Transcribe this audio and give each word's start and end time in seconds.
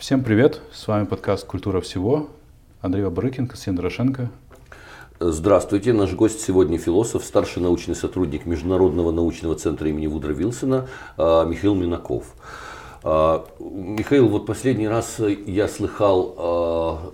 Всем 0.00 0.24
привет! 0.24 0.62
С 0.72 0.88
вами 0.88 1.04
подкаст 1.04 1.46
«Культура 1.46 1.82
всего». 1.82 2.30
Андрей 2.80 3.04
Бабарыкин, 3.04 3.46
Константин 3.46 3.76
Дорошенко. 3.76 4.30
Здравствуйте. 5.20 5.92
Наш 5.92 6.14
гость 6.14 6.40
сегодня 6.40 6.78
философ, 6.78 7.22
старший 7.22 7.62
научный 7.62 7.94
сотрудник 7.94 8.46
Международного 8.46 9.10
научного 9.10 9.56
центра 9.56 9.90
имени 9.90 10.06
Вудра 10.06 10.32
Вилсона 10.32 10.88
а, 11.18 11.44
Михаил 11.44 11.74
Минаков. 11.74 12.24
А, 13.02 13.44
Михаил, 13.58 14.28
вот 14.28 14.46
последний 14.46 14.88
раз 14.88 15.20
я 15.46 15.68
слыхал 15.68 16.34
а, 16.38 17.12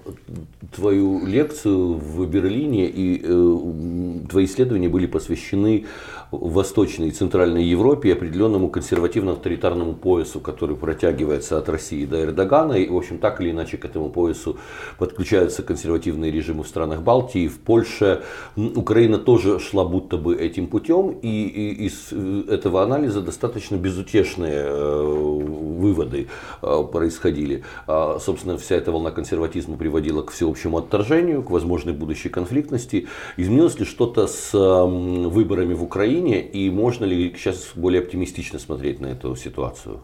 твою 0.73 1.27
лекцию 1.27 1.95
в 1.95 2.25
Берлине, 2.27 2.87
и 2.87 3.21
э, 3.21 4.29
твои 4.29 4.45
исследования 4.45 4.89
были 4.89 5.07
посвящены 5.07 5.87
в 6.31 6.53
Восточной 6.53 7.09
и 7.09 7.11
Центральной 7.11 7.65
Европе 7.65 8.13
определенному 8.13 8.69
консервативно-авторитарному 8.69 9.95
поясу, 9.95 10.41
который 10.41 10.77
протягивается 10.77 11.59
от 11.59 11.69
России 11.69 12.05
до 12.05 12.23
Эрдогана. 12.23 12.73
И, 12.73 12.89
в 12.89 12.97
общем, 12.97 13.19
так 13.19 13.41
или 13.41 13.51
иначе 13.51 13.77
к 13.77 13.85
этому 13.85 14.11
поясу 14.11 14.59
подключаются 14.99 15.63
консервативные 15.63 16.33
режимы 16.33 16.65
в 16.65 16.69
странах 16.69 17.03
Балтии. 17.03 17.47
В 17.49 17.59
Польше 17.59 18.23
Украина 18.57 19.19
тоже 19.19 19.61
шла 19.61 19.85
будто 19.85 20.17
бы 20.17 20.35
этим 20.35 20.67
путем. 20.67 21.11
И, 21.23 21.47
и 21.47 21.87
из 21.87 22.09
э, 22.11 22.45
этого 22.49 22.83
анализа 22.83 23.21
достаточно 23.21 23.77
безутешные 23.77 24.65
э, 24.67 25.03
выводы 25.03 26.29
э, 26.63 26.85
происходили. 26.93 27.63
А, 27.87 28.19
собственно, 28.19 28.59
вся 28.59 28.77
эта 28.77 28.91
волна 28.91 29.11
консерватизма 29.11 29.77
приводила 29.77 30.23
к 30.23 30.33
всеобщему 30.33 30.79
отторжению, 30.79 31.43
к 31.43 31.51
возможной 31.51 31.95
будущей 31.95 32.29
конфликтности. 32.29 33.07
Изменилось 33.37 33.79
ли 33.79 33.85
что-то 33.85 34.27
с 34.27 34.53
выборами 34.53 35.75
в 35.75 35.83
Украине 35.83 36.16
и 36.21 36.71
можно 36.71 37.05
ли 37.05 37.35
сейчас 37.37 37.73
более 37.75 38.03
оптимистично 38.03 38.59
смотреть 38.59 39.01
на 39.01 39.07
эту 39.07 39.37
ситуацию? 39.37 40.01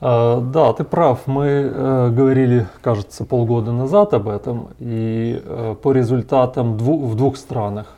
А, 0.00 0.40
да, 0.40 0.72
ты 0.72 0.84
прав. 0.84 1.26
Мы 1.26 1.46
э, 1.46 2.10
говорили, 2.10 2.66
кажется, 2.82 3.24
полгода 3.24 3.72
назад 3.72 4.14
об 4.14 4.28
этом, 4.28 4.68
и 4.78 5.40
э, 5.42 5.76
по 5.82 5.92
результатам 5.92 6.76
в 6.76 7.14
двух 7.14 7.36
странах 7.36 7.96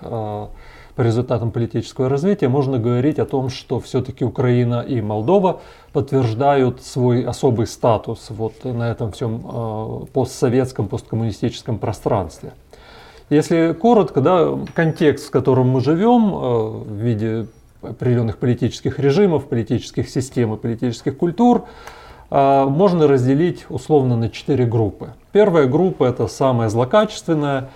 по 0.97 1.03
результатам 1.03 1.51
политического 1.53 2.09
развития 2.09 2.49
можно 2.49 2.79
говорить 2.79 3.19
о 3.19 3.27
том, 3.27 3.51
что 3.51 3.81
все-таки 3.81 4.25
Украина 4.25 4.81
и 4.81 5.03
Молдова 5.03 5.61
подтверждают 5.93 6.83
свой 6.83 7.23
особый 7.23 7.67
статус 7.67 8.29
вот 8.31 8.65
на 8.65 8.91
этом 8.91 9.13
всем 9.13 9.43
э, 9.45 10.07
постсоветском, 10.13 10.89
посткоммунистическом 10.89 11.79
пространстве. 11.79 12.55
Если 13.29 13.73
коротко, 13.73 14.21
да, 14.21 14.59
контекст, 14.75 15.29
в 15.29 15.31
котором 15.31 15.69
мы 15.69 15.81
живем, 15.81 16.35
э, 16.35 16.69
в 16.85 16.93
виде 16.93 17.47
определенных 17.83 18.39
политических 18.39 18.99
режимов, 18.99 19.47
политических 19.47 20.09
систем 20.09 20.55
и 20.55 20.57
политических 20.57 21.17
культур, 21.17 21.65
э, 22.31 22.65
можно 22.65 23.09
разделить 23.09 23.67
условно 23.69 24.17
на 24.17 24.31
четыре 24.31 24.65
группы. 24.65 25.15
Первая 25.33 25.67
группа 25.67 26.05
это 26.05 26.29
самая 26.29 26.69
злокачественная, 26.69 27.69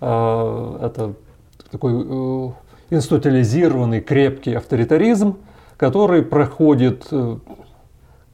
это 0.00 1.14
такой 1.72 2.54
институализированный 2.90 4.00
крепкий 4.00 4.54
авторитаризм, 4.54 5.36
который 5.76 6.22
проходит 6.22 7.06
э, 7.10 7.36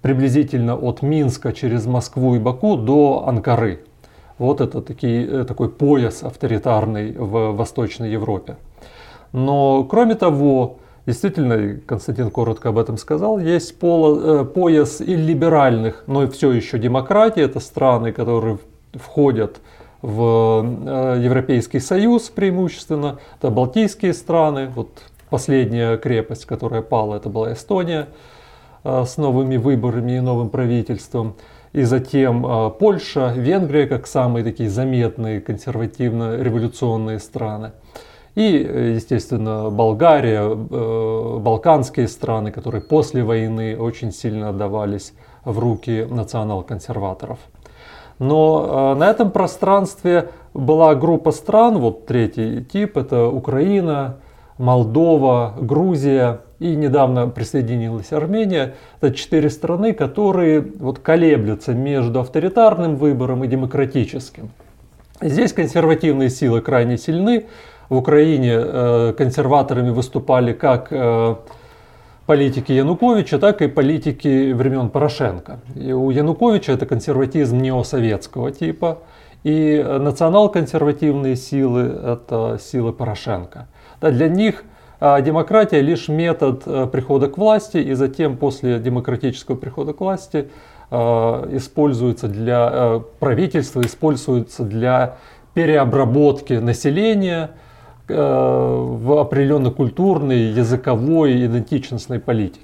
приблизительно 0.01 0.77
от 0.77 1.03
Минска 1.03 1.53
через 1.53 1.87
Москву 1.87 2.37
и 2.37 2.39
Баку 2.39 2.77
до 2.77 3.25
Анкары. 3.27 3.81
Вот 4.39 4.61
это 4.61 4.83
таки, 4.83 5.25
э, 5.25 5.45
такой 5.47 5.69
пояс 5.69 6.23
авторитарный 6.23 7.13
в 7.13 7.53
Восточной 7.53 8.11
Европе. 8.11 8.57
Но 9.33 9.85
кроме 9.85 10.17
того, 10.17 10.79
действительно, 11.07 11.79
Константин 11.87 12.31
коротко 12.31 12.71
об 12.71 12.79
этом 12.79 12.97
сказал, 12.97 13.39
есть 13.39 13.79
поло, 13.79 14.41
э, 14.41 14.45
пояс 14.45 15.01
и 15.01 15.15
либеральных, 15.15 16.05
но 16.09 16.27
все 16.27 16.51
еще 16.51 16.79
демократии. 16.79 17.43
Это 17.43 17.61
страны, 17.61 18.13
которые 18.13 18.59
входят 18.93 19.61
в 20.03 20.65
э, 20.85 21.21
Европейский 21.23 21.79
Союз 21.79 22.29
преимущественно. 22.29 23.19
Это 23.39 23.51
Балтийские 23.51 24.15
страны. 24.15 24.69
Вот 24.75 24.89
последняя 25.31 25.97
крепость, 25.97 26.45
которая 26.45 26.83
пала, 26.83 27.15
это 27.17 27.29
была 27.29 27.53
Эстония 27.53 28.09
с 28.83 29.17
новыми 29.17 29.57
выборами 29.57 30.19
и 30.19 30.21
новым 30.21 30.51
правительством. 30.51 31.37
И 31.75 31.83
затем 31.83 32.47
э, 32.47 32.71
Польша, 32.71 33.35
Венгрия 33.37 33.87
как 33.87 34.07
самые 34.07 34.45
такие 34.45 34.71
заметные 34.71 35.43
консервативно-революционные 35.43 37.19
страны. 37.19 37.73
И, 38.35 38.95
естественно, 38.97 39.71
Болгария, 39.71 40.55
балканские 41.39 42.09
страны, 42.09 42.51
которые 42.51 42.83
после 42.83 43.23
войны 43.23 43.77
очень 43.79 44.11
сильно 44.11 44.49
отдавались 44.49 45.13
в 45.45 45.59
руки 45.59 46.07
национал-консерваторов. 46.11 47.39
Но 48.19 48.95
э, 48.95 48.99
на 48.99 49.11
этом 49.11 49.31
пространстве 49.31 50.31
была 50.53 50.95
группа 50.95 51.33
стран, 51.33 51.79
вот 51.79 52.07
третий 52.07 52.65
тип, 52.65 52.97
это 52.97 53.29
Украина, 53.29 54.19
Молдова, 54.59 55.55
Грузия 55.61 56.41
и 56.61 56.77
недавно 56.77 57.29
присоединилась 57.29 58.13
Армения. 58.13 58.75
Это 59.01 59.15
четыре 59.15 59.51
страны, 59.51 59.93
которые 59.93 60.61
вот 60.61 61.01
колеблются 61.01 61.75
между 61.75 62.21
авторитарным 62.21 62.97
выбором 62.97 63.45
и 63.45 63.49
демократическим. 63.49 64.51
Здесь 65.21 65.53
консервативные 65.53 66.31
силы 66.31 66.61
крайне 66.61 66.99
сильны. 66.99 67.47
В 67.89 67.97
Украине 67.97 68.53
э, 68.55 69.15
консерваторами 69.17 69.91
выступали 69.91 70.53
как 70.53 70.89
э, 70.91 71.37
политики 72.27 72.73
Януковича, 72.73 73.39
так 73.39 73.61
и 73.63 73.69
политики 73.69 74.53
времен 74.53 74.89
Порошенко. 74.89 75.61
И 75.75 75.93
у 75.93 76.11
Януковича 76.11 76.73
это 76.73 76.87
консерватизм 76.87 77.59
неосоветского 77.59 78.53
типа, 78.53 78.99
и 79.43 79.85
национал-консервативные 79.87 81.37
силы– 81.37 81.83
это 82.05 82.59
силы 82.61 82.93
Порошенко. 82.93 83.69
Для 84.11 84.29
них 84.29 84.65
а, 85.01 85.21
демократия 85.21 85.81
лишь 85.81 86.09
метод 86.09 86.63
а, 86.67 86.87
прихода 86.87 87.29
к 87.29 87.39
власти, 87.39 87.79
и 87.79 87.95
затем 87.95 88.37
после 88.37 88.79
демократического 88.79 89.57
прихода 89.57 89.93
к 89.93 90.01
власти 90.01 90.49
а, 90.91 91.49
используется 91.53 92.29
для 92.29 93.03
правительства, 93.19 93.81
используется 93.83 94.65
для 94.65 95.17
переобработки 95.55 96.55
населения– 96.55 97.51
Э, 98.07 98.17
в 98.17 99.19
определенной 99.19 99.71
культурной, 99.71 100.51
языковой, 100.51 101.47
идентичностной 101.47 102.21
политике. 102.21 102.64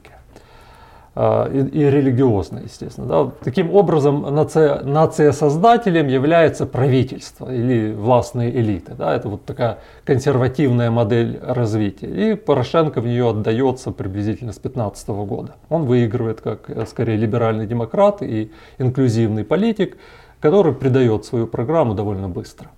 Э, 1.16 1.50
и, 1.52 1.80
и 1.80 1.90
религиозной, 1.90 2.64
естественно. 2.64 3.06
Да. 3.06 3.32
Таким 3.42 3.74
образом, 3.74 4.22
нация, 4.34 4.82
нация-создателем 4.82 6.06
является 6.06 6.66
правительство 6.66 7.52
или 7.52 7.92
властные 7.92 8.50
элиты. 8.56 8.94
Да. 8.94 9.14
Это 9.14 9.28
вот 9.28 9.44
такая 9.44 9.78
консервативная 10.04 10.90
модель 10.90 11.40
развития. 11.42 12.06
И 12.06 12.34
Порошенко 12.36 13.00
в 13.00 13.06
нее 13.06 13.30
отдается 13.30 13.90
приблизительно 13.90 14.52
с 14.52 14.58
2015 14.58 15.08
года. 15.08 15.56
Он 15.68 15.84
выигрывает 15.84 16.40
как 16.40 16.70
э, 16.70 16.86
скорее 16.86 17.16
либеральный 17.16 17.66
демократ 17.66 18.22
и 18.22 18.52
инклюзивный 18.78 19.44
политик, 19.44 19.96
который 20.38 20.72
придает 20.72 21.24
свою 21.24 21.48
программу 21.48 21.94
довольно 21.94 22.28
быстро. 22.28 22.68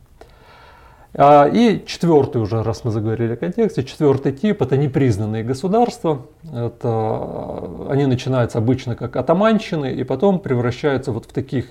А, 1.15 1.47
и 1.47 1.85
четвертый 1.85 2.41
уже, 2.41 2.63
раз 2.63 2.85
мы 2.85 2.91
заговорили 2.91 3.35
о 3.35 3.37
контексте, 3.37 3.85
четвертый 3.85 4.33
тип 4.33 4.63
это 4.63 4.79
непризнанные 4.79 5.45
государства. 5.45 6.23
Это, 6.51 7.69
они 7.91 8.07
начинаются 8.07 8.59
обычно 8.59 8.97
как 8.97 9.17
атаманщины 9.17 9.93
и 9.93 10.05
потом 10.05 10.39
превращаются 10.39 11.13
вот 11.13 11.27
в 11.27 11.33
таких 11.33 11.67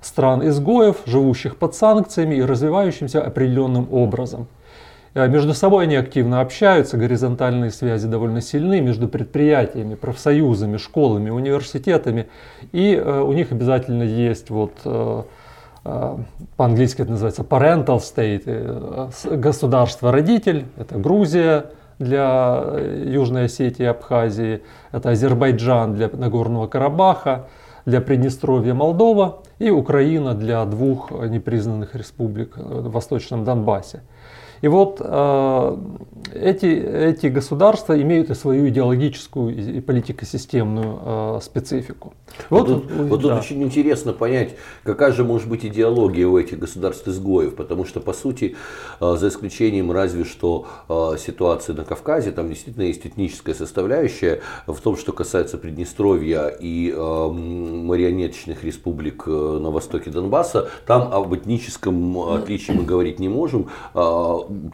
стран-изгоев, 0.00 1.02
живущих 1.04 1.56
под 1.56 1.74
санкциями 1.74 2.36
и 2.36 2.42
развивающимся 2.42 3.22
определенным 3.22 3.92
образом. 3.92 4.46
А, 5.12 5.26
между 5.26 5.52
собой 5.52 5.84
они 5.84 5.96
активно 5.96 6.40
общаются, 6.40 6.96
горизонтальные 6.96 7.72
связи 7.72 8.06
довольно 8.06 8.40
сильны 8.40 8.80
между 8.80 9.06
предприятиями, 9.06 9.96
профсоюзами, 9.96 10.78
школами, 10.78 11.28
университетами. 11.28 12.28
И 12.72 12.96
у 12.96 13.32
них 13.32 13.52
обязательно 13.52 14.02
есть 14.02 14.48
вот 14.48 14.72
по-английски 16.56 17.02
это 17.02 17.12
называется 17.12 17.42
parental 17.42 17.98
state, 17.98 18.42
э, 18.46 19.36
государство-родитель, 19.36 20.66
это 20.76 20.98
Грузия 20.98 21.66
для 21.98 22.62
э, 22.64 23.04
Южной 23.06 23.44
Осетии 23.44 23.82
и 23.82 23.86
Абхазии, 23.86 24.62
это 24.92 25.10
Азербайджан 25.10 25.94
для 25.94 26.08
Нагорного 26.08 26.66
Карабаха, 26.66 27.46
для 27.86 28.00
Приднестровья 28.00 28.74
Молдова 28.74 29.38
и 29.58 29.70
Украина 29.70 30.34
для 30.34 30.64
двух 30.66 31.10
непризнанных 31.10 31.94
республик 31.94 32.56
в 32.56 32.90
Восточном 32.90 33.44
Донбассе. 33.44 34.02
И 34.60 34.68
вот 34.68 35.00
э, 35.00 35.76
эти, 36.34 36.66
эти 36.66 37.26
государства 37.26 38.00
имеют 38.00 38.30
и 38.30 38.34
свою 38.34 38.68
идеологическую 38.68 39.76
и 39.76 39.80
политико-системную 39.80 41.00
э, 41.36 41.40
специфику. 41.42 42.14
Вот, 42.50 42.68
вот, 42.68 42.88
тут, 42.88 42.92
вот 42.92 43.20
да. 43.20 43.28
тут 43.28 43.38
очень 43.38 43.62
интересно 43.62 44.12
понять, 44.12 44.56
какая 44.82 45.12
же 45.12 45.24
может 45.24 45.48
быть 45.48 45.64
идеология 45.64 46.26
у 46.26 46.38
этих 46.38 46.58
государств-изгоев, 46.58 47.54
потому 47.54 47.84
что, 47.84 48.00
по 48.00 48.12
сути, 48.12 48.56
э, 49.00 49.16
за 49.16 49.28
исключением 49.28 49.92
разве 49.92 50.24
что 50.24 50.66
э, 50.88 51.16
ситуации 51.18 51.72
на 51.72 51.84
Кавказе, 51.84 52.32
там 52.32 52.48
действительно 52.48 52.84
есть 52.84 53.06
этническая 53.06 53.54
составляющая 53.54 54.40
в 54.66 54.78
том, 54.80 54.96
что 54.96 55.12
касается 55.12 55.58
Приднестровья 55.58 56.48
и 56.48 56.92
э, 56.94 57.28
марионеточных 57.28 58.64
республик 58.64 59.26
на 59.26 59.70
востоке 59.70 60.10
Донбасса, 60.10 60.68
там 60.86 61.12
об 61.12 61.34
этническом 61.34 62.18
отличии 62.18 62.72
мы 62.72 62.84
говорить 62.84 63.18
не 63.18 63.28
можем. 63.28 63.68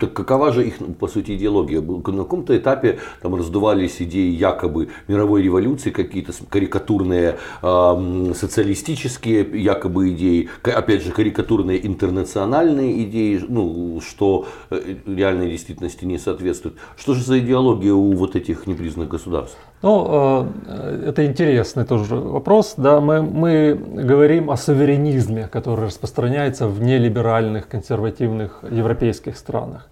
Так 0.00 0.12
какова 0.12 0.52
же 0.52 0.66
их, 0.66 0.74
по 0.98 1.08
сути, 1.08 1.32
идеология? 1.36 1.80
На 1.80 2.00
каком-то 2.00 2.56
этапе 2.56 2.98
там 3.22 3.34
раздувались 3.34 4.00
идеи 4.00 4.30
якобы 4.30 4.88
мировой 5.08 5.42
революции, 5.42 5.90
какие-то 5.90 6.32
карикатурные 6.48 7.38
э, 7.62 8.32
социалистические 8.34 9.62
якобы 9.62 10.10
идеи, 10.10 10.48
опять 10.62 11.02
же, 11.02 11.12
карикатурные 11.12 11.86
интернациональные 11.86 13.04
идеи, 13.04 13.40
ну, 13.48 14.00
что 14.00 14.46
э, 14.70 14.96
реальной 15.06 15.50
действительности 15.50 16.04
не 16.04 16.18
соответствует. 16.18 16.76
Что 16.96 17.14
же 17.14 17.24
за 17.24 17.38
идеология 17.38 17.92
у 17.92 18.12
вот 18.12 18.36
этих 18.36 18.66
непризнанных 18.66 19.10
государств? 19.10 19.58
Ну, 19.84 20.48
э, 20.66 21.08
это 21.08 21.26
интересный 21.26 21.84
тоже 21.84 22.16
вопрос. 22.16 22.72
Да, 22.78 23.00
мы, 23.00 23.20
мы 23.20 23.74
говорим 23.74 24.50
о 24.50 24.56
суверенизме, 24.56 25.46
который 25.46 25.84
распространяется 25.84 26.66
в 26.68 26.80
нелиберальных, 26.80 27.68
консервативных 27.68 28.64
европейских 28.70 29.36
странах. 29.36 29.90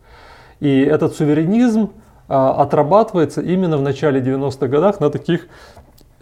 И 0.61 0.81
этот 0.81 1.15
суверенизм 1.15 1.91
а, 2.27 2.63
отрабатывается 2.63 3.43
именно 3.43 3.77
в 3.77 3.83
начале 3.83 4.23
90-х 4.23 4.67
годах 4.67 4.99
на 5.01 5.11
таких 5.11 5.49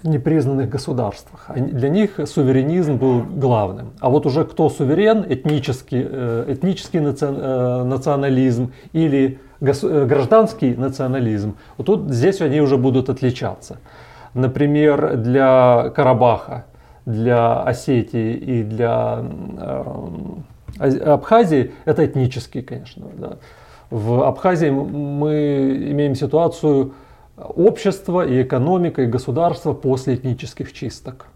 непризнанных 0.03 0.69
государствах. 0.69 1.47
Для 1.55 1.91
них 1.91 2.19
суверенизм 2.27 2.97
был 2.97 3.23
главным. 3.23 3.93
А 4.01 4.09
вот 4.09 4.27
уже 4.27 4.45
кто 4.47 4.69
суверен, 4.69 5.25
этнический, 5.29 6.05
э, 6.11 6.45
этнический 6.49 6.99
э, 6.99 7.85
национализм 7.85 8.73
или 8.93 9.39
э, 9.39 9.50
гражданский 9.61 10.75
национализм, 10.75 11.57
вот 11.77 11.87
тут 11.87 12.11
здесь 12.11 12.41
они 12.41 12.61
уже 12.61 12.77
будут 12.77 13.09
отличаться. 13.11 13.79
Например, 14.35 15.17
для 15.17 15.93
Карабаха, 15.95 16.65
для 17.05 17.63
Осетии 17.63 18.35
и 18.35 18.63
для 18.63 19.25
Абхазии 20.79 21.73
это 21.85 22.07
этнический, 22.07 22.63
конечно. 22.63 23.07
Да. 23.19 23.37
В 23.91 24.23
Абхазии 24.23 24.71
мы 24.71 25.89
имеем 25.91 26.15
ситуацию 26.15 26.93
общества 27.37 28.27
и 28.27 28.43
экономика 28.43 29.03
и 29.03 29.07
государства 29.07 29.73
после 29.73 30.15
этнических 30.15 30.73
чисток. 30.73 31.27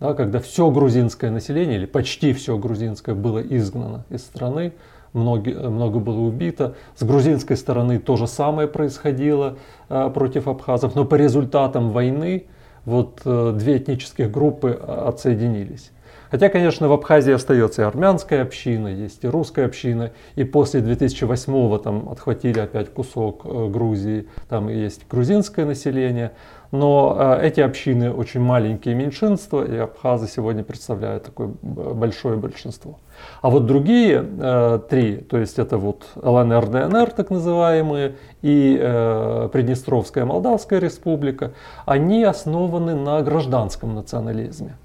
Да, 0.00 0.14
когда 0.14 0.40
все 0.40 0.68
грузинское 0.70 1.30
население, 1.30 1.76
или 1.76 1.86
почти 1.86 2.32
все 2.32 2.58
грузинское, 2.58 3.14
было 3.14 3.38
изгнано 3.38 4.04
из 4.10 4.22
страны, 4.22 4.72
много, 5.12 5.50
много 5.70 5.98
было 5.98 6.20
убито. 6.20 6.74
С 6.96 7.02
грузинской 7.02 7.56
стороны 7.56 7.98
то 7.98 8.16
же 8.16 8.26
самое 8.26 8.68
происходило 8.68 9.56
э, 9.88 10.10
против 10.12 10.48
абхазов, 10.48 10.94
но 10.94 11.04
по 11.04 11.14
результатам 11.14 11.90
войны 11.90 12.46
вот 12.84 13.20
э, 13.24 13.52
две 13.56 13.78
этнических 13.78 14.30
группы 14.30 14.70
отсоединились. 14.70 15.92
Хотя, 16.32 16.48
конечно, 16.48 16.88
в 16.88 16.92
Абхазии 16.92 17.34
остается 17.34 17.82
и 17.82 17.84
армянская 17.84 18.40
община, 18.40 18.88
есть 18.88 19.22
и 19.22 19.28
русская 19.28 19.66
община. 19.66 20.12
И 20.34 20.44
после 20.44 20.80
2008-го 20.80 21.76
там 21.76 22.08
отхватили 22.08 22.58
опять 22.58 22.88
кусок 22.88 23.42
э, 23.44 23.68
Грузии, 23.68 24.26
там 24.48 24.68
есть 24.68 25.06
грузинское 25.10 25.66
население. 25.66 26.32
Но 26.72 27.14
э, 27.18 27.46
эти 27.46 27.60
общины 27.60 28.10
очень 28.10 28.40
маленькие 28.40 28.94
меньшинства, 28.94 29.62
и 29.62 29.76
абхазы 29.76 30.26
сегодня 30.26 30.64
представляют 30.64 31.24
такое 31.24 31.50
большое 31.60 32.38
большинство. 32.38 32.98
А 33.42 33.50
вот 33.50 33.66
другие 33.66 34.24
э, 34.38 34.80
три, 34.88 35.16
то 35.18 35.36
есть 35.36 35.58
это 35.58 35.76
вот 35.76 36.06
ЛНР, 36.16 36.66
ДНР 36.68 37.10
так 37.10 37.28
называемые, 37.28 38.16
и 38.40 38.78
э, 38.80 39.50
Приднестровская 39.52 40.24
Молдавская 40.24 40.80
республика, 40.80 41.52
они 41.84 42.24
основаны 42.24 42.94
на 42.94 43.20
гражданском 43.20 43.94
национализме. 43.94 44.76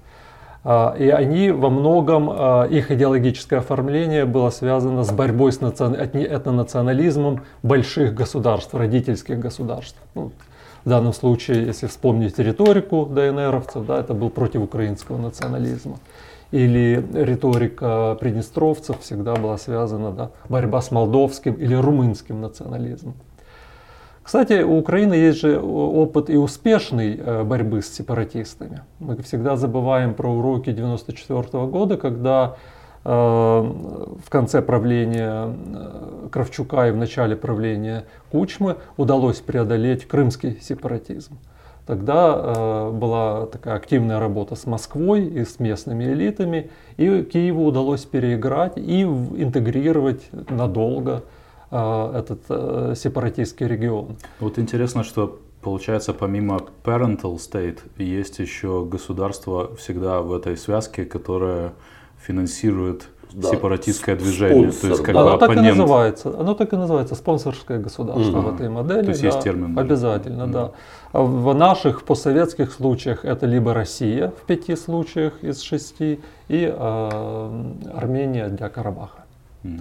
А, 0.70 0.94
и 0.98 1.08
они 1.08 1.50
во 1.50 1.70
многом, 1.70 2.28
а, 2.30 2.64
их 2.64 2.90
идеологическое 2.90 3.60
оформление 3.60 4.26
было 4.26 4.50
связано 4.50 5.02
с 5.02 5.10
борьбой 5.10 5.50
с 5.50 5.60
этнонационализмом 5.62 7.40
больших 7.62 8.14
государств, 8.14 8.74
родительских 8.74 9.38
государств. 9.38 9.96
Ну, 10.14 10.30
в 10.84 10.88
данном 10.90 11.14
случае, 11.14 11.64
если 11.64 11.86
вспомнить 11.86 12.38
риторику 12.38 13.06
ДНРовцев, 13.06 13.86
да, 13.86 13.98
это 13.98 14.12
был 14.12 14.28
против 14.28 14.60
украинского 14.60 15.16
национализма. 15.16 16.00
Или 16.50 17.02
риторика 17.14 18.18
приднестровцев 18.20 19.00
всегда 19.00 19.36
была 19.36 19.56
связана, 19.56 20.12
да, 20.12 20.32
борьба 20.50 20.82
с 20.82 20.90
молдовским 20.90 21.54
или 21.54 21.74
румынским 21.76 22.42
национализмом. 22.42 23.14
Кстати, 24.28 24.62
у 24.62 24.76
Украины 24.76 25.14
есть 25.14 25.40
же 25.40 25.58
опыт 25.58 26.28
и 26.28 26.36
успешной 26.36 27.16
э, 27.16 27.44
борьбы 27.44 27.80
с 27.80 27.88
сепаратистами. 27.88 28.82
Мы 28.98 29.16
всегда 29.22 29.56
забываем 29.56 30.12
про 30.12 30.28
уроки 30.28 30.68
1994 30.68 31.64
года, 31.64 31.96
когда 31.96 32.58
э, 33.06 33.08
в 33.08 34.28
конце 34.28 34.60
правления 34.60 35.54
э, 35.56 36.28
Кравчука 36.30 36.88
и 36.88 36.90
в 36.90 36.98
начале 36.98 37.36
правления 37.36 38.04
Кучмы 38.30 38.76
удалось 38.98 39.38
преодолеть 39.40 40.06
крымский 40.06 40.58
сепаратизм. 40.60 41.38
Тогда 41.86 42.90
была 42.90 43.46
такая 43.46 43.76
активная 43.76 44.20
работа 44.20 44.56
с 44.56 44.66
Москвой 44.66 45.24
и 45.24 45.46
с 45.46 45.58
местными 45.58 46.04
элитами, 46.04 46.70
и 46.98 47.22
Киеву 47.22 47.64
удалось 47.64 48.04
переиграть 48.04 48.76
и 48.76 49.04
интегрировать 49.04 50.28
надолго 50.50 51.22
этот 51.70 52.40
э, 52.48 52.94
сепаратистский 52.96 53.66
регион. 53.66 54.16
Вот 54.40 54.58
интересно, 54.58 55.04
что 55.04 55.40
получается 55.60 56.14
помимо 56.14 56.60
parental 56.84 57.36
state 57.36 57.80
есть 57.96 58.38
еще 58.38 58.84
государство 58.84 59.74
всегда 59.76 60.20
в 60.22 60.32
этой 60.32 60.56
связке, 60.56 61.04
которое 61.04 61.72
финансирует 62.18 63.08
да. 63.32 63.50
сепаратистское 63.50 64.16
движение. 64.16 64.72
Спонсор, 64.72 64.80
то 64.80 64.88
есть 64.88 65.02
как 65.02 65.14
да. 65.14 65.22
бы 65.22 65.28
оно 65.28 65.36
оппонент. 65.36 65.56
так 65.56 65.74
и 65.74 65.78
называется. 65.78 66.40
Оно 66.40 66.54
так 66.54 66.72
и 66.72 66.76
называется 66.76 67.14
спонсорское 67.14 67.78
государство 67.78 68.38
угу. 68.38 68.48
в 68.48 68.54
этой 68.54 68.68
модели. 68.68 69.02
То 69.02 69.08
есть 69.10 69.22
да, 69.22 69.26
есть 69.28 69.40
термин. 69.40 69.78
Обязательно, 69.78 70.44
угу. 70.44 70.52
да. 70.52 70.72
А 71.12 71.22
в 71.22 71.54
наших 71.54 72.02
постсоветских 72.04 72.72
случаях 72.72 73.24
это 73.24 73.46
либо 73.46 73.74
Россия 73.74 74.28
в 74.28 74.46
пяти 74.46 74.76
случаях 74.76 75.42
из 75.42 75.60
шести 75.60 76.20
и 76.48 76.72
э, 76.74 77.64
Армения 77.94 78.48
для 78.48 78.68
Карабаха. 78.68 79.24
Угу. 79.64 79.80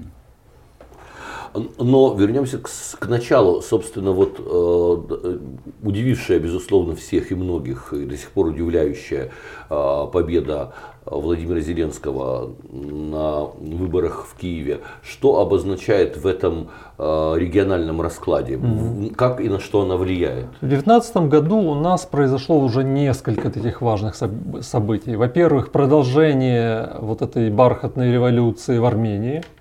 Но 1.54 2.14
вернемся 2.14 2.60
к, 2.60 2.70
к 3.00 3.08
началу. 3.08 3.62
Собственно, 3.62 4.12
вот 4.12 4.40
э, 4.40 5.38
удивившая, 5.84 6.40
безусловно, 6.40 6.96
всех 6.96 7.32
и 7.32 7.36
многих, 7.36 7.94
и 7.94 8.06
до 8.06 8.18
сих 8.18 8.30
пор 8.32 8.48
удивляющая 8.48 9.32
э, 9.70 10.08
победа 10.12 10.74
Владимира 11.10 11.62
Зеленского 11.62 12.52
на 12.70 13.46
выборах 13.46 14.28
в 14.30 14.40
Киеве. 14.40 14.80
Что 15.02 15.40
обозначает 15.40 16.18
в 16.18 16.28
этом 16.28 16.70
э, 16.98 17.34
региональном 17.38 18.02
раскладе? 18.02 18.56
Mm-hmm. 18.56 19.16
Как 19.16 19.40
и 19.40 19.50
на 19.50 19.60
что 19.60 19.82
она 19.84 19.96
влияет? 19.96 20.48
В 20.62 20.68
2019 20.68 21.18
году 21.30 21.58
у 21.58 21.76
нас 21.76 22.06
произошло 22.06 22.60
уже 22.60 22.84
несколько 22.84 23.50
таких 23.50 23.82
важных 23.82 24.16
событий. 24.62 25.16
Во-первых, 25.16 25.72
продолжение 25.72 26.98
вот 27.00 27.22
этой 27.22 27.50
бархатной 27.50 28.12
революции 28.12 28.78
в 28.78 28.86
Армении– 28.86 29.44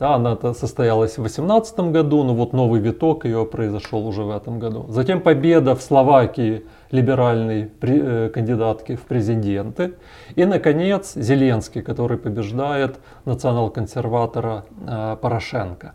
да, 0.00 0.14
она 0.14 0.36
состоялась 0.54 1.12
в 1.12 1.22
2018 1.22 1.80
году, 1.92 2.22
но 2.22 2.34
вот 2.34 2.52
новый 2.52 2.80
виток 2.80 3.24
ее 3.24 3.44
произошел 3.44 4.06
уже 4.06 4.22
в 4.22 4.30
этом 4.30 4.60
году. 4.60 4.86
Затем 4.88 5.20
победа 5.20 5.74
в 5.74 5.82
Словакии 5.82 6.64
либеральной 6.92 7.70
э, 7.82 8.30
кандидатки 8.32 8.94
в 8.94 9.02
президенты. 9.02 9.94
И, 10.36 10.44
наконец, 10.44 11.14
Зеленский, 11.14 11.82
который 11.82 12.16
побеждает 12.16 12.98
национал-консерватора 13.24 14.64
э, 14.86 15.16
Порошенко. 15.20 15.94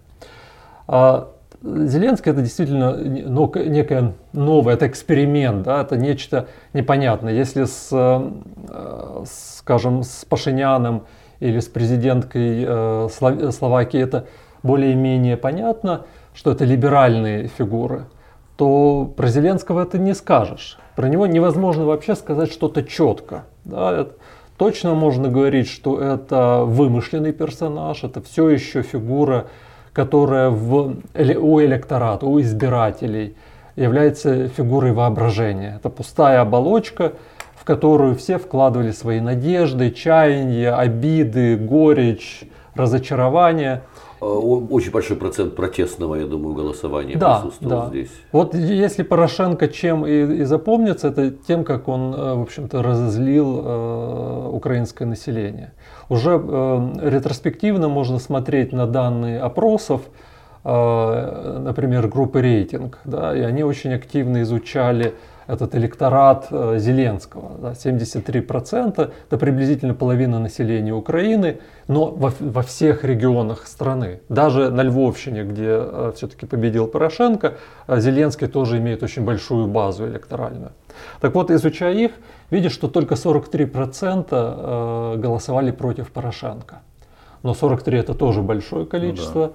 А, 0.88 1.30
Зеленский 1.64 2.30
это 2.30 2.42
действительно 2.42 2.98
некое 2.98 4.14
новое, 4.34 4.74
это 4.74 4.86
эксперимент, 4.88 5.64
да, 5.64 5.82
это 5.82 5.96
нечто 5.96 6.48
непонятное. 6.74 7.32
Если 7.32 7.64
с, 7.64 7.88
э, 7.94 9.24
скажем, 9.26 10.04
с 10.04 10.26
Пашиняном 10.26 11.04
или 11.44 11.60
с 11.60 11.68
президенткой 11.68 12.66
э, 12.66 13.10
Словакии 13.52 14.00
это 14.00 14.28
более-менее 14.64 15.36
понятно, 15.36 16.06
что 16.34 16.52
это 16.52 16.64
либеральные 16.64 17.48
фигуры, 17.48 18.06
то 18.56 19.12
про 19.18 19.28
Зеленского 19.28 19.84
это 19.84 19.98
не 19.98 20.16
скажешь. 20.16 20.80
Про 20.96 21.08
него 21.10 21.28
невозможно 21.28 21.86
вообще 21.86 22.16
сказать 22.16 22.52
что-то 22.52 22.84
четко. 22.84 23.44
Да? 23.66 24.08
Точно 24.58 24.94
можно 24.94 25.28
говорить, 25.28 25.68
что 25.68 26.00
это 26.00 26.64
вымышленный 26.64 27.34
персонаж, 27.34 28.04
это 28.04 28.22
все 28.22 28.50
еще 28.50 28.82
фигура, 28.82 29.48
которая 29.92 30.50
в, 30.50 30.96
у 31.14 31.62
электората, 31.62 32.26
у 32.26 32.40
избирателей 32.40 33.36
является 33.76 34.48
фигурой 34.48 34.94
воображения. 34.94 35.76
Это 35.78 35.90
пустая 35.90 36.40
оболочка, 36.42 37.14
в 37.64 37.66
которую 37.66 38.14
все 38.18 38.38
вкладывали 38.38 38.92
свои 38.92 39.22
надежды, 39.22 39.90
чаяния, 39.92 40.76
обиды, 40.76 41.56
горечь, 41.56 42.44
разочарования. 42.76 43.84
А, 44.20 44.26
очень 44.26 44.92
большой 44.92 45.16
процент 45.16 45.56
протестного, 45.56 46.16
я 46.16 46.26
думаю, 46.26 46.56
голосования 46.56 47.16
да, 47.16 47.40
присутствовал 47.40 47.84
да. 47.84 47.88
здесь. 47.88 48.12
Вот 48.34 48.54
если 48.54 49.04
Порошенко 49.04 49.70
чем 49.70 50.06
и, 50.06 50.42
и 50.42 50.44
запомнится, 50.44 51.08
это 51.08 51.32
тем, 51.32 51.64
как 51.64 51.88
он, 51.88 52.14
э, 52.14 52.34
в 52.34 52.42
общем-то, 52.42 52.84
разозлил 52.84 53.62
э, 53.64 54.50
украинское 54.52 55.08
население. 55.08 55.72
Уже 56.10 56.32
э, 56.32 56.90
ретроспективно 57.02 57.88
можно 57.88 58.20
смотреть 58.20 58.74
на 58.74 58.88
данные 58.88 59.40
опросов, 59.40 60.02
э, 60.66 61.60
например, 61.64 62.10
группы 62.10 62.42
рейтинг, 62.42 63.00
да, 63.06 63.34
и 63.34 63.40
они 63.40 63.64
очень 63.64 63.94
активно 63.94 64.42
изучали 64.42 65.14
этот 65.48 65.76
электорат 65.76 66.48
э, 66.52 66.78
Зеленского. 66.80 67.52
Да, 67.60 67.72
73% 67.72 69.12
это 69.28 69.38
приблизительно 69.38 69.94
половина 69.94 70.40
населения 70.40 70.94
Украины, 70.94 71.60
но 71.88 72.12
во, 72.12 72.32
во 72.40 72.62
всех 72.62 73.04
регионах 73.04 73.68
страны. 73.68 74.22
Даже 74.30 74.72
на 74.72 74.84
Львовщине, 74.84 75.44
где 75.44 75.70
э, 75.70 76.12
все-таки 76.16 76.46
победил 76.46 76.88
Порошенко, 76.88 77.54
э, 77.88 78.00
Зеленский 78.00 78.48
тоже 78.48 78.78
имеет 78.78 79.04
очень 79.04 79.24
большую 79.24 79.68
базу 79.68 80.08
электоральную. 80.08 80.72
Так 81.20 81.36
вот, 81.36 81.52
изучая 81.52 81.94
их, 81.94 82.12
видишь, 82.52 82.74
что 82.74 82.88
только 82.88 83.16
43% 83.16 85.18
голосовали 85.18 85.72
против 85.72 86.12
Порошенко. 86.12 86.82
Но 87.42 87.54
43 87.54 88.00
это 88.00 88.14
тоже 88.14 88.42
большое 88.42 88.86
количество. 88.86 89.40
Ну, 89.40 89.48
да. 89.48 89.54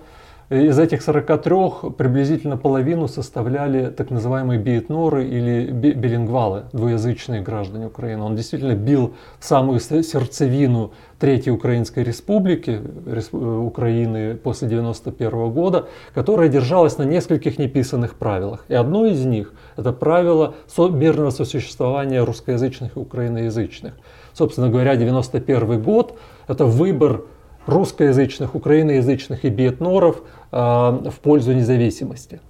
Из 0.51 0.79
этих 0.79 1.03
43 1.03 1.91
приблизительно 1.99 2.57
половину 2.57 3.07
составляли 3.07 3.91
так 3.91 4.09
называемые 4.09 4.59
биетноры 4.59 5.29
или 5.29 5.71
билингвалы, 5.71 6.65
двуязычные 6.73 7.43
граждане 7.43 7.89
Украины. 7.89 8.23
Он 8.23 8.35
действительно 8.35 8.75
бил 8.75 9.13
в 9.39 9.45
самую 9.45 9.79
сердцевину 9.79 10.93
Третьей 11.19 11.53
Украинской 11.53 12.03
Республики, 12.03 12.81
э, 12.81 13.37
Украины 13.37 14.37
после 14.37 14.69
1991 14.69 15.51
года, 15.51 15.89
которая 16.15 16.49
держалась 16.49 16.97
на 16.97 17.03
нескольких 17.03 17.59
неписанных 17.59 18.15
правилах. 18.15 18.65
И 18.69 18.75
одно 18.75 19.05
из 19.05 19.23
них– 19.27 19.53
это 19.77 19.93
правило 19.93 20.55
мирного 20.79 21.29
сосуществования 21.29 22.25
русскоязычных 22.25 22.97
и 22.97 23.01
украиноязычных. 23.01 23.93
Собственно 24.33 24.71
говоря, 24.71 24.93
1991 24.93 25.83
год– 25.83 26.19
это 26.49 26.65
выбор 26.65 27.25
русскоязычных, 27.69 28.55
украиноязычных 28.55 29.45
и 29.45 29.51
биетноров 29.51 30.23
а, 30.51 30.93
в 31.11 31.21
пользу 31.21 31.53
независимости. 31.53 32.41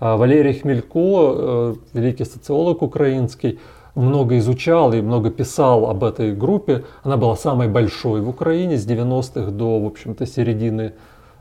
А, 0.00 0.16
Валерий 0.16 0.54
Хмелько, 0.54 0.88
э, 0.94 1.74
великий 1.92 2.24
социолог 2.24 2.82
украинский, 2.82 3.60
много 3.94 4.38
изучал 4.38 4.92
и 4.92 5.02
много 5.02 5.30
писал 5.30 5.88
об 5.88 6.02
этой 6.02 6.34
группе. 6.34 6.84
Она 7.02 7.16
была 7.16 7.36
самой 7.36 7.68
большой 7.68 8.22
в 8.22 8.28
Украине 8.28 8.76
с 8.76 8.86
90-х 8.86 9.50
до, 9.50 9.78
в 9.78 9.86
общем-то, 9.86 10.26
середины 10.26 10.94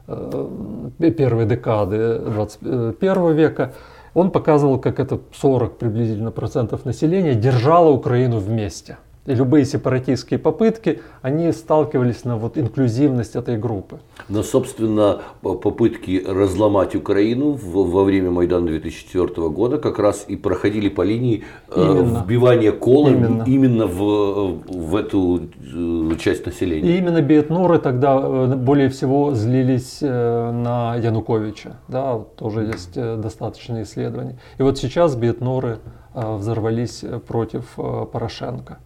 э, 0.08 1.12
первой 1.18 1.46
декады 1.46 2.20
21 2.20 3.34
века. 3.34 3.74
Он 4.14 4.32
показывал, 4.32 4.80
как 4.80 5.00
это 5.00 5.20
40 5.34 5.78
приблизительно 5.78 6.32
процентов 6.32 6.86
населения 6.86 7.36
держало 7.36 7.90
Украину 7.90 8.38
вместе. 8.38 8.98
Любые 9.26 9.64
сепаратистские 9.64 10.38
попытки, 10.38 11.02
они 11.22 11.54
сталкивались 11.54 12.26
на 12.26 12.36
вот 12.36 12.58
инклюзивность 12.58 13.38
этой 13.38 13.58
группы. 13.58 14.00
Но, 14.28 14.44
собственно, 14.44 15.22
попытки 15.42 16.22
разломать 16.28 16.94
Украину 16.94 17.54
во 17.54 18.04
время 18.04 18.32
Майдана 18.32 18.68
2004 18.68 19.48
года 19.48 19.78
как 19.78 19.98
раз 19.98 20.26
и 20.28 20.36
проходили 20.36 20.90
по 20.90 21.04
линии 21.04 21.46
э, 21.70 21.82
именно. 21.82 22.20
вбивания 22.20 22.74
кола 22.74 23.12
именно, 23.12 23.44
именно 23.48 23.88
в, 23.88 24.60
в 24.68 24.96
эту 24.98 25.44
э, 25.74 26.16
часть 26.20 26.46
населения. 26.46 26.90
И 26.90 26.98
именно 26.98 27.22
биетноры 27.22 27.80
тогда 27.80 28.20
э, 28.22 28.56
более 28.58 28.90
всего 28.90 29.34
злились 29.34 30.02
на 30.02 30.96
Януковича. 30.96 31.78
Да, 31.88 32.20
тоже 32.36 32.64
есть 32.64 32.96
достаточные 32.96 33.84
исследования. 33.84 34.38
И 34.58 34.64
вот 34.64 34.78
сейчас 34.78 35.16
биетноры 35.16 35.80
взорвались 36.14 37.06
против 37.26 37.76
Порошенко. 37.76 38.80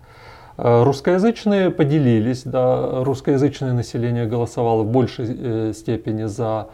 Э, 0.58 0.84
русскоязычные 0.84 1.70
поделились, 1.70 2.44
да, 2.44 3.04
русскоязычное 3.04 3.74
население 3.74 4.26
голосовало 4.26 4.84
в 4.84 4.88
большей 4.88 5.28
э, 5.30 5.74
степени 5.74 6.24
за 6.26 6.68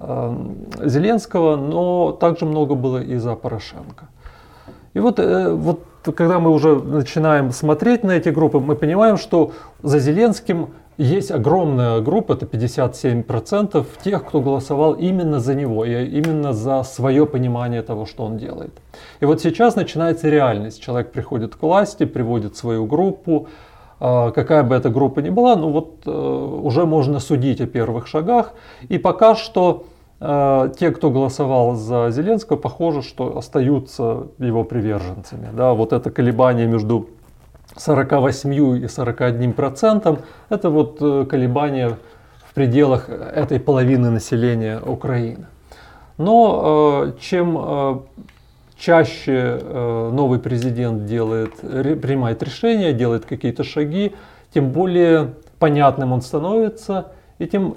э, 0.00 0.36
Зеленского, 0.84 1.56
но 1.56 2.10
также 2.12 2.44
много 2.44 2.74
было 2.74 2.98
и 2.98 3.16
за 3.16 3.36
Порошенко. 3.36 4.08
И 4.94 4.98
вот, 4.98 5.20
вот 5.20 5.84
когда 6.02 6.40
мы 6.40 6.50
уже 6.50 6.74
начинаем 6.74 7.52
смотреть 7.52 8.02
на 8.02 8.10
эти 8.10 8.30
группы, 8.30 8.58
мы 8.58 8.74
понимаем, 8.74 9.16
что 9.16 9.52
за 9.84 10.00
Зеленским 10.00 10.70
есть 11.00 11.30
огромная 11.30 12.00
группа, 12.00 12.34
это 12.34 12.44
57% 12.44 13.86
тех, 14.04 14.24
кто 14.26 14.40
голосовал 14.40 14.92
именно 14.92 15.40
за 15.40 15.54
него, 15.54 15.84
и 15.84 16.04
именно 16.04 16.52
за 16.52 16.82
свое 16.82 17.24
понимание 17.26 17.82
того, 17.82 18.04
что 18.04 18.24
он 18.24 18.36
делает. 18.36 18.72
И 19.20 19.24
вот 19.24 19.40
сейчас 19.40 19.76
начинается 19.76 20.28
реальность. 20.28 20.82
Человек 20.82 21.10
приходит 21.10 21.56
к 21.56 21.62
власти, 21.62 22.04
приводит 22.04 22.56
свою 22.56 22.84
группу, 22.84 23.48
а, 23.98 24.30
какая 24.30 24.62
бы 24.62 24.74
эта 24.74 24.90
группа 24.90 25.20
ни 25.20 25.30
была, 25.30 25.56
ну 25.56 25.70
вот 25.70 26.02
э, 26.06 26.10
уже 26.10 26.84
можно 26.84 27.18
судить 27.18 27.60
о 27.62 27.66
первых 27.66 28.06
шагах. 28.06 28.52
И 28.90 28.98
пока 28.98 29.34
что 29.34 29.84
э, 30.20 30.72
те, 30.78 30.90
кто 30.90 31.10
голосовал 31.10 31.76
за 31.76 32.10
Зеленского, 32.10 32.56
похоже, 32.56 33.00
что 33.02 33.38
остаются 33.38 34.28
его 34.38 34.64
приверженцами. 34.64 35.48
Да, 35.52 35.72
вот 35.72 35.94
это 35.94 36.10
колебание 36.10 36.66
между 36.66 37.08
48 37.80 38.84
и 38.84 38.88
41 38.88 39.52
процентом, 39.52 40.18
это 40.50 40.70
вот 40.70 40.98
э, 41.00 41.24
колебания 41.28 41.96
в 42.44 42.54
пределах 42.54 43.08
этой 43.08 43.58
половины 43.58 44.10
населения 44.10 44.78
Украины. 44.80 45.46
Но 46.18 47.04
э, 47.06 47.12
чем 47.20 47.56
э, 47.58 47.98
чаще 48.76 49.60
новый 50.12 50.38
президент 50.38 51.04
делает, 51.06 51.54
принимает 51.56 52.42
решения, 52.42 52.92
делает 52.92 53.24
какие-то 53.24 53.64
шаги, 53.64 54.14
тем 54.54 54.70
более 54.70 55.34
понятным 55.58 56.12
он 56.12 56.22
становится, 56.22 57.12
и 57.38 57.46
тем 57.46 57.76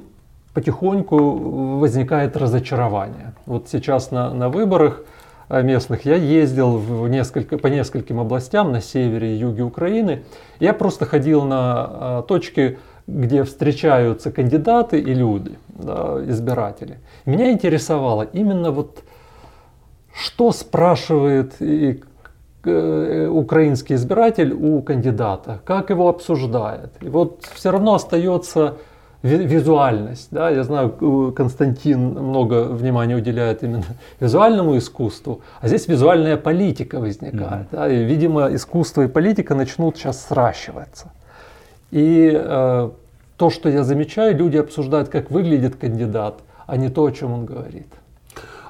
потихоньку 0.53 1.77
возникает 1.79 2.37
разочарование. 2.37 3.33
Вот 3.45 3.67
сейчас 3.69 4.11
на, 4.11 4.33
на 4.33 4.49
выборах 4.49 5.01
Э, 5.01 5.12
местных, 5.49 6.05
я 6.05 6.15
ездил 6.15 6.77
в 6.77 7.07
несколько, 7.07 7.57
по 7.57 7.67
нескольким 7.67 8.19
областям 8.19 8.71
на 8.71 8.81
севере 8.81 9.35
и 9.35 9.37
юге 9.37 9.63
Украины. 9.63 10.23
Я 10.59 10.73
просто 10.73 11.05
ходил 11.05 11.43
на 11.43 11.89
э, 11.89 12.23
точки, 12.27 12.79
где 13.07 13.43
встречаются 13.43 14.31
кандидаты 14.31 14.99
и 14.99 15.13
люди, 15.13 15.57
да, 15.67 16.19
избиратели. 16.25 16.99
Меня 17.25 17.51
интересовало 17.51 18.23
именно 18.23 18.71
вот, 18.71 19.03
что 20.13 20.51
спрашивает 20.51 21.55
и 21.59 22.01
э, 22.63 23.27
украинский 23.27 23.95
избиратель 23.95 24.53
у 24.53 24.81
кандидата, 24.81 25.59
как 25.65 25.89
его 25.89 26.07
обсуждает. 26.07 26.91
И 27.01 27.09
вот 27.09 27.43
все 27.53 27.71
равно 27.71 27.95
остается 27.95 28.77
визуальность. 29.23 30.27
Да? 30.31 30.49
Я 30.49 30.63
знаю, 30.63 31.33
Константин 31.35 32.11
много 32.11 32.65
внимания 32.65 33.15
уделяет 33.15 33.63
именно 33.63 33.85
визуальному 34.19 34.77
искусству, 34.77 35.41
а 35.61 35.67
здесь 35.67 35.87
визуальная 35.87 36.37
политика 36.37 36.99
возникает. 36.99 37.67
Mm-hmm. 37.71 37.75
Да? 37.75 37.91
И, 37.91 38.03
видимо, 38.03 38.53
искусство 38.53 39.03
и 39.03 39.07
политика 39.07 39.55
начнут 39.55 39.97
сейчас 39.97 40.25
сращиваться. 40.27 41.11
И 41.91 42.31
э, 42.33 42.89
то, 43.37 43.49
что 43.49 43.69
я 43.69 43.83
замечаю, 43.83 44.35
люди 44.35 44.57
обсуждают, 44.57 45.09
как 45.09 45.31
выглядит 45.31 45.77
кандидат, 45.77 46.35
а 46.67 46.77
не 46.77 46.89
то, 46.89 47.05
о 47.05 47.11
чем 47.11 47.33
он 47.33 47.45
говорит. 47.45 47.87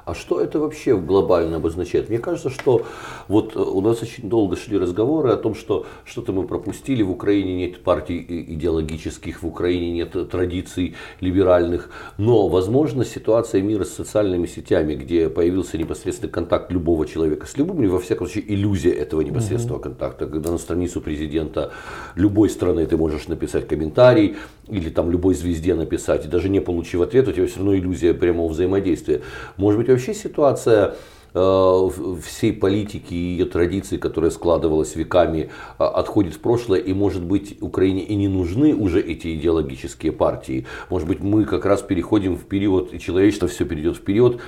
А 0.06 0.14
что 0.14 0.42
это 0.42 0.60
вообще 0.60 0.98
глобально 0.98 1.58
обозначает? 1.58 2.10
Мне 2.10 2.20
кажется, 2.20 2.50
что 2.50 2.86
вот 3.30 3.56
э, 3.56 3.60
у 3.60 3.80
нас 3.80 4.02
очень 4.02 4.28
долго 4.30 4.58
шли 4.58 4.78
разговоры 4.78 5.30
о 5.30 5.38
том, 5.38 5.56
что 5.56 5.86
что-то 6.04 6.34
мы 6.34 6.46
пропустили, 6.46 7.04
в 7.04 7.12
Украине 7.12 7.56
нет 7.56 7.82
партий 7.84 8.20
идеологических, 8.20 9.42
в 9.42 9.48
Украине 9.48 9.92
нет 9.92 10.30
традиций 10.30 10.96
либеральных, 11.22 11.90
но, 12.18 12.50
возможно, 12.50 13.06
ситуация 13.06 13.62
мира 13.62 13.86
с 13.86 13.94
социальными 13.94 14.46
сетями, 14.46 14.96
где 14.96 15.30
появился 15.30 15.78
непосредственный 15.78 16.32
контакт 16.32 16.72
любого 16.72 17.06
человека 17.08 17.48
с 17.48 17.58
любым, 17.58 17.82
или 17.82 17.88
во 17.88 18.00
всяком 18.00 18.28
случае 18.28 18.54
иллюзия 18.54 18.92
этого 18.92 19.22
непосредственного 19.22 19.78
угу. 19.78 19.84
контакта, 19.84 20.28
когда 20.28 20.52
на 20.52 20.58
страницу 20.58 21.00
президента 21.00 21.72
любой 22.16 22.50
страны 22.50 22.86
ты 22.86 22.98
можешь 22.98 23.30
написать 23.30 23.68
комментарий, 23.70 24.36
или 24.68 24.90
там 24.90 25.12
любой 25.12 25.34
звезде 25.36 25.76
написать, 25.76 26.26
и 26.26 26.28
даже 26.28 26.50
не 26.50 26.62
получив 26.62 27.02
ответ, 27.02 27.28
у 27.28 27.32
тебя 27.32 27.48
все 27.48 27.58
равно 27.58 27.76
иллюзия 27.76 28.14
прямого 28.14 28.52
взаимодействия. 28.52 29.22
Может 29.58 29.80
быть, 29.80 29.90
вообще 29.94 30.14
ситуация 30.14 30.96
э, 31.34 31.90
всей 32.24 32.54
политики 32.54 33.14
и 33.14 33.18
ее 33.18 33.46
традиции, 33.46 33.98
которая 33.98 34.32
складывалась 34.32 34.96
веками, 34.96 35.50
э, 35.80 35.84
отходит 35.84 36.36
в 36.36 36.40
прошлое, 36.40 36.80
и, 36.80 36.94
может 36.94 37.24
быть, 37.24 37.58
Украине 37.62 38.04
и 38.04 38.16
не 38.16 38.28
нужны 38.28 38.76
уже 38.76 39.02
эти 39.02 39.36
идеологические 39.36 40.12
партии. 40.12 40.66
Может 40.90 41.08
быть, 41.08 41.22
мы 41.22 41.46
как 41.46 41.66
раз 41.66 41.82
переходим 41.82 42.36
в 42.36 42.46
период, 42.46 42.94
и 42.94 43.00
человечество 43.00 43.48
все 43.48 43.66
перейдет 43.66 43.98
в 43.98 44.02
период 44.02 44.42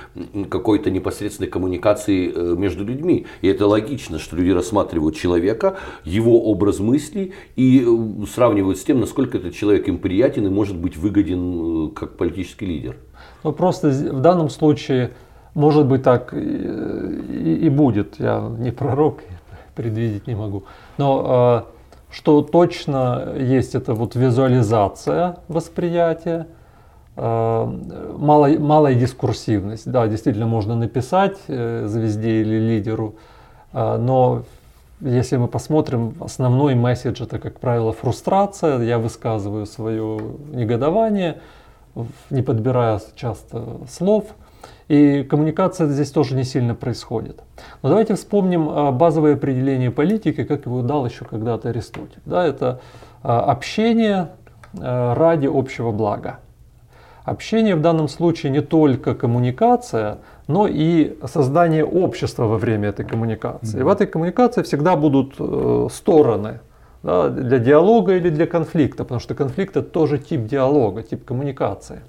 какой-то 0.50 0.90
непосредственной 0.90 1.50
коммуникации 1.50 2.32
э, 2.34 2.54
между 2.56 2.84
людьми. 2.84 3.26
И 3.42 3.48
это 3.48 3.66
логично, 3.66 4.18
что 4.18 4.36
люди 4.36 4.50
рассматривают 4.50 5.16
человека, 5.16 5.76
его 6.04 6.44
образ 6.44 6.78
мысли 6.78 7.32
и 7.56 7.86
сравнивают 8.32 8.78
с 8.78 8.84
тем, 8.84 9.00
насколько 9.00 9.38
этот 9.38 9.54
человек 9.54 9.88
им 9.88 9.98
приятен 9.98 10.46
и 10.46 10.50
может 10.50 10.76
быть 10.76 10.96
выгоден 10.96 11.90
как 11.90 12.16
политический 12.16 12.66
лидер. 12.66 12.96
Ну, 13.42 13.52
просто 13.52 13.88
в 13.88 14.20
данном 14.20 14.50
случае 14.50 15.12
может 15.56 15.86
быть 15.86 16.02
так 16.02 16.34
и, 16.34 16.38
и, 16.38 17.68
будет. 17.70 18.20
Я 18.20 18.40
не 18.58 18.70
пророк, 18.70 19.20
предвидеть 19.74 20.26
не 20.26 20.34
могу. 20.34 20.64
Но 20.98 21.64
э, 21.66 22.14
что 22.14 22.42
точно 22.42 23.32
есть, 23.38 23.74
это 23.74 23.94
вот 23.94 24.14
визуализация 24.14 25.38
восприятия, 25.48 26.46
э, 27.16 27.72
малая, 28.18 28.58
малая 28.58 28.94
дискурсивность. 28.94 29.90
Да, 29.90 30.06
действительно 30.06 30.46
можно 30.46 30.76
написать 30.76 31.38
э, 31.48 31.86
звезде 31.88 32.42
или 32.42 32.58
лидеру, 32.58 33.14
но 33.72 34.42
если 35.00 35.36
мы 35.36 35.48
посмотрим, 35.48 36.14
основной 36.20 36.74
месседж 36.74 37.22
это, 37.22 37.38
как 37.38 37.60
правило, 37.60 37.92
фрустрация. 37.92 38.80
Я 38.80 38.98
высказываю 38.98 39.66
свое 39.66 40.18
негодование, 40.50 41.40
не 42.30 42.40
подбирая 42.42 43.00
часто 43.16 43.64
слов– 43.88 44.24
и 44.88 45.24
коммуникация 45.24 45.88
здесь 45.88 46.10
тоже 46.10 46.36
не 46.36 46.44
сильно 46.44 46.74
происходит. 46.74 47.40
Но 47.82 47.88
давайте 47.88 48.14
вспомним 48.14 48.68
а, 48.68 48.92
базовое 48.92 49.34
определение 49.34 49.90
политики, 49.90 50.44
как 50.44 50.66
его 50.66 50.82
дал 50.82 51.06
еще 51.06 51.24
когда-то 51.24 51.70
Аристотель. 51.70 52.20
Да, 52.24 52.46
это 52.46 52.80
а, 53.22 53.40
общение 53.40 54.28
а, 54.78 55.14
ради 55.14 55.46
общего 55.52 55.90
блага. 55.90 56.38
Общение 57.24 57.74
в 57.74 57.80
данном 57.80 58.06
случае 58.06 58.52
не 58.52 58.60
только 58.60 59.16
коммуникация, 59.16 60.18
но 60.46 60.68
и 60.68 61.18
создание 61.24 61.84
общества 61.84 62.44
во 62.44 62.56
время 62.56 62.90
этой 62.90 63.04
коммуникации. 63.04 63.80
И 63.80 63.82
в 63.82 63.88
этой 63.88 64.06
коммуникации 64.06 64.62
всегда 64.62 64.94
будут 64.94 65.34
э, 65.40 65.88
стороны 65.90 66.60
да, 67.02 67.28
для 67.28 67.58
диалога 67.58 68.14
или 68.14 68.30
для 68.30 68.46
конфликта, 68.46 69.02
потому 69.02 69.18
что 69.18 69.34
конфликт 69.34 69.76
это 69.76 69.88
тоже 69.88 70.18
тип 70.18 70.46
диалога, 70.46 71.02
тип 71.02 71.24
коммуникации. 71.24 72.02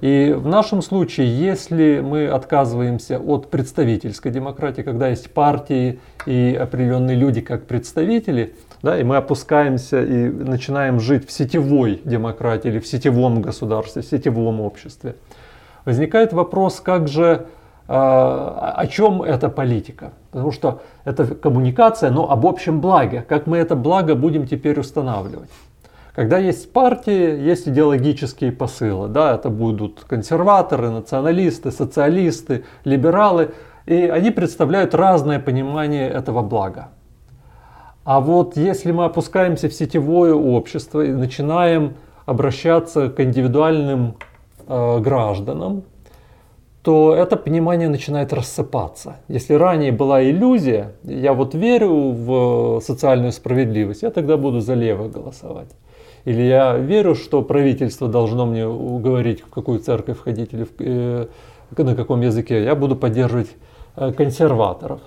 И 0.00 0.34
в 0.36 0.46
нашем 0.46 0.82
случае, 0.82 1.26
если 1.38 2.00
мы 2.00 2.28
отказываемся 2.28 3.18
от 3.18 3.50
представительской 3.50 4.30
демократии, 4.30 4.82
когда 4.82 5.08
есть 5.08 5.30
партии 5.30 6.00
и 6.26 6.58
определенные 6.60 7.16
люди 7.16 7.40
как 7.40 7.64
представители, 7.66 8.54
да, 8.82 8.98
и 8.98 9.04
мы 9.04 9.16
опускаемся 9.16 10.02
и 10.02 10.28
начинаем 10.28 11.00
жить 11.00 11.26
в 11.26 11.32
сетевой 11.32 12.00
демократии 12.04 12.68
или 12.68 12.78
в 12.78 12.86
сетевом 12.86 13.40
государстве, 13.40 14.02
в 14.02 14.06
сетевом 14.06 14.60
обществе, 14.60 15.16
возникает 15.86 16.34
вопрос, 16.34 16.80
как 16.80 17.08
же, 17.08 17.46
а, 17.88 18.74
о 18.76 18.86
чем 18.86 19.22
эта 19.22 19.48
политика? 19.48 20.12
Потому 20.30 20.52
что 20.52 20.82
это 21.04 21.26
коммуникация, 21.34 22.10
но 22.10 22.30
об 22.30 22.44
общем 22.44 22.80
благе. 22.80 23.24
Как 23.26 23.46
мы 23.46 23.56
это 23.56 23.76
благо 23.76 24.14
будем 24.14 24.46
теперь 24.46 24.78
устанавливать? 24.78 25.48
Когда 26.16 26.38
есть 26.38 26.72
партии, 26.72 27.38
есть 27.42 27.68
идеологические 27.68 28.50
посылы. 28.50 29.08
Да, 29.08 29.34
это 29.34 29.50
будут 29.50 30.04
консерваторы, 30.08 30.88
националисты, 30.88 31.70
социалисты, 31.70 32.64
либералы. 32.84 33.50
И 33.84 33.94
они 34.06 34.30
представляют 34.30 34.94
разное 34.94 35.38
понимание 35.38 36.08
этого 36.08 36.40
блага. 36.40 36.88
А 38.04 38.20
вот 38.20 38.56
если 38.56 38.92
мы 38.92 39.04
опускаемся 39.04 39.68
в 39.68 39.74
сетевое 39.74 40.32
общество 40.32 41.02
и 41.02 41.12
начинаем 41.12 41.96
обращаться 42.24 43.10
к 43.10 43.20
индивидуальным 43.20 44.14
э, 44.66 44.98
гражданам, 45.00 45.82
то 46.82 47.14
это 47.14 47.36
понимание 47.36 47.90
начинает 47.90 48.32
рассыпаться. 48.32 49.16
Если 49.28 49.52
ранее 49.52 49.92
была 49.92 50.22
иллюзия, 50.24 50.92
я 51.02 51.34
вот 51.34 51.54
верю 51.54 51.92
в 52.12 52.80
социальную 52.80 53.32
справедливость, 53.32 54.00
я 54.02 54.10
тогда 54.10 54.38
буду 54.38 54.60
за 54.60 54.72
левых 54.72 55.12
голосовать. 55.12 55.68
Или 56.26 56.42
я 56.42 56.76
верю, 56.76 57.14
что 57.14 57.40
правительство 57.40 58.08
должно 58.08 58.46
мне 58.46 58.66
уговорить, 58.66 59.42
в 59.42 59.48
какую 59.48 59.78
церковь 59.78 60.18
входить 60.18 60.52
или 60.52 60.64
в, 60.64 60.70
э, 60.80 61.28
на 61.76 61.94
каком 61.94 62.20
языке. 62.20 62.64
Я 62.64 62.74
буду 62.74 62.96
поддерживать 62.96 63.50
э, 63.94 64.12
консерваторов. 64.12 65.00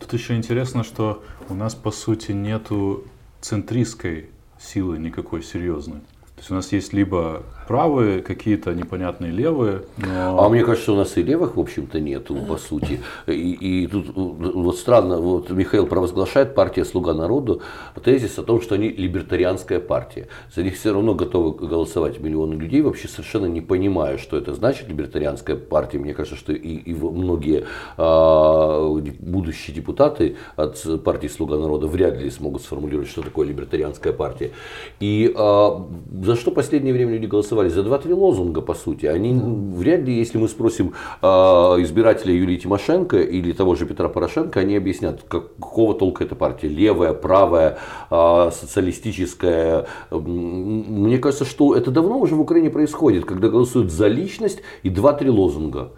Тут 0.00 0.14
еще 0.14 0.34
интересно, 0.34 0.84
что 0.84 1.22
у 1.50 1.54
нас 1.54 1.74
по 1.74 1.90
сути 1.90 2.32
нету 2.32 3.04
центристской 3.42 4.30
силы 4.58 4.96
никакой 4.96 5.42
серьезной. 5.42 6.00
То 6.36 6.40
есть 6.40 6.50
у 6.50 6.54
нас 6.54 6.70
есть 6.72 6.92
либо 6.92 7.42
правые, 7.66 8.20
какие-то 8.20 8.74
непонятные 8.74 9.32
левые. 9.32 9.82
Но... 9.96 10.44
А 10.44 10.48
мне 10.48 10.64
кажется, 10.64 10.92
у 10.92 10.96
нас 10.96 11.16
и 11.16 11.22
левых, 11.22 11.56
в 11.56 11.60
общем-то, 11.60 11.98
нету, 11.98 12.36
по 12.36 12.58
сути. 12.58 13.00
И, 13.26 13.82
и 13.82 13.86
тут 13.86 14.14
вот 14.14 14.76
странно, 14.76 15.18
вот 15.18 15.50
Михаил 15.50 15.86
провозглашает 15.86 16.54
партия 16.54 16.84
«Слуга 16.84 17.14
народу» 17.14 17.62
тезис 18.04 18.38
о 18.38 18.42
том, 18.42 18.60
что 18.60 18.74
они 18.74 18.88
либертарианская 18.88 19.80
партия. 19.80 20.28
За 20.54 20.62
них 20.62 20.76
все 20.76 20.92
равно 20.92 21.14
готовы 21.14 21.66
голосовать 21.66 22.20
миллионы 22.20 22.54
людей, 22.54 22.82
вообще 22.82 23.08
совершенно 23.08 23.46
не 23.46 23.60
понимая, 23.60 24.18
что 24.18 24.36
это 24.36 24.54
значит 24.54 24.88
либертарианская 24.88 25.56
партия. 25.56 25.98
Мне 25.98 26.14
кажется, 26.14 26.38
что 26.38 26.52
и, 26.52 26.76
и 26.76 26.94
многие 26.94 27.64
а, 27.96 28.94
будущие 29.18 29.74
депутаты 29.74 30.36
от 30.56 31.02
партии 31.02 31.28
«Слуга 31.28 31.58
народа» 31.58 31.86
вряд 31.86 32.18
ли 32.18 32.30
смогут 32.30 32.62
сформулировать, 32.62 33.08
что 33.08 33.22
такое 33.22 33.48
либертарианская 33.48 34.12
партия. 34.12 34.52
И 35.00 35.32
а, 35.34 35.84
за 36.26 36.36
что 36.36 36.50
последнее 36.50 36.92
время 36.92 37.12
люди 37.12 37.26
голосовали? 37.26 37.46
голосовали 37.46 37.68
за 37.68 37.82
два-три 37.82 38.12
лозунга, 38.12 38.60
по 38.60 38.74
сути. 38.74 39.06
Они 39.06 39.34
да. 39.34 39.44
вряд 39.78 40.00
ли, 40.00 40.18
если 40.18 40.38
мы 40.38 40.48
спросим 40.48 40.92
э, 41.22 41.26
избирателя 41.26 42.32
Юлии 42.34 42.56
Тимошенко 42.56 43.16
или 43.16 43.52
того 43.52 43.74
же 43.74 43.86
Петра 43.86 44.08
Порошенко, 44.08 44.60
они 44.60 44.76
объяснят, 44.76 45.22
какого 45.28 45.94
толка 45.94 46.24
эта 46.24 46.34
партия. 46.34 46.68
Левая, 46.68 47.12
правая, 47.12 47.78
э, 48.10 48.50
социалистическая. 48.52 49.86
Мне 50.10 51.18
кажется, 51.18 51.44
что 51.44 51.74
это 51.74 51.90
давно 51.90 52.18
уже 52.18 52.34
в 52.34 52.40
Украине 52.40 52.70
происходит, 52.70 53.24
когда 53.24 53.48
голосуют 53.48 53.90
за 53.90 54.08
личность 54.08 54.60
и 54.82 54.90
два-три 54.90 55.30
лозунга. 55.30 55.90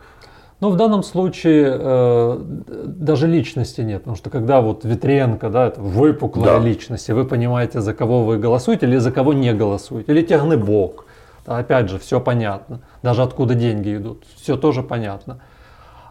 Ну, 0.61 0.71
в 0.71 0.77
данном 0.77 1.03
случае 1.05 1.77
э, 1.79 2.40
даже 2.87 3.29
личности 3.29 3.81
нет, 3.81 4.03
потому 4.03 4.16
что 4.16 4.29
когда 4.29 4.61
вот 4.61 4.85
Ветренко, 4.85 5.51
да, 5.51 5.68
это 5.68 5.81
выпуклая 5.81 6.59
да. 6.59 6.64
личность, 6.64 7.09
и 7.09 7.12
вы 7.12 7.25
понимаете, 7.25 7.81
за 7.81 7.94
кого 7.94 8.25
вы 8.25 8.38
голосуете 8.38 8.87
или 8.87 8.97
за 8.97 9.12
кого 9.12 9.33
не 9.33 9.55
голосуете, 9.55 10.11
или 10.11 10.23
Тягнебок, 10.23 11.05
Опять 11.49 11.88
же, 11.88 11.99
все 11.99 12.21
понятно. 12.21 12.81
Даже 13.03 13.23
откуда 13.23 13.55
деньги 13.55 13.97
идут. 13.97 14.25
Все 14.37 14.59
тоже 14.59 14.83
понятно. 14.83 15.40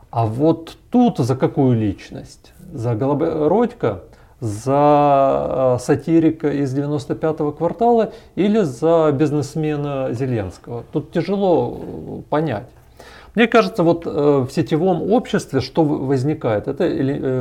А 0.10 0.26
вот 0.26 0.78
тут 0.90 1.20
за 1.20 1.36
какую 1.36 1.80
личность? 1.80 2.54
За 2.74 2.96
Голобородько, 2.96 4.02
за 4.40 5.76
э, 5.78 5.78
сатирика 5.80 6.50
из 6.50 6.76
95-го 6.76 7.52
квартала 7.52 8.14
или 8.34 8.62
за 8.62 9.12
бизнесмена 9.12 10.10
Зеленского? 10.12 10.86
Тут 10.92 11.12
тяжело 11.12 11.80
э, 11.80 12.22
понять. 12.32 12.70
Мне 13.38 13.48
кажется, 13.48 13.84
вот 13.84 14.06
э, 14.06 14.10
в 14.10 14.50
сетевом 14.52 15.12
обществе 15.12 15.62
что 15.62 15.84
возникает? 15.84 16.68
Это 16.68 16.84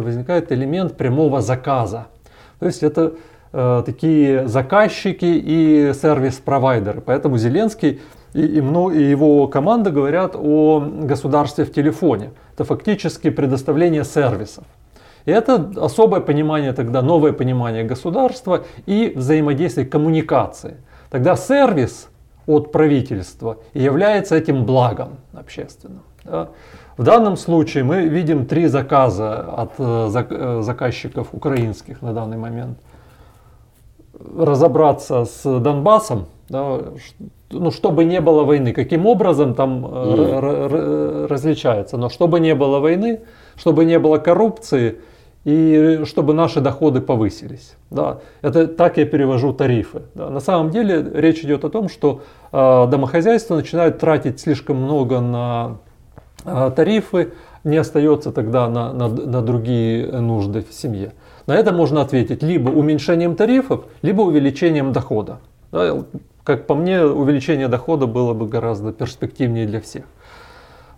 возникает 0.03 0.53
элемент 0.53 0.97
прямого 0.97 1.41
заказа. 1.41 2.07
То 2.61 2.67
есть 2.67 2.83
это 2.83 3.15
Э, 3.59 3.83
такие 3.87 4.49
заказчики 4.49 5.25
и 5.25 5.93
сервис-провайдеры. 5.95 7.01
Поэтому 7.01 7.39
Зеленский 7.39 8.01
и, 8.35 8.41
и, 8.41 8.59
и 8.59 9.03
его 9.11 9.47
команда 9.49 9.91
говорят 9.91 10.37
о 10.37 10.81
государстве 10.81 11.65
в 11.65 11.73
телефоне. 11.73 12.33
Это 12.53 12.65
фактически 12.65 13.31
предоставление 13.31 14.05
сервисов. 14.05 14.65
И 15.25 15.31
это 15.31 15.73
особое 15.77 16.21
понимание 16.21 16.75
тогда, 16.75 17.01
новое 17.01 17.33
понимание 17.33 17.83
государства 17.85 18.65
и 18.85 19.15
взаимодействие 19.17 19.87
коммуникации. 19.87 20.77
Тогда 21.11 21.35
сервис 21.35 22.09
от 22.47 22.73
правительства 22.73 23.59
является 23.75 24.37
этим 24.37 24.65
благом 24.65 25.19
общественным. 25.33 26.03
Да? 26.25 26.49
В 26.97 27.03
данном 27.03 27.37
случае 27.37 27.85
мы 27.85 28.07
видим 28.07 28.47
три 28.47 28.67
заказа 28.67 29.41
от 29.41 29.73
э, 29.79 30.11
э, 30.31 30.61
заказчиков 30.63 31.29
украинских 31.33 32.03
на 32.03 32.13
данный 32.13 32.39
момент 32.39 32.79
разобраться 34.37 35.25
с 35.25 35.61
Донбассом, 35.61 36.27
да, 36.49 36.79
ну, 37.51 37.71
чтобы 37.71 38.05
не 38.05 38.21
было 38.21 38.45
войны, 38.45 38.73
каким 38.73 39.07
образом 39.07 39.55
там 39.55 39.85
mm. 39.85 41.27
различается, 41.27 41.97
но 41.97 42.09
чтобы 42.09 42.41
не 42.41 42.55
было 42.55 42.81
войны, 42.81 43.21
чтобы 43.57 43.85
не 43.85 43.99
было 43.99 44.19
коррупции 44.19 44.99
и 45.47 46.03
чтобы 46.07 46.35
наши 46.35 46.61
доходы 46.61 47.01
повысились. 47.01 47.77
Да. 47.91 48.19
Это 48.43 48.67
так 48.67 48.97
я 48.97 49.07
перевожу 49.07 49.53
тарифы. 49.53 50.03
Да. 50.17 50.29
На 50.29 50.41
самом 50.41 50.71
деле 50.71 51.09
речь 51.15 51.39
идет 51.45 51.65
о 51.65 51.71
том, 51.71 51.89
что 51.89 52.23
э, 52.51 52.87
домохозяйства 52.91 53.55
начинают 53.55 54.01
тратить 54.01 54.41
слишком 54.41 54.77
много 54.77 55.21
на 55.21 55.79
э, 56.45 56.73
тарифы, 56.75 57.33
не 57.63 57.77
остается 57.77 58.33
тогда 58.33 58.69
на, 58.69 58.93
на, 58.93 59.07
на 59.07 59.41
другие 59.41 60.11
нужды 60.21 60.65
в 60.69 60.75
семье? 60.75 61.13
На 61.47 61.55
это 61.55 61.73
можно 61.73 62.01
ответить 62.01 62.43
либо 62.43 62.71
уменьшением 62.71 63.37
тарифов, 63.37 63.85
либо 64.03 64.23
увеличением 64.23 64.93
дохода. 64.93 65.39
Да, 65.71 66.03
как 66.43 66.67
по 66.67 66.75
мне, 66.75 67.05
увеличение 67.05 67.69
дохода 67.69 68.09
было 68.09 68.35
бы 68.35 68.49
гораздо 68.49 68.93
перспективнее 68.93 69.67
для 69.67 69.81
всех. 69.81 70.07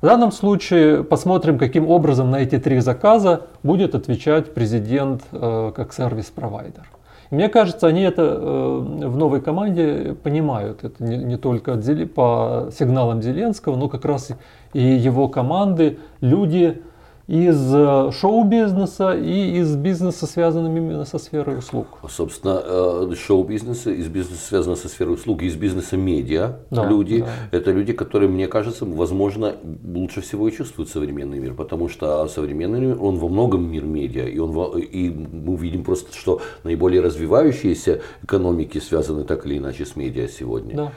В 0.00 0.06
данном 0.06 0.30
случае 0.30 1.02
посмотрим, 1.02 1.58
каким 1.58 1.90
образом 1.90 2.30
на 2.30 2.36
эти 2.36 2.56
три 2.58 2.78
заказа 2.78 3.46
будет 3.64 3.96
отвечать 3.96 4.54
президент 4.54 5.24
э, 5.32 5.72
как 5.74 5.92
сервис-провайдер. 5.92 6.88
Мне 7.32 7.48
кажется, 7.48 7.88
они 7.88 8.02
это 8.02 8.22
э, 8.22 8.78
в 9.08 9.16
новой 9.16 9.40
команде 9.40 10.16
понимают. 10.22 10.84
Это 10.84 11.02
не, 11.02 11.16
не 11.16 11.36
только 11.36 11.74
по 12.14 12.68
сигналам 12.78 13.22
Зеленского, 13.22 13.74
но 13.74 13.88
как 13.88 14.04
раз 14.04 14.30
и 14.72 14.80
его 14.80 15.26
команды, 15.26 15.98
люди, 16.20 16.80
из 17.28 17.74
э, 17.74 18.10
шоу-бизнеса 18.10 19.12
и 19.12 19.58
из 19.58 19.76
бизнеса, 19.76 20.26
связанным 20.26 20.74
именно 20.74 21.04
со 21.04 21.18
сферой 21.18 21.58
услуг. 21.58 21.86
Собственно, 22.08 22.62
э, 22.64 23.12
шоу-бизнеса, 23.14 23.90
из 23.90 24.08
бизнеса, 24.08 24.40
связанного 24.48 24.78
со 24.78 24.88
сферой 24.88 25.14
услуг, 25.14 25.42
из 25.42 25.54
бизнеса 25.54 25.98
медиа 25.98 26.60
да, 26.70 26.88
люди. 26.88 27.20
Да. 27.20 27.58
Это 27.58 27.70
люди, 27.70 27.92
которые, 27.92 28.30
мне 28.30 28.48
кажется, 28.48 28.86
возможно, 28.86 29.56
лучше 29.84 30.22
всего 30.22 30.48
и 30.48 30.52
чувствуют 30.52 30.88
современный 30.88 31.38
мир, 31.38 31.52
потому 31.52 31.90
что 31.90 32.26
современный 32.28 32.80
мир, 32.80 32.96
он 32.98 33.18
во 33.18 33.28
многом 33.28 33.70
мир 33.70 33.84
медиа, 33.84 34.24
и, 34.24 34.38
он, 34.38 34.78
и 34.78 35.10
мы 35.10 35.54
видим 35.56 35.84
просто, 35.84 36.16
что 36.16 36.40
наиболее 36.64 37.02
развивающиеся 37.02 38.00
экономики 38.22 38.78
связаны 38.78 39.24
так 39.24 39.44
или 39.44 39.58
иначе 39.58 39.84
с 39.84 39.96
медиа 39.96 40.28
сегодня. 40.28 40.74
Да. 40.74 40.92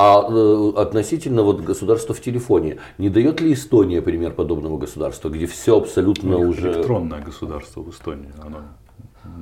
А 0.00 0.24
э, 0.28 0.72
относительно 0.76 1.42
вот 1.42 1.60
государства 1.60 2.14
в 2.14 2.20
телефоне, 2.20 2.76
не 2.98 3.08
дает 3.08 3.40
ли 3.40 3.52
Эстония 3.52 4.00
пример 4.00 4.32
подобного 4.32 4.78
государства, 4.78 5.28
где 5.28 5.46
все 5.46 5.76
абсолютно 5.76 6.38
ну, 6.38 6.50
уже... 6.50 6.70
Электронное 6.70 7.20
государство 7.20 7.82
в 7.82 7.90
Эстонии, 7.90 8.30
оно 8.40 8.58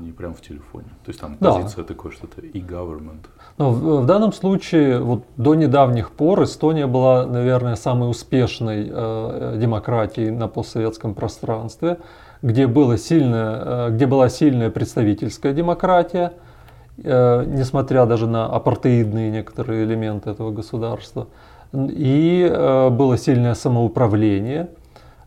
не 0.03 0.13
прям 0.13 0.33
в 0.33 0.41
телефоне. 0.41 0.87
То 1.05 1.11
есть 1.11 1.21
там 1.21 1.37
да. 1.41 1.53
позиция 1.53 1.85
такое 1.85 2.11
что-то 2.11 2.41
e-government. 2.41 3.27
Но 3.59 3.71
в, 3.71 4.01
в 4.01 4.07
данном 4.07 4.33
случае 4.33 4.99
вот 5.01 5.25
до 5.37 5.55
недавних 5.55 6.11
пор 6.11 6.45
Эстония 6.45 6.87
была, 6.87 7.27
наверное, 7.27 7.77
самой 7.77 8.09
успешной 8.09 8.89
э, 8.91 9.59
демократией 9.61 10.31
на 10.31 10.49
постсоветском 10.49 11.15
пространстве, 11.15 11.99
где, 12.41 12.67
было 12.67 12.97
сильное, 12.97 13.89
э, 13.89 13.91
где 13.91 14.07
была 14.07 14.31
сильная 14.31 14.71
представительская 14.71 15.53
демократия– 15.53 16.33
Э, 16.43 16.46
несмотря 16.99 18.07
даже 18.07 18.27
на 18.27 18.47
апартеидные 18.47 19.31
некоторые 19.31 19.85
элементы 19.85 20.31
этого 20.31 20.51
государства. 20.51 21.27
И 21.75 22.49
э, 22.51 22.91
было 22.91 23.19
сильное 23.19 23.55
самоуправление, 23.55 24.71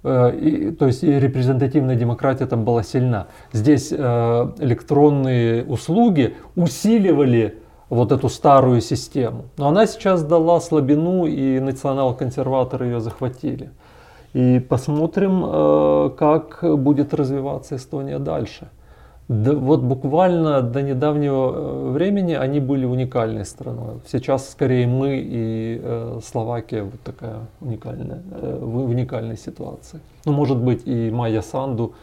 э, 0.04 0.36
и, 0.36 0.72
то 0.72 0.88
есть 0.88 1.04
и 1.04 1.20
репрезентативная 1.20 1.96
демократия 1.96 2.48
там 2.48 2.64
была 2.64 2.82
сильна. 2.82 3.28
Здесь 3.54 3.92
электронные 3.92 5.64
услуги 5.66 6.36
усиливали 6.56 7.60
вот 7.90 8.12
эту 8.12 8.30
старую 8.30 8.82
систему. 8.82 9.46
Но 9.58 9.68
она 9.68 9.86
сейчас 9.86 10.24
дала 10.24 10.60
слабину, 10.62 11.26
и 11.26 11.60
национал-консерваторы 11.60 12.86
ее 12.86 13.00
захватили. 13.00 13.70
И 14.34 14.60
посмотрим, 14.60 15.42
как 16.16 16.64
будет 16.64 17.14
развиваться 17.14 17.76
Эстония 17.76 18.20
дальше. 18.20 18.70
Да, 19.30 19.54
вот 19.54 19.82
буквально 19.82 20.64
до 20.64 20.82
недавнего 20.82 21.52
э, 21.54 21.92
времени 21.92 22.34
они 22.34 22.60
были 22.60 22.86
уникальной 22.86 23.46
страной. 23.46 24.00
Сейчас 24.12 24.50
скорее 24.50 24.88
мы 24.88 25.20
и 25.20 25.80
э, 25.84 26.20
Словакия 26.26 26.82
вот 26.82 27.00
такая 27.04 27.36
уникальная, 27.62 28.24
э, 28.32 28.60
в 28.60 28.90
уникальной 28.90 29.38
ситуации. 29.38 30.00
Ну, 30.26 30.32
может 30.34 30.58
быть, 30.58 30.82
и 30.88 31.12
Майя 31.12 31.42
Санду 31.42 31.94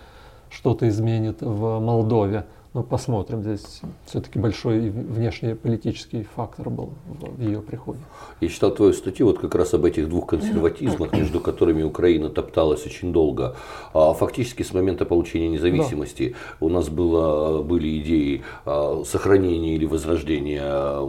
что-то 0.50 0.88
изменит 0.88 1.38
в 1.40 1.80
Молдове. 1.80 2.44
Ну, 2.76 2.82
посмотрим. 2.82 3.42
Здесь 3.42 3.80
все-таки 4.04 4.38
большой 4.38 4.90
внешнеполитический 4.90 6.24
фактор 6.24 6.68
был 6.68 6.92
в 7.06 7.40
ее 7.40 7.62
приходе. 7.62 8.00
Я 8.42 8.48
читал 8.48 8.70
твою 8.70 8.92
статью 8.92 9.28
вот 9.28 9.38
как 9.38 9.54
раз 9.54 9.72
об 9.72 9.86
этих 9.86 10.10
двух 10.10 10.26
консерватизмах, 10.26 11.14
между 11.14 11.40
которыми 11.40 11.82
Украина 11.84 12.28
топталась 12.28 12.84
очень 12.84 13.14
долго. 13.14 13.56
А 13.94 14.12
фактически 14.12 14.62
с 14.62 14.74
момента 14.74 15.06
получения 15.06 15.48
независимости 15.48 16.34
да. 16.60 16.66
у 16.66 16.68
нас 16.68 16.90
было, 16.90 17.62
были 17.62 17.98
идеи 18.00 18.44
а, 18.66 19.04
сохранения 19.06 19.74
или 19.74 19.86
возрождения 19.86 21.00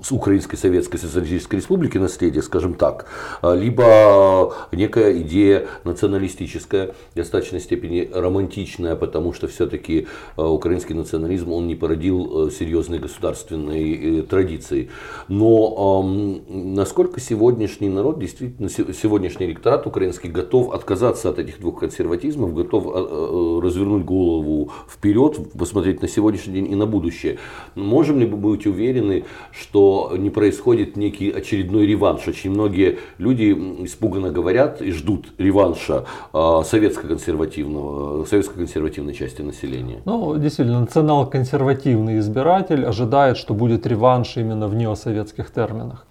с 0.00 0.12
Украинской 0.12 0.56
Советской 0.56 0.98
Социалистической 0.98 1.56
Республики 1.56 1.98
наследие, 1.98 2.42
скажем 2.42 2.74
так, 2.74 3.06
а, 3.42 3.54
либо 3.54 4.54
некая 4.72 5.20
идея 5.20 5.66
националистическая, 5.84 6.94
в 7.12 7.16
достаточной 7.16 7.60
степени 7.60 8.08
романтичная, 8.12 8.96
потому 8.96 9.32
что 9.32 9.48
все-таки 9.48 10.06
а, 10.36 10.48
украинский 10.48 10.94
национализм 10.94 11.52
он 11.52 11.66
не 11.66 11.74
породил 11.74 12.46
а, 12.46 12.50
серьезной 12.50 12.98
государственной 12.98 14.20
э, 14.20 14.22
традиции. 14.22 14.90
Но 15.28 16.02
насколько 16.48 17.20
сегодняшний 17.20 17.88
народ, 17.88 18.18
действительно, 18.18 18.68
сегодняшний 18.68 19.46
электорат 19.46 19.86
украинский 19.86 20.30
готов 20.30 20.72
отказаться 20.72 21.28
от 21.28 21.38
этих 21.38 21.60
двух 21.60 21.80
консерватизмов, 21.80 22.54
готов 22.54 23.62
развернуть 23.62 24.04
голову 24.04 24.72
вперед, 24.88 25.52
посмотреть 25.56 26.02
на 26.02 26.08
сегодняшний 26.08 26.54
день 26.54 26.72
и 26.72 26.74
на 26.74 26.86
будущее. 26.86 27.38
Можем 27.74 28.18
ли 28.18 28.26
мы 28.26 28.36
быть 28.36 28.66
уверены, 28.66 29.09
уверены, 29.10 29.24
что 29.52 30.12
не 30.16 30.30
происходит 30.30 30.96
некий 30.96 31.30
очередной 31.30 31.86
реванш. 31.86 32.26
Очень 32.28 32.50
многие 32.50 32.98
люди 33.18 33.52
испуганно 33.84 34.30
говорят 34.30 34.80
и 34.82 34.92
ждут 34.92 35.26
реванша 35.38 36.04
а, 36.32 36.62
советско-консервативного, 36.62 38.24
советско-консервативной 38.26 39.14
части 39.14 39.42
населения. 39.42 40.00
Ну, 40.04 40.36
действительно, 40.36 40.80
национал-консервативный 40.80 42.18
избиратель 42.18 42.84
ожидает, 42.86 43.36
что 43.36 43.54
будет 43.54 43.86
реванш 43.86 44.36
именно 44.36 44.68
в 44.68 44.74
неосоветских 44.74 45.52
терминах. 45.52 46.06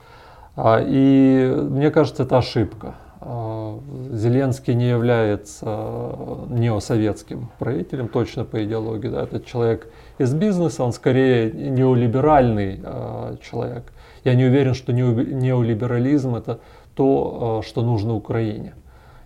А, 0.56 0.84
и 0.86 1.54
мне 1.70 1.92
кажется, 1.92 2.24
это 2.24 2.38
ошибка. 2.38 2.96
А, 3.22 3.80
Зеленский 4.12 4.76
не 4.76 4.90
является 4.90 6.16
неосоветским 6.50 7.50
правителем, 7.60 8.08
точно 8.08 8.46
по 8.46 8.64
идеологии. 8.64 9.10
Да, 9.10 9.24
этот 9.24 9.46
человек 9.46 9.88
из 10.20 10.34
бизнеса, 10.34 10.84
он 10.84 10.94
скорее 10.94 11.52
неолиберальный 11.52 12.80
э, 12.84 13.38
человек. 13.42 13.92
Я 14.24 14.36
не 14.36 14.46
уверен, 14.46 14.74
что 14.74 14.94
неолиберализм 14.94 16.36
это 16.36 16.60
то, 16.94 17.62
э, 17.64 17.68
что 17.68 17.82
нужно 17.82 18.14
Украине. 18.14 18.74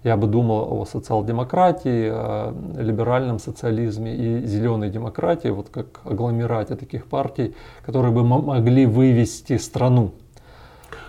Я 0.03 0.17
бы 0.17 0.27
думал 0.27 0.82
о 0.82 0.86
социал-демократии, 0.86 2.10
о 2.10 2.53
либеральном 2.77 3.39
социализме 3.39 4.13
и 4.15 4.45
зеленой 4.45 4.89
демократии, 4.89 5.47
вот 5.47 5.69
как 5.69 6.01
агломерате 6.03 6.75
таких 6.75 7.06
партий, 7.08 7.56
которые 7.86 8.12
бы 8.12 8.23
могли 8.23 8.86
вывести 8.86 9.58
страну 9.58 10.12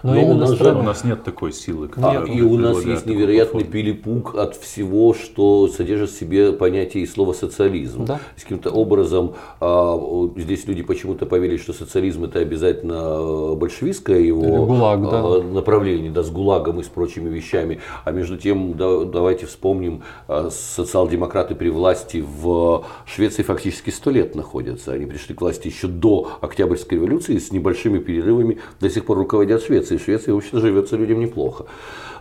но, 0.04 0.12
Но 0.12 0.26
у, 0.28 0.34
нас 0.34 0.50
же, 0.50 0.74
у 0.74 0.82
нас 0.82 1.02
нет 1.02 1.24
такой 1.24 1.50
силы. 1.50 1.88
А, 1.96 2.22
и 2.24 2.42
у 2.42 2.58
нас 2.58 2.84
есть 2.84 3.06
невероятный 3.06 3.64
перепуг 3.64 4.34
от 4.34 4.54
всего, 4.54 5.14
что 5.14 5.66
содержит 5.68 6.10
в 6.10 6.18
себе 6.18 6.52
понятие 6.52 7.04
и 7.04 7.06
слово 7.06 7.32
социализм. 7.32 8.04
Да. 8.04 8.20
Каким-то 8.38 8.70
образом 8.70 9.32
а, 9.60 10.28
здесь 10.36 10.66
люди 10.66 10.82
почему-то 10.82 11.24
поверили, 11.24 11.56
что 11.56 11.72
социализм 11.72 12.24
это 12.24 12.40
обязательно 12.40 13.54
большевистское 13.54 14.20
его 14.20 14.66
ГУЛАГ, 14.66 15.00
а, 15.04 15.40
да. 15.40 15.42
направление, 15.42 16.10
да, 16.10 16.22
с 16.22 16.30
ГУЛАГом 16.30 16.80
и 16.80 16.82
с 16.82 16.88
прочими 16.88 17.30
вещами. 17.30 17.80
А 18.04 18.10
между 18.10 18.36
тем, 18.36 18.74
да, 18.76 19.06
давайте 19.06 19.46
вспомним, 19.46 20.02
а, 20.28 20.50
социал-демократы 20.50 21.54
при 21.54 21.70
власти 21.70 22.22
в 22.22 22.84
Швеции 23.06 23.42
фактически 23.42 23.88
сто 23.88 24.10
лет 24.10 24.34
находятся. 24.34 24.92
Они 24.92 25.06
пришли 25.06 25.34
к 25.34 25.40
власти 25.40 25.68
еще 25.68 25.86
до 25.86 26.32
Октябрьской 26.42 26.98
революции 26.98 27.38
с 27.38 27.50
небольшими 27.52 28.00
перерывами 28.00 28.58
до 28.80 28.90
сих 28.90 29.06
пор 29.06 29.16
руководят 29.16 29.64
Швецией. 29.64 29.93
Швеции. 29.98 30.14
Швеции, 30.14 30.33
в 30.33 30.37
общем-то, 30.37 30.61
живется 30.61 30.96
людям 30.96 31.20
неплохо. 31.20 31.64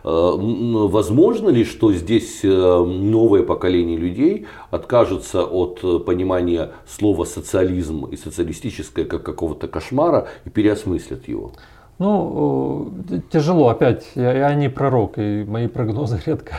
Э, 0.04 0.34
возможно 0.36 1.50
ли, 1.50 1.64
что 1.64 1.94
здесь 1.94 2.44
э, 2.44 2.48
новое 2.50 3.44
поколение 3.44 3.98
людей 3.98 4.46
откажутся 4.72 5.44
от 5.44 5.80
э, 5.84 6.00
понимания 6.00 6.72
слова 6.88 7.26
социализм 7.26 8.06
и 8.06 8.18
социалистическое 8.18 9.06
как 9.06 9.24
какого-то 9.24 9.68
кошмара 9.68 10.28
и 10.46 10.50
переосмыслят 10.50 11.28
его? 11.28 11.52
Ну, 12.00 12.92
тяжело 13.32 13.70
опять. 13.70 14.06
Я, 14.16 14.34
я 14.34 14.56
не 14.56 14.70
пророк, 14.70 15.18
и 15.18 15.46
мои 15.48 15.68
прогнозы 15.68 16.20
редко 16.26 16.56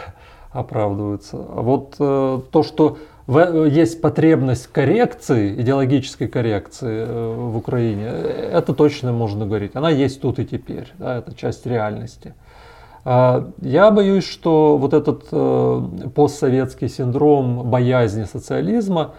оправдываются. 0.53 1.37
А 1.37 1.63
вот 1.63 1.97
то, 1.99 2.63
что 2.63 2.97
есть 3.27 4.01
потребность 4.01 4.67
коррекции, 4.67 5.59
идеологической 5.61 6.29
коррекции 6.29 7.05
э, 7.07 7.35
в 7.35 7.57
Украине, 7.57 8.07
это 8.07 8.75
точно 8.75 9.13
можно 9.13 9.47
говорить. 9.47 9.75
Она 9.75 9.91
есть 9.91 10.21
тут 10.21 10.39
и 10.39 10.45
теперь, 10.45 10.93
да, 10.99 11.19
это 11.19 11.35
часть 11.35 11.65
реальности. 11.65 12.35
А, 13.05 13.51
я 13.61 13.91
боюсь, 13.91 14.25
что 14.27 14.77
вот 14.77 14.93
этот 14.93 15.25
э, 15.33 15.83
постсоветский 16.15 16.89
синдром 16.89 17.71
боязни 17.71 18.25
социализма, 18.25 19.15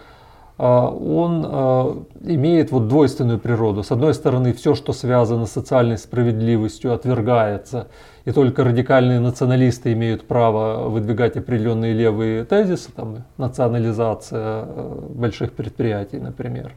он 0.64 1.44
а, 1.46 2.02
имеет 2.22 2.72
вот 2.72 2.88
двойственную 2.88 3.38
природу. 3.38 3.82
С 3.82 3.92
одной 3.92 4.14
стороны, 4.14 4.54
все, 4.54 4.74
что 4.74 4.94
связано 4.94 5.44
с 5.44 5.52
социальной 5.52 5.98
справедливостью, 5.98 6.94
отвергается, 6.94 7.88
и 8.24 8.32
только 8.32 8.64
радикальные 8.64 9.20
националисты 9.20 9.92
имеют 9.92 10.26
право 10.26 10.88
выдвигать 10.88 11.36
определенные 11.36 11.92
левые 11.92 12.44
тезисы, 12.44 12.90
там, 12.90 13.24
национализация 13.36 14.64
э, 14.66 15.08
больших 15.10 15.52
предприятий, 15.52 16.18
например, 16.18 16.72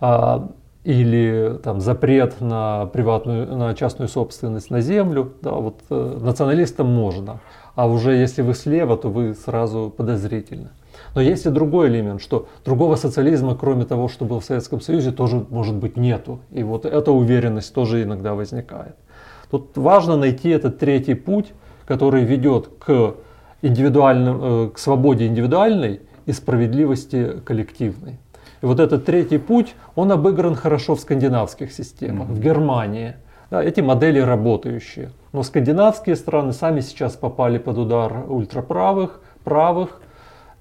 а, 0.00 0.50
или 0.84 1.58
там, 1.64 1.80
запрет 1.80 2.42
на, 2.42 2.86
приватную, 2.86 3.56
на 3.56 3.74
частную 3.74 4.08
собственность 4.08 4.70
на 4.70 4.82
землю. 4.82 5.32
Да, 5.40 5.52
вот, 5.52 5.80
э, 5.88 6.18
националистам 6.20 6.88
можно, 6.88 7.40
а 7.74 7.88
уже 7.88 8.12
если 8.12 8.42
вы 8.42 8.52
слева, 8.52 8.98
то 8.98 9.08
вы 9.08 9.34
сразу 9.34 9.92
подозрительны. 9.96 10.68
Но 11.14 11.20
есть 11.20 11.46
и 11.46 11.50
другой 11.50 11.88
элемент, 11.88 12.22
что 12.22 12.48
другого 12.64 12.96
социализма, 12.96 13.54
кроме 13.54 13.84
того, 13.84 14.08
что 14.08 14.24
был 14.24 14.40
в 14.40 14.44
Советском 14.44 14.80
Союзе, 14.80 15.12
тоже, 15.12 15.44
может 15.50 15.74
быть, 15.74 15.96
нету. 15.96 16.40
И 16.50 16.62
вот 16.62 16.86
эта 16.86 17.12
уверенность 17.12 17.74
тоже 17.74 18.02
иногда 18.02 18.34
возникает. 18.34 18.96
Тут 19.50 19.76
важно 19.76 20.16
найти 20.16 20.48
этот 20.48 20.78
третий 20.78 21.14
путь, 21.14 21.52
который 21.86 22.24
ведет 22.24 22.68
к, 22.78 23.14
индивидуальным, 23.60 24.40
э, 24.42 24.70
к 24.70 24.78
свободе 24.78 25.26
индивидуальной 25.26 26.00
и 26.24 26.32
справедливости 26.32 27.40
коллективной. 27.44 28.18
И 28.62 28.66
вот 28.66 28.80
этот 28.80 29.04
третий 29.04 29.38
путь, 29.38 29.74
он 29.94 30.12
обыгран 30.12 30.54
хорошо 30.54 30.94
в 30.94 31.00
скандинавских 31.00 31.72
системах, 31.72 32.28
mm-hmm. 32.28 32.34
в 32.34 32.40
Германии. 32.40 33.16
Да, 33.50 33.62
эти 33.62 33.80
модели 33.80 34.20
работающие. 34.20 35.10
Но 35.32 35.42
скандинавские 35.42 36.16
страны 36.16 36.52
сами 36.52 36.80
сейчас 36.80 37.16
попали 37.16 37.58
под 37.58 37.76
удар 37.76 38.24
ультраправых, 38.28 39.20
правых, 39.44 40.00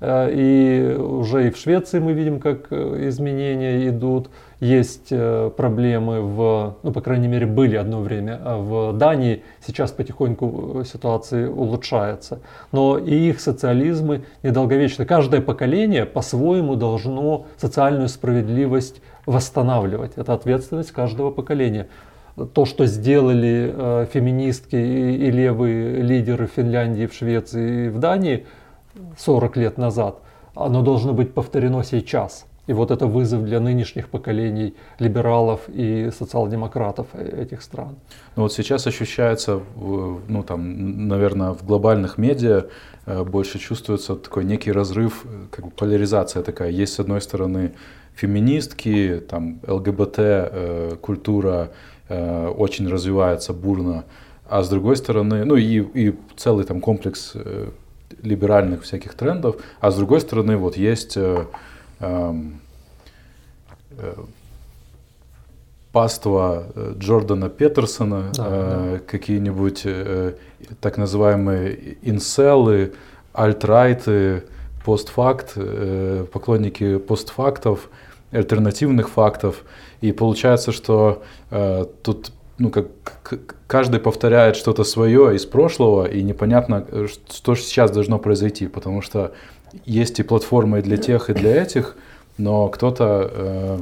и 0.04 0.98
уже 1.00 1.48
и 1.48 1.52
в 1.52 1.58
Швеции 1.58 2.00
мы 2.00 2.14
видим, 2.14 2.40
как 2.40 2.72
э, 2.72 3.08
изменения 3.10 3.88
идут. 3.88 4.32
Есть 4.60 5.08
э, 5.12 5.52
проблемы 5.56 6.22
в, 6.22 6.78
ну, 6.82 6.92
по 6.92 7.02
крайней 7.02 7.28
мере, 7.28 7.46
были 7.46 7.76
одно 7.76 8.02
время, 8.02 8.40
а 8.44 8.58
в 8.58 8.98
Дании 8.98 9.44
сейчас 9.66 9.92
потихоньку 9.92 10.84
ситуация 10.86 11.50
улучшается. 11.52 12.40
Но 12.72 12.98
и 12.98 13.14
их 13.14 13.40
социализмы 13.40 14.24
недолговечны. 14.42 15.06
Каждое 15.06 15.40
поколение 15.40 16.08
по-своему 16.08 16.76
должно 16.76 17.46
социальную 17.58 18.10
справедливость 18.10 19.02
восстанавливать. 19.28 20.14
Это 20.16 20.34
ответственность 20.34 20.92
каждого 20.92 21.30
поколения 21.30 21.88
то, 22.54 22.66
что 22.66 22.88
сделали 22.88 23.72
э, 23.72 24.08
феминистки 24.12 24.76
и, 24.76 25.28
и 25.28 25.32
левые 25.32 26.02
лидеры 26.02 26.48
в 26.48 26.52
Финляндии, 26.52 27.06
в 27.06 27.14
Швеции 27.14 27.86
и 27.86 27.90
в 27.90 28.00
Дании– 28.00 28.48
40 29.18 29.58
лет 29.58 29.78
назад, 29.78 30.20
оно 30.56 30.82
должно 30.82 31.14
быть 31.14 31.34
повторено 31.34 31.84
сейчас. 31.84 32.46
И 32.68 32.74
вот 32.74 32.92
это 32.92 33.08
вызов 33.08 33.44
для 33.44 33.60
нынешних 33.60 34.08
поколений 34.08 34.76
либералов 35.00 35.62
и 35.68 36.12
социал-демократов 36.12 37.08
этих 37.16 37.64
стран. 37.64 37.96
Ну 38.36 38.44
вот 38.44 38.54
сейчас 38.54 38.88
ощущается, 38.88 39.62
ну 39.76 40.44
там, 40.44 41.08
наверное, 41.08 41.52
в 41.54 41.66
глобальных 41.66 42.18
медиа 42.18 42.68
э, 43.08 43.24
больше 43.24 43.58
чувствуется 43.58 44.16
такой 44.16 44.46
некий 44.46 44.72
разрыв, 44.72 45.26
как 45.50 45.66
бы 45.66 45.72
поляризация 45.72 46.44
такая. 46.44 46.70
Есть 46.70 46.94
с 46.94 47.00
одной 47.00 47.22
стороны 47.22 47.74
феминистки, 48.14 49.24
там 49.28 49.60
ЛГБТ 49.68 50.16
э, 50.20 50.96
культура 51.02 51.72
э, 52.10 52.48
очень 52.48 52.88
развивается 52.88 53.54
бурно, 53.54 54.04
а 54.48 54.62
с 54.62 54.70
другой 54.70 54.98
стороны, 54.98 55.46
ну 55.46 55.56
и, 55.56 55.82
и 55.94 56.16
целый 56.38 56.66
там 56.66 56.80
комплекс 56.80 57.34
либеральных 58.21 58.84
всяких 58.84 59.13
трендов, 59.13 59.56
а 59.80 59.91
с 59.91 59.95
другой 59.95 60.21
стороны 60.21 60.58
вот 60.58 60.78
есть 60.78 61.17
э, 61.17 61.45
эм, 62.00 62.62
э, 63.91 64.13
паства 65.91 66.65
э, 66.76 66.93
Джордана 66.97 67.50
Петерсона, 67.50 68.32
да, 68.34 68.47
э, 68.47 68.89
да. 68.93 69.00
какие-нибудь 69.00 69.82
э, 69.86 70.34
так 70.80 70.97
называемые 70.97 71.97
инселы, 72.02 72.93
альтрайты, 73.34 74.43
постфакт, 74.86 75.54
э, 75.56 76.26
поклонники 76.32 76.97
постфактов, 76.97 77.89
альтернативных 78.32 79.10
фактов. 79.10 79.63
И 80.02 80.12
получается, 80.12 80.71
что 80.71 81.24
э, 81.50 81.86
тут 82.04 82.32
ну, 82.62 82.69
как 82.69 82.86
каждый 83.67 84.00
повторяет 84.00 84.56
что-то 84.56 84.84
свое 84.84 85.36
из 85.36 85.45
прошлого, 85.45 86.06
и 86.06 86.21
непонятно, 86.21 86.86
э, 86.91 87.08
что 87.08 87.56
сейчас 87.56 87.91
должно 87.91 88.19
произойти, 88.19 88.67
потому 88.67 89.02
что 89.02 89.32
есть 89.86 90.19
и 90.19 90.24
платформы 90.24 90.82
для 90.82 90.97
тех, 90.97 91.30
и 91.30 91.34
для 91.34 91.62
этих, 91.62 91.95
но 92.38 92.67
кто-то 92.67 93.32
э, 93.34 93.80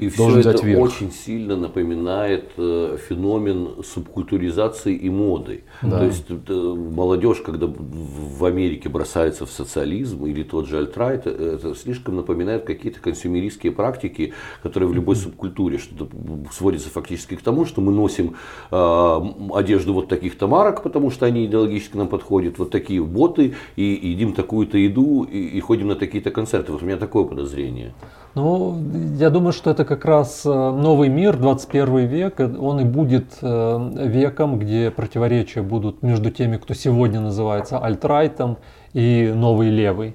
и 0.00 0.08
все 0.08 0.38
это 0.38 0.64
верх. 0.64 0.80
очень 0.80 1.12
сильно 1.12 1.56
напоминает 1.56 2.50
э, 2.56 2.96
феномен 3.08 3.82
субкультуризации 3.84 4.94
и 4.94 5.10
моды. 5.10 5.64
Да. 5.82 5.98
То 5.98 6.04
есть 6.06 6.24
э, 6.30 6.52
молодежь, 6.52 7.40
когда 7.44 7.66
в 7.66 8.44
Америке 8.44 8.88
бросается 8.88 9.46
в 9.46 9.50
социализм 9.50 10.24
или 10.26 10.42
тот 10.42 10.66
же 10.66 10.78
альтрайт, 10.78 11.22
э, 11.26 11.56
это 11.56 11.74
слишком 11.74 12.16
напоминает 12.16 12.64
какие-то 12.64 13.00
консюмеристские 13.00 13.72
практики, 13.72 14.32
которые 14.62 14.88
в 14.88 14.94
любой 14.94 15.16
субкультуре 15.16 15.78
что 15.78 16.08
сводятся 16.50 16.88
фактически 16.90 17.36
к 17.36 17.42
тому, 17.42 17.66
что 17.66 17.80
мы 17.80 17.92
носим 17.92 18.36
э, 18.70 19.20
одежду 19.54 19.94
вот 19.94 20.08
таких-то 20.08 20.46
марок, 20.46 20.82
потому 20.82 21.10
что 21.10 21.26
они 21.26 21.46
идеологически 21.46 21.96
нам 21.96 22.08
подходят, 22.08 22.58
вот 22.58 22.70
такие 22.70 23.02
боты, 23.02 23.54
и 23.76 23.82
едим 23.82 24.32
такую-то 24.32 24.78
еду, 24.78 25.24
и, 25.24 25.38
и 25.38 25.60
ходим 25.60 25.88
на 25.88 25.96
такие-то 25.96 26.30
концерты. 26.30 26.72
Вот 26.72 26.82
у 26.82 26.86
меня 26.86 26.96
такое 26.96 27.24
подозрение. 27.24 27.92
Ну, 28.34 28.80
я 29.18 29.28
думаю, 29.30 29.52
что 29.52 29.70
это 29.70 29.84
как 29.90 30.04
раз 30.04 30.42
э, 30.44 30.48
новый 30.48 31.08
мир, 31.08 31.36
21 31.36 32.06
век, 32.06 32.38
э, 32.38 32.44
он 32.46 32.78
и 32.78 32.84
будет 32.84 33.38
э, 33.42 33.90
веком, 34.06 34.60
где 34.60 34.92
противоречия 34.92 35.62
будут 35.62 36.04
между 36.04 36.30
теми, 36.30 36.58
кто 36.58 36.74
сегодня 36.74 37.18
называется 37.18 37.76
альтрайтом 37.76 38.58
и 38.92 39.32
новый 39.34 39.68
левый. 39.68 40.10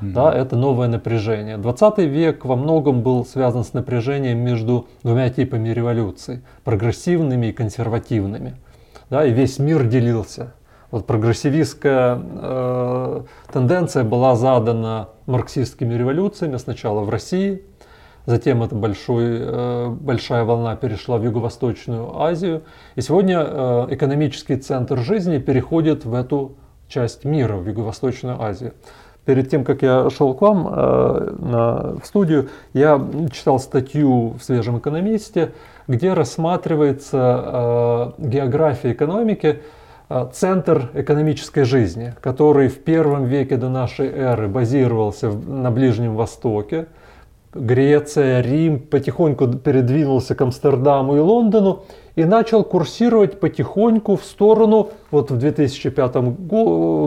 Mm-hmm. 0.00 0.12
Да, 0.12 0.32
это 0.32 0.56
новое 0.56 0.88
напряжение. 0.88 1.58
20 1.58 1.98
век 1.98 2.46
во 2.46 2.56
многом 2.56 3.02
был 3.02 3.26
связан 3.26 3.64
с 3.64 3.74
напряжением 3.74 4.38
между 4.38 4.86
двумя 5.02 5.28
типами 5.28 5.68
революций, 5.68 6.40
прогрессивными 6.64 7.48
и 7.48 7.52
консервативными. 7.52 8.56
Да, 9.10 9.26
и 9.26 9.30
весь 9.30 9.58
мир 9.58 9.84
делился. 9.84 10.54
Вот 10.90 11.06
прогрессивистская 11.06 12.18
э, 12.18 13.22
тенденция 13.52 14.04
была 14.04 14.36
задана 14.36 15.10
марксистскими 15.26 15.92
революциями 15.92 16.56
сначала 16.56 17.02
в 17.02 17.10
России, 17.10 17.62
затем 18.28 18.62
эта 18.62 18.74
большой, 18.74 19.38
э, 19.40 19.88
большая 19.88 20.44
волна 20.44 20.76
перешла 20.76 21.16
в 21.16 21.24
Юго-Восточную 21.24 22.20
Азию. 22.20 22.62
И 22.94 23.00
сегодня 23.00 23.40
э, 23.40 23.86
экономический 23.88 24.56
центр 24.56 24.98
жизни 24.98 25.38
переходит 25.38 26.04
в 26.04 26.12
эту 26.12 26.52
часть 26.88 27.24
мира, 27.24 27.56
в 27.56 27.66
Юго-Восточную 27.66 28.40
Азию. 28.40 28.74
Перед 29.24 29.48
тем, 29.48 29.64
как 29.64 29.80
я 29.80 30.10
шел 30.10 30.34
к 30.34 30.42
вам 30.42 30.68
э, 30.68 31.34
на, 31.38 31.96
в 31.96 32.04
студию, 32.04 32.50
я 32.74 33.02
читал 33.32 33.58
статью 33.58 34.34
в 34.38 34.42
«Свежем 34.42 34.78
экономисте», 34.78 35.52
где 35.86 36.12
рассматривается 36.12 38.12
география 38.18 38.92
экономики 38.92 39.62
центр 40.32 40.90
экономической 40.92 41.64
жизни, 41.64 42.14
который 42.20 42.68
в 42.68 42.84
первом 42.84 43.24
веке 43.24 43.56
до 43.56 43.70
нашей 43.70 44.08
эры 44.08 44.48
базировался 44.48 45.30
на 45.30 45.70
Ближнем 45.70 46.14
Востоке. 46.14 46.88
Греция, 47.54 48.42
Рим 48.42 48.78
потихоньку 48.78 49.48
передвинулся 49.48 50.34
к 50.34 50.40
Амстердаму 50.42 51.16
и 51.16 51.20
Лондону 51.20 51.84
и 52.14 52.24
начал 52.24 52.62
курсировать 52.62 53.40
потихоньку 53.40 54.16
в 54.16 54.24
сторону, 54.24 54.90
вот 55.10 55.30
в 55.30 55.38
2005 55.38 56.16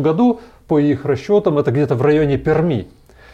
году, 0.01 0.39
по 0.67 0.79
их 0.79 1.05
расчетам, 1.05 1.57
это 1.57 1.71
где-то 1.71 1.95
в 1.95 2.01
районе 2.01 2.37
Перми. 2.37 2.87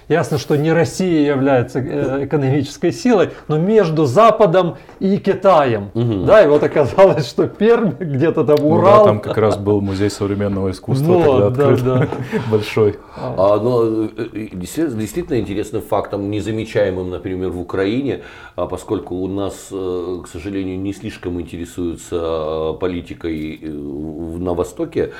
Ясно, 0.10 0.38
что 0.38 0.56
не 0.56 0.72
Россия 0.72 1.28
является 1.28 1.80
э, 1.80 2.26
экономической 2.26 2.94
силой, 2.94 3.32
но 3.50 3.58
между 3.58 4.06
Западом 4.06 4.78
и 5.00 5.18
Китаем. 5.18 5.92
Угу. 5.94 6.26
Да, 6.26 6.44
и 6.44 6.48
вот 6.48 6.64
оказалось, 6.64 7.28
что 7.28 7.48
Пермь 7.48 7.92
где-то 8.00 8.46
там 8.46 8.64
Урал. 8.66 9.00
Ну, 9.00 9.04
да, 9.04 9.04
там 9.04 9.20
как 9.20 9.38
раз 9.38 9.58
был 9.58 9.82
музей 9.82 10.10
современного 10.10 10.72
искусства 10.72 11.12
вот, 11.12 11.40
тогда 11.56 11.70
открыт, 11.70 11.84
да, 11.84 12.00
да. 12.00 12.42
большой. 12.52 12.96
А, 13.18 13.60
но 13.60 13.84
э, 13.84 14.10
э, 14.16 14.48
действительно 14.54 15.40
интересным 15.40 15.82
фактом, 15.82 16.32
незамечаемым, 16.32 17.10
например, 17.10 17.50
в 17.50 17.60
Украине, 17.60 18.22
а 18.56 18.66
поскольку 18.66 19.16
у 19.16 19.28
нас, 19.28 19.68
к 19.70 20.28
сожалению, 20.32 20.80
не 20.80 20.94
слишком 20.94 21.42
интересуются 21.42 22.74
политикой 22.80 23.60
на 23.62 24.54
Востоке, 24.54 25.08
а, 25.08 25.12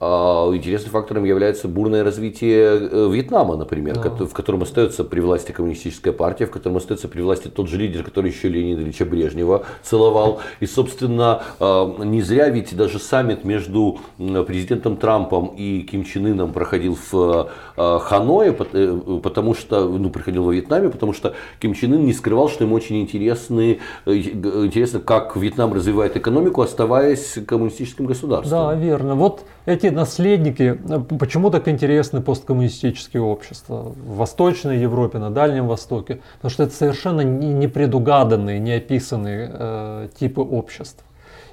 интересным 0.00 0.90
фактором 0.92 1.24
является 1.24 1.68
бурное 1.68 2.04
развитие 2.04 3.08
Вьетнама, 3.10 3.56
например, 3.56 3.94
да 3.94 4.10
в 4.26 4.32
котором 4.32 4.62
остается 4.62 5.04
при 5.04 5.20
власти 5.20 5.52
коммунистическая 5.52 6.12
партия, 6.12 6.46
в 6.46 6.50
котором 6.50 6.76
остается 6.76 7.08
при 7.08 7.22
власти 7.22 7.48
тот 7.48 7.68
же 7.68 7.78
лидер, 7.78 8.02
который 8.02 8.30
еще 8.30 8.48
Леонида 8.48 8.82
Ильича 8.82 9.04
Брежнева 9.04 9.64
целовал. 9.82 10.40
И, 10.60 10.66
собственно, 10.66 11.42
не 11.60 12.20
зря 12.22 12.48
ведь 12.50 12.76
даже 12.76 12.98
саммит 12.98 13.44
между 13.44 13.98
президентом 14.18 14.96
Трампом 14.96 15.54
и 15.56 15.80
Ким 15.80 16.04
Чен 16.04 16.26
Ыном 16.26 16.52
проходил 16.52 16.98
в 17.10 17.50
Ханое, 17.76 18.52
потому 18.52 19.54
что, 19.54 19.88
ну, 19.88 20.10
приходил 20.10 20.44
во 20.44 20.52
Вьетнаме, 20.52 20.90
потому 20.90 21.12
что 21.12 21.34
Ким 21.60 21.74
Чен 21.74 21.94
Ын 21.94 22.04
не 22.04 22.12
скрывал, 22.12 22.48
что 22.48 22.64
ему 22.64 22.74
очень 22.74 23.00
интересны, 23.00 23.78
интересно, 24.04 25.00
как 25.00 25.36
Вьетнам 25.36 25.72
развивает 25.72 26.16
экономику, 26.16 26.60
оставаясь 26.60 27.38
коммунистическим 27.46 28.06
государством. 28.06 28.50
Да, 28.50 28.74
верно. 28.74 29.14
Вот 29.14 29.44
эти 29.64 29.85
наследники, 29.90 30.78
почему 31.18 31.50
так 31.50 31.68
интересны 31.68 32.20
посткоммунистические 32.20 33.22
общества 33.22 33.92
в 33.96 34.16
Восточной 34.16 34.78
Европе, 34.78 35.18
на 35.18 35.30
Дальнем 35.30 35.66
Востоке? 35.66 36.20
Потому 36.36 36.50
что 36.50 36.62
это 36.64 36.74
совершенно 36.74 37.20
непредугаданные, 37.22 38.58
неописанные 38.58 39.50
э, 39.52 40.08
типы 40.18 40.40
обществ. 40.40 41.04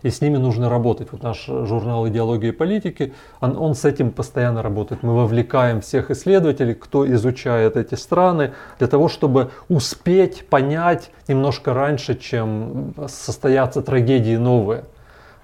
И 0.04 0.10
с 0.10 0.20
ними 0.20 0.38
нужно 0.38 0.70
работать. 0.70 1.08
Вот 1.12 1.24
наш 1.24 1.46
журнал 1.46 2.08
«Идеология 2.10 2.50
и 2.50 2.52
политики», 2.52 3.14
он, 3.40 3.58
он 3.58 3.74
с 3.74 3.86
этим 3.86 4.12
постоянно 4.12 4.62
работает. 4.62 5.02
Мы 5.02 5.16
вовлекаем 5.16 5.80
всех 5.80 6.12
исследователей, 6.12 6.76
кто 6.76 7.10
изучает 7.14 7.78
эти 7.78 7.96
страны, 7.96 8.52
для 8.80 8.88
того, 8.88 9.08
чтобы 9.08 9.52
успеть 9.70 10.46
понять 10.50 11.10
немножко 11.30 11.74
раньше, 11.74 12.16
чем 12.16 12.94
состоятся 13.08 13.82
трагедии 13.82 14.36
новые. 14.36 14.84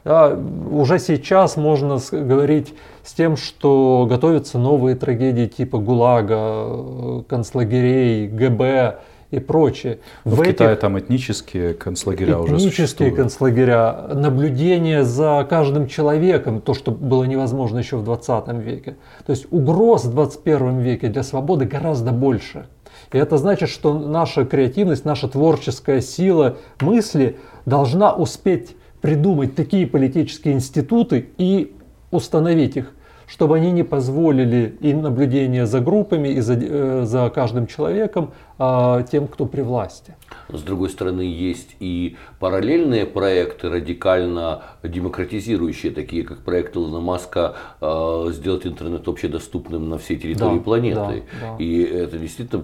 Да, 0.04 0.38
уже 0.72 1.00
сейчас 1.00 1.58
можно 1.58 2.00
говорить 2.12 2.74
с 3.04 3.14
тем, 3.14 3.38
что 3.38 4.08
готовятся 4.10 4.58
новые 4.58 4.96
трагедии 4.96 5.48
типа 5.48 5.78
ГУЛАГа, 5.78 7.24
концлагерей, 7.28 8.28
ГБ 8.28 9.00
и 9.32 9.40
прочее. 9.40 10.00
Но 10.26 10.32
в, 10.32 10.40
в 10.40 10.44
Китае 10.44 10.76
там 10.76 10.98
этнические 10.98 11.74
концлагеря 11.74 12.34
этнические 12.34 12.56
уже 12.56 12.72
существуют. 12.72 13.16
концлагеря, 13.16 14.08
наблюдение 14.14 15.04
за 15.04 15.46
каждым 15.48 15.88
человеком, 15.88 16.62
то, 16.62 16.74
что 16.74 16.92
было 16.92 17.24
невозможно 17.26 17.78
еще 17.78 17.98
в 17.98 18.04
20 18.04 18.48
веке. 18.64 18.96
То 19.26 19.32
есть 19.32 19.48
угроз 19.52 20.06
в 20.06 20.12
21 20.12 20.80
веке 20.80 21.10
для 21.10 21.24
свободы 21.24 21.66
гораздо 21.66 22.12
больше. 22.12 22.66
И 23.12 23.18
это 23.18 23.38
значит, 23.38 23.70
что 23.70 23.98
наша 23.98 24.46
креативность, 24.46 25.06
наша 25.06 25.28
творческая 25.28 26.02
сила 26.02 26.58
мысли 26.80 27.38
должна 27.66 28.14
успеть 28.14 28.76
придумать 29.02 29.56
такие 29.56 29.88
политические 29.88 30.54
институты 30.54 31.30
и 31.38 31.76
установить 32.12 32.78
их, 32.78 32.94
чтобы 33.28 33.58
они 33.58 33.72
не 33.72 33.84
позволили 33.84 34.76
и 34.82 34.94
наблюдение 34.94 35.66
за 35.66 35.80
группами, 35.80 36.30
и 36.30 36.40
за, 36.42 36.56
э, 36.56 37.04
за 37.06 37.30
каждым 37.30 37.68
человеком 37.68 38.32
а, 38.58 39.04
тем, 39.04 39.28
кто 39.28 39.46
при 39.46 39.62
власти. 39.62 40.16
С 40.52 40.62
другой 40.62 40.90
стороны, 40.90 41.22
есть 41.22 41.76
и 41.80 42.18
параллельные 42.40 43.06
проекты, 43.06 43.70
радикально 43.70 44.64
демократизирующие, 44.84 45.92
такие 45.92 46.24
как 46.24 46.40
проект 46.40 46.76
Илона 46.76 47.00
Маска 47.00 47.56
э, 47.82 48.30
сделать 48.32 48.66
интернет 48.66 49.08
общедоступным 49.08 49.90
на 49.90 49.98
всей 49.98 50.18
территории 50.18 50.58
да, 50.58 50.64
планеты. 50.64 50.96
Да, 50.96 51.14
да. 51.42 51.56
И 51.60 51.84
это 51.84 52.18
действительно 52.18 52.64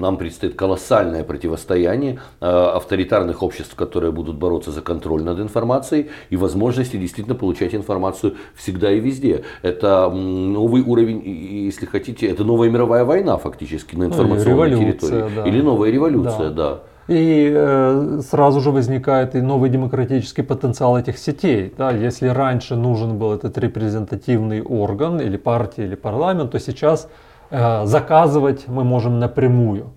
нам 0.00 0.16
предстоит 0.16 0.54
колоссальное 0.54 1.22
противостояние 1.22 2.20
э, 2.40 2.46
авторитарных 2.46 3.42
обществ, 3.42 3.74
которые 3.76 4.10
будут 4.12 4.36
бороться 4.36 4.72
за 4.72 4.82
контроль 4.82 5.22
над 5.22 5.38
информацией 5.38 6.10
и 6.30 6.36
возможности 6.36 6.96
действительно 6.96 7.36
получать 7.36 7.74
информацию 7.74 8.34
всегда 8.54 8.90
и 8.90 8.98
везде. 8.98 9.44
Это 9.62 10.10
новый 10.10 10.82
уровень, 10.82 11.22
если 11.66 11.86
хотите, 11.86 12.26
это 12.26 12.44
новая 12.44 12.68
мировая 12.68 13.04
война 13.04 13.36
фактически 13.36 13.94
на 13.94 14.08
ну, 14.08 14.10
информационной 14.10 14.70
ну, 14.70 14.80
территории 14.80 15.30
да. 15.36 15.46
Или 15.46 15.60
новая 15.60 15.90
революция, 15.90 16.50
да. 16.50 16.50
да. 16.50 16.82
И 17.08 17.52
э, 17.52 18.20
сразу 18.28 18.60
же 18.60 18.70
возникает 18.70 19.34
и 19.34 19.40
новый 19.40 19.70
демократический 19.70 20.42
потенциал 20.42 20.96
этих 20.96 21.18
сетей. 21.18 21.74
Да? 21.76 21.90
Если 21.90 22.28
раньше 22.28 22.76
нужен 22.76 23.18
был 23.18 23.32
этот 23.32 23.58
репрезентативный 23.58 24.62
орган, 24.62 25.20
или 25.20 25.36
партия, 25.36 25.84
или 25.84 25.96
парламент, 25.96 26.52
то 26.52 26.60
сейчас 26.60 27.08
э, 27.50 27.86
заказывать 27.86 28.68
мы 28.68 28.84
можем 28.84 29.18
напрямую. 29.18 29.92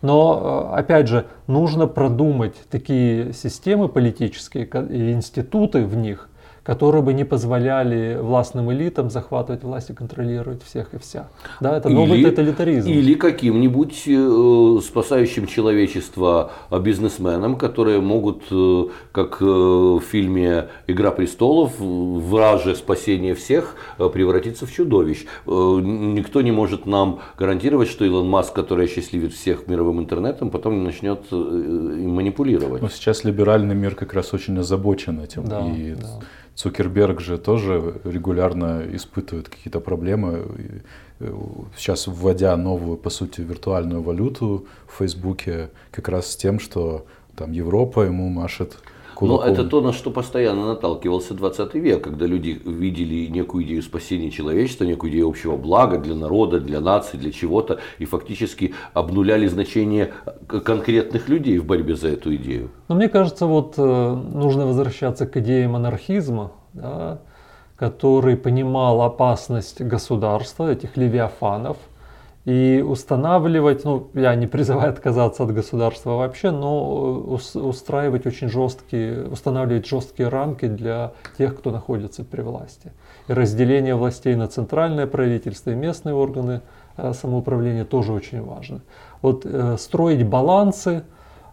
Но, 0.00 0.70
э, 0.72 0.78
опять 0.78 1.08
же, 1.08 1.26
нужно 1.46 1.86
продумать 1.86 2.54
такие 2.70 3.32
системы 3.32 3.88
политические 3.88 4.64
и 4.90 5.12
институты 5.12 5.84
в 5.84 5.96
них, 5.96 6.28
которые 6.64 7.02
бы 7.02 7.12
не 7.12 7.24
позволяли 7.24 8.18
властным 8.20 8.72
элитам 8.72 9.10
захватывать 9.10 9.62
власть 9.62 9.90
и 9.90 9.92
контролировать 9.92 10.64
всех 10.64 10.94
и 10.94 10.98
вся. 10.98 11.28
Да, 11.60 11.76
это 11.76 11.90
новый 11.90 12.18
или, 12.18 12.30
тоталитаризм. 12.30 12.88
Или 12.88 13.14
каким-нибудь 13.14 14.04
э, 14.06 14.78
спасающим 14.82 15.46
человечество 15.46 16.52
бизнесменам, 16.70 17.56
которые 17.56 18.00
могут, 18.00 18.44
э, 18.50 18.84
как 19.12 19.42
э, 19.42 19.44
в 19.44 20.00
фильме 20.00 20.68
«Игра 20.86 21.10
престолов», 21.10 21.78
враже 21.78 22.74
спасение 22.76 23.34
всех 23.34 23.76
э, 23.98 24.08
превратиться 24.08 24.64
в 24.64 24.72
чудовищ. 24.72 25.26
Э, 25.46 25.50
никто 25.50 26.40
не 26.40 26.50
может 26.50 26.86
нам 26.86 27.20
гарантировать, 27.38 27.88
что 27.88 28.06
Илон 28.06 28.28
Маск, 28.28 28.54
который 28.54 28.86
осчастливит 28.86 29.34
всех 29.34 29.68
мировым 29.68 30.00
интернетом, 30.00 30.48
потом 30.48 30.78
не 30.78 30.84
начнет 30.84 31.20
э, 31.30 31.36
им 31.36 32.14
манипулировать. 32.14 32.80
Но 32.80 32.88
сейчас 32.88 33.22
либеральный 33.24 33.74
мир 33.74 33.94
как 33.94 34.14
раз 34.14 34.32
очень 34.32 34.58
озабочен 34.58 35.20
этим. 35.20 35.44
Да, 35.44 35.60
и 35.60 35.94
да. 35.94 36.20
Цукерберг 36.54 37.20
же 37.20 37.36
тоже 37.36 38.00
регулярно 38.04 38.84
испытывает 38.92 39.48
какие-то 39.48 39.80
проблемы. 39.80 40.46
Э, 41.20 41.32
сейчас 41.76 42.06
вводя 42.06 42.56
новую, 42.56 42.96
по 42.96 43.10
сути, 43.10 43.40
виртуальную 43.40 44.02
валюту 44.02 44.66
в 44.86 44.98
Фейсбуке, 44.98 45.70
как 45.90 46.08
раз 46.08 46.30
с 46.30 46.36
тем, 46.36 46.60
что 46.60 47.06
там 47.36 47.52
Европа 47.52 48.02
ему 48.02 48.28
машет 48.28 48.78
Кулаком. 49.14 49.46
Но 49.46 49.52
это 49.52 49.64
то, 49.64 49.80
на 49.80 49.92
что 49.92 50.10
постоянно 50.10 50.66
наталкивался 50.66 51.34
20 51.34 51.74
век, 51.74 52.02
когда 52.04 52.26
люди 52.26 52.60
видели 52.64 53.26
некую 53.26 53.64
идею 53.64 53.82
спасения 53.82 54.30
человечества, 54.30 54.84
некую 54.84 55.12
идею 55.12 55.28
общего 55.28 55.56
блага 55.56 55.98
для 55.98 56.14
народа, 56.14 56.60
для 56.60 56.80
нации, 56.80 57.16
для 57.16 57.32
чего-то, 57.32 57.78
и 57.98 58.04
фактически 58.04 58.74
обнуляли 58.92 59.46
значение 59.46 60.12
конкретных 60.46 61.28
людей 61.28 61.58
в 61.58 61.66
борьбе 61.66 61.96
за 61.96 62.08
эту 62.08 62.34
идею. 62.36 62.70
Но 62.88 62.96
мне 62.96 63.08
кажется, 63.08 63.46
вот 63.46 63.74
э, 63.76 63.82
нужно 63.82 64.66
возвращаться 64.66 65.26
к 65.26 65.36
идее 65.36 65.68
монархизма, 65.68 66.52
да, 66.72 67.20
который 67.76 68.36
понимал 68.36 69.02
опасность 69.02 69.80
государства, 69.80 70.70
этих 70.70 70.96
левиафанов– 70.96 71.76
и 72.44 72.84
устанавливать, 72.86 73.84
ну, 73.84 74.08
я 74.12 74.34
не 74.34 74.46
призываю 74.46 74.90
отказаться 74.90 75.44
от 75.44 75.54
государства 75.54 76.16
вообще, 76.16 76.50
но 76.50 77.38
устраивать 77.54 78.26
очень 78.26 78.48
жесткие, 78.48 79.26
устанавливать 79.28 79.86
жесткие 79.86 80.28
рамки 80.28 80.66
для 80.66 81.12
тех, 81.38 81.56
кто 81.56 81.70
находится 81.70 82.22
при 82.22 82.42
власти. 82.42 82.92
И 83.28 83.32
разделение 83.32 83.94
властей 83.94 84.34
на 84.34 84.46
центральное 84.46 85.06
правительство 85.06 85.70
и 85.70 85.74
местные 85.74 86.14
органы 86.14 86.60
э, 86.98 87.14
самоуправления 87.14 87.86
тоже 87.86 88.12
очень 88.12 88.42
важно. 88.42 88.82
Вот 89.22 89.46
э, 89.46 89.78
строить 89.78 90.26
балансы 90.26 91.04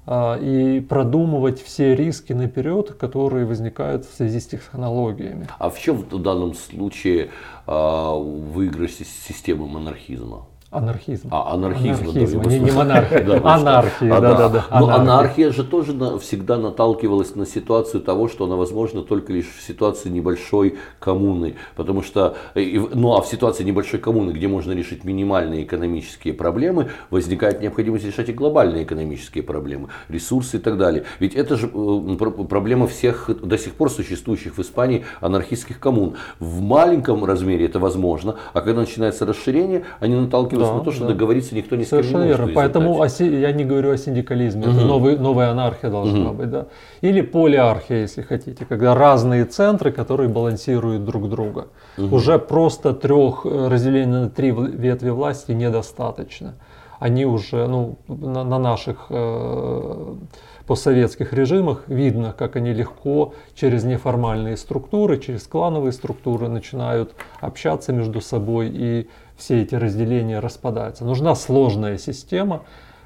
э, 0.05 0.39
и 0.41 0.81
продумывать 0.81 1.61
все 1.61 1.95
риски 1.95 2.33
наперед, 2.33 2.95
которые 2.95 3.45
возникают 3.45 4.03
в 4.05 4.13
связи 4.13 4.41
с 4.41 4.47
технологиями. 4.47 5.47
А 5.57 5.69
в 5.69 5.79
чем 5.79 5.95
в 5.95 6.21
данном 6.21 6.53
случае 6.53 7.29
э, 7.65 7.71
выигрыш 7.71 8.91
системы 8.91 9.69
монархизма? 9.69 10.50
Анархизм. 10.71 11.27
А, 11.31 11.53
анархизм. 11.53 12.03
Анархизм, 12.09 12.41
да, 12.43 12.49
не, 12.49 12.59
не 12.59 12.71
монархия. 12.71 13.23
да, 13.25 13.41
Анархия, 13.43 14.15
а, 14.15 14.21
да, 14.21 14.35
да, 14.35 14.49
да. 14.49 14.65
Но 14.79 14.89
анархия 14.89 15.51
же 15.51 15.65
тоже 15.65 15.91
на, 15.93 16.17
всегда 16.17 16.57
наталкивалась 16.57 17.35
на 17.35 17.45
ситуацию 17.45 18.01
того, 18.01 18.29
что 18.29 18.45
она 18.45 18.55
возможна 18.55 19.01
только 19.01 19.33
лишь 19.33 19.49
в 19.49 19.61
ситуации 19.61 20.07
небольшой 20.07 20.77
коммуны. 20.99 21.55
Потому 21.75 22.01
что, 22.01 22.37
ну 22.55 23.17
а 23.17 23.21
в 23.21 23.27
ситуации 23.27 23.65
небольшой 23.65 23.99
коммуны, 23.99 24.31
где 24.31 24.47
можно 24.47 24.71
решить 24.71 25.03
минимальные 25.03 25.65
экономические 25.65 26.33
проблемы, 26.33 26.87
возникает 27.09 27.61
необходимость 27.61 28.05
решать 28.05 28.29
и 28.29 28.33
глобальные 28.33 28.85
экономические 28.85 29.43
проблемы, 29.43 29.89
ресурсы 30.07 30.55
и 30.55 30.59
так 30.61 30.77
далее. 30.77 31.03
Ведь 31.19 31.35
это 31.35 31.57
же 31.57 31.67
э, 31.67 32.15
проблема 32.47 32.87
всех 32.87 33.29
до 33.43 33.57
сих 33.57 33.73
пор 33.73 33.91
существующих 33.91 34.57
в 34.57 34.61
Испании 34.61 35.03
анархистских 35.19 35.81
коммун. 35.81 36.15
В 36.39 36.61
маленьком 36.61 37.25
размере 37.25 37.65
это 37.65 37.79
возможно, 37.79 38.37
а 38.53 38.61
когда 38.61 38.79
начинается 38.79 39.25
расширение, 39.25 39.83
они 39.99 40.15
наталкиваются 40.15 40.60
да, 40.65 40.73
на 40.75 40.83
то, 40.83 40.91
что 40.91 41.01
да. 41.01 41.09
договориться 41.09 41.55
никто 41.55 41.75
не 41.75 41.83
с 41.83 41.89
кем 41.89 42.01
не 42.01 42.13
может. 42.13 42.27
Верно. 42.27 42.51
Поэтому 42.53 43.01
оси, 43.01 43.23
я 43.23 43.51
не 43.51 43.65
говорю 43.65 43.91
о 43.91 43.97
синдикализме, 43.97 44.67
угу. 44.67 44.71
это 44.71 44.85
новый, 44.85 45.17
новая 45.17 45.51
анархия 45.51 45.89
должна 45.89 46.29
угу. 46.29 46.37
быть. 46.37 46.49
Да? 46.49 46.67
Или 47.01 47.21
полиархия, 47.21 48.01
если 48.01 48.21
хотите, 48.21 48.65
когда 48.65 48.95
разные 48.95 49.45
центры, 49.45 49.91
которые 49.91 50.29
балансируют 50.29 51.05
друг 51.05 51.29
друга. 51.29 51.67
Угу. 51.97 52.15
Уже 52.15 52.39
просто 52.39 52.93
трех 52.93 53.45
э, 53.45 53.67
разделений 53.67 54.11
на 54.11 54.29
три 54.29 54.51
ветви 54.51 55.09
власти 55.09 55.51
недостаточно. 55.51 56.55
Они 56.99 57.25
уже 57.25 57.67
ну, 57.67 57.97
на, 58.07 58.43
на 58.43 58.59
наших 58.59 59.07
э, 59.09 60.15
постсоветских 60.67 61.33
режимах 61.33 61.83
видно, 61.87 62.33
как 62.37 62.55
они 62.55 62.73
легко 62.73 63.33
через 63.55 63.83
неформальные 63.83 64.55
структуры, 64.55 65.17
через 65.17 65.47
клановые 65.47 65.91
структуры 65.91 66.47
начинают 66.47 67.13
общаться 67.39 67.91
между 67.91 68.21
собой 68.21 68.69
и 68.71 69.09
все 69.41 69.61
эти 69.61 69.75
разделения 69.75 70.39
распадаются. 70.39 71.03
Нужна 71.03 71.35
сложная 71.35 71.97
система, 71.97 72.61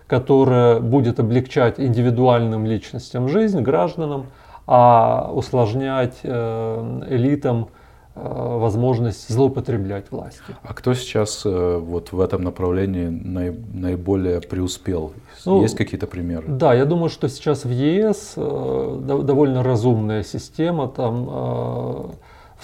которая 0.07 0.79
будет 0.79 1.19
облегчать 1.19 1.79
индивидуальным 1.79 2.65
личностям 2.65 3.27
жизнь, 3.27 3.61
гражданам, 3.61 4.27
а 4.67 5.31
усложнять 5.33 6.19
э, 6.23 7.03
элитам 7.09 7.69
Э, 8.17 8.57
возможность 8.59 9.29
злоупотреблять 9.29 10.09
властью. 10.09 10.55
А 10.63 10.73
кто 10.73 10.93
сейчас 10.93 11.41
э, 11.45 11.77
вот 11.77 12.13
в 12.13 12.21
этом 12.21 12.43
направлении 12.43 13.07
наиболее 13.07 14.39
преуспел? 14.39 15.11
Ну, 15.45 15.61
Есть 15.61 15.75
какие-то 15.75 16.07
примеры? 16.07 16.45
Да, 16.47 16.73
я 16.73 16.85
думаю, 16.85 17.09
что 17.09 17.27
сейчас 17.27 17.65
в 17.65 17.69
ЕС 17.69 18.35
довольно 18.35 19.63
разумная 19.63 20.23
система 20.23 20.87
там 20.87 22.15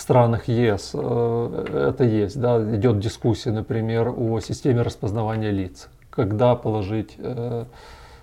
в 0.02 0.04
странах 0.04 0.47
ЕС 0.47 0.95
это 0.95 2.04
есть, 2.04 2.39
да, 2.39 2.60
идет 2.76 2.99
дискуссия, 2.99 3.52
например, 3.52 4.12
о 4.18 4.39
системе 4.39 4.82
распознавания 4.82 5.52
лиц, 5.52 5.89
когда 6.10 6.56
положить 6.56 7.18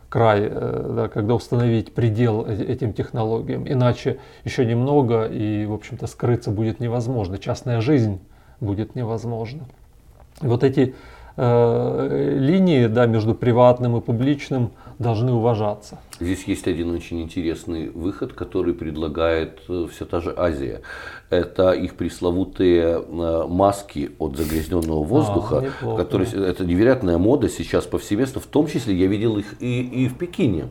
край, 0.09 0.49
э, 0.51 0.93
да, 0.97 1.09
когда 1.09 1.35
установить 1.35 1.95
предел 1.95 2.45
э, 2.47 2.55
этим 2.64 2.93
технологиям. 2.93 3.70
Иначе 3.70 4.18
еще 4.45 4.64
немного 4.64 5.26
и, 5.26 5.66
в 5.66 5.72
общем-то, 5.72 6.07
скрыться 6.07 6.51
будет 6.51 6.81
невозможно. 6.81 7.39
Частная 7.39 7.81
жизнь 7.81 8.18
будет 8.61 8.95
невозможна. 8.95 9.64
Вот 10.41 10.64
эти 10.64 10.95
э, 11.37 12.37
линии 12.39 12.87
да, 12.87 13.07
между 13.07 13.35
приватным 13.35 13.97
и 13.97 14.01
публичным 14.01 14.72
должны 14.99 15.33
уважаться. 15.33 15.99
Здесь 16.20 16.45
есть 16.45 16.66
один 16.66 16.91
очень 16.91 17.22
интересный 17.22 17.91
выход, 17.91 18.33
который 18.33 18.74
предлагает 18.74 19.61
э, 19.68 19.87
вся 19.91 20.05
та 20.07 20.20
же 20.20 20.35
Азия. 20.37 20.81
Это 21.31 21.72
их 21.72 21.95
пресловутые 21.95 23.05
э, 23.07 23.45
маски 23.47 24.12
от 24.18 24.37
загрязненного 24.39 25.05
воздуха, 25.05 25.72
а, 25.83 25.97
которые 25.97 26.31
это 26.31 26.64
невероятная 26.64 27.18
мода 27.18 27.51
сейчас 27.51 27.85
повсеместно. 27.85 28.41
В 28.41 28.47
том 28.47 28.66
числе 28.66 28.95
я 28.95 29.07
видел 29.07 29.37
их 29.37 29.61
и, 29.61 29.83
и 29.83 30.09
в 30.09 30.16
Пекине, 30.16 30.70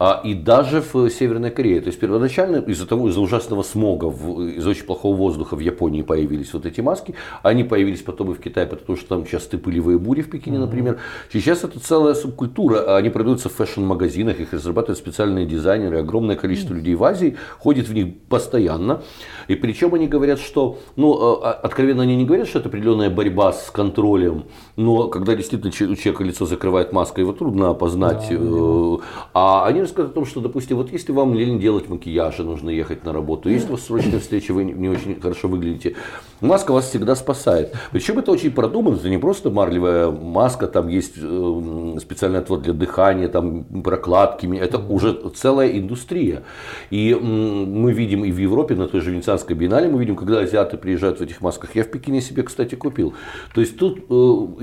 а, 0.00 0.20
и 0.24 0.34
даже 0.34 0.82
в 0.82 1.08
Северной 1.08 1.52
Корее. 1.52 1.80
То 1.80 1.86
есть 1.88 2.00
первоначально 2.00 2.56
из-за 2.56 2.86
того, 2.86 3.08
из-за 3.10 3.20
ужасного 3.20 3.62
смога, 3.62 4.08
из 4.08 4.64
за 4.64 4.70
очень 4.70 4.86
плохого 4.86 5.14
воздуха 5.14 5.54
в 5.54 5.60
Японии 5.60 6.02
появились 6.02 6.52
вот 6.52 6.66
эти 6.66 6.80
маски. 6.80 7.14
Они 7.44 7.62
появились 7.62 8.02
потом 8.02 8.32
и 8.32 8.34
в 8.34 8.40
Китае, 8.40 8.66
потому 8.66 8.98
что 8.98 9.08
там 9.08 9.24
часто 9.24 9.56
пылевые 9.56 9.98
бури 9.98 10.22
в 10.22 10.30
Пекине, 10.30 10.58
например. 10.58 10.98
Сейчас 11.32 11.62
это 11.62 11.78
целая 11.78 12.14
субкультура. 12.14 12.96
Они 12.96 13.08
продаются 13.08 13.48
в 13.48 13.52
фэшн-магазинах, 13.52 14.40
их 14.40 14.52
разрабатывают 14.52 14.98
специальные 14.98 15.46
дизайнеры, 15.46 16.00
огромное 16.00 16.34
количество 16.34 16.74
людей 16.74 16.96
в 16.96 17.04
Азии 17.04 17.36
ходит 17.58 17.86
в 17.86 17.94
них 17.94 18.18
постоянно. 18.28 19.02
И 19.46 19.54
причем 19.54 19.91
они 19.94 20.06
говорят, 20.06 20.38
что, 20.38 20.78
ну, 20.96 21.14
а, 21.14 21.40
а, 21.42 21.52
откровенно 21.52 22.02
они 22.02 22.16
не 22.16 22.24
говорят, 22.24 22.48
что 22.48 22.58
это 22.58 22.68
определенная 22.68 23.10
борьба 23.10 23.52
с 23.52 23.70
контролем, 23.70 24.44
но 24.76 25.08
когда 25.08 25.34
действительно 25.34 25.70
у 25.70 25.96
человека 25.96 26.24
лицо 26.24 26.46
закрывает 26.46 26.92
маска, 26.92 27.20
его 27.20 27.32
трудно 27.32 27.70
опознать. 27.70 28.26
Да, 28.30 28.36
э, 28.38 28.96
а 29.34 29.66
они 29.66 29.80
рассказывают 29.80 30.12
о 30.12 30.14
том, 30.14 30.26
что, 30.26 30.40
допустим, 30.40 30.76
вот 30.76 30.92
если 30.92 31.12
вам 31.12 31.34
лень 31.34 31.60
делать 31.60 31.88
макияж, 31.88 32.40
и 32.40 32.42
нужно 32.42 32.70
ехать 32.70 33.04
на 33.04 33.12
работу, 33.12 33.48
если 33.48 33.68
у 33.68 33.72
вас 33.72 33.82
срочная 33.82 34.20
встреча, 34.20 34.52
вы 34.52 34.64
не 34.64 34.88
очень 34.88 35.20
хорошо 35.20 35.48
выглядите, 35.48 35.96
маска 36.40 36.72
вас 36.72 36.88
всегда 36.88 37.14
спасает. 37.14 37.74
Причем 37.90 38.18
это 38.18 38.32
очень 38.32 38.50
продумано, 38.50 38.96
это 38.96 39.08
не 39.08 39.18
просто 39.18 39.50
марлевая 39.50 40.10
маска, 40.10 40.66
там 40.66 40.88
есть 40.88 41.14
э, 41.16 41.96
специальный 42.00 42.40
отвод 42.40 42.62
для 42.62 42.72
дыхания, 42.72 43.28
там 43.28 43.64
прокладки, 43.64 44.46
это 44.56 44.78
уже 44.78 45.12
целая 45.34 45.78
индустрия. 45.78 46.42
И 46.90 47.14
мы 47.14 47.92
видим 47.92 48.24
и 48.24 48.30
в 48.30 48.38
Европе, 48.38 48.74
на 48.74 48.88
той 48.88 49.00
же 49.00 49.10
Венецианской 49.10 49.56
биеннале, 49.56 49.81
мы 49.88 50.00
видим, 50.00 50.16
когда 50.16 50.40
азиаты 50.40 50.76
приезжают 50.76 51.18
в 51.18 51.22
этих 51.22 51.40
масках. 51.40 51.74
Я 51.74 51.84
в 51.84 51.88
Пекине 51.88 52.20
себе, 52.20 52.42
кстати, 52.42 52.74
купил. 52.74 53.14
То 53.54 53.60
есть 53.60 53.76
тут 53.76 53.98
э, 53.98 54.12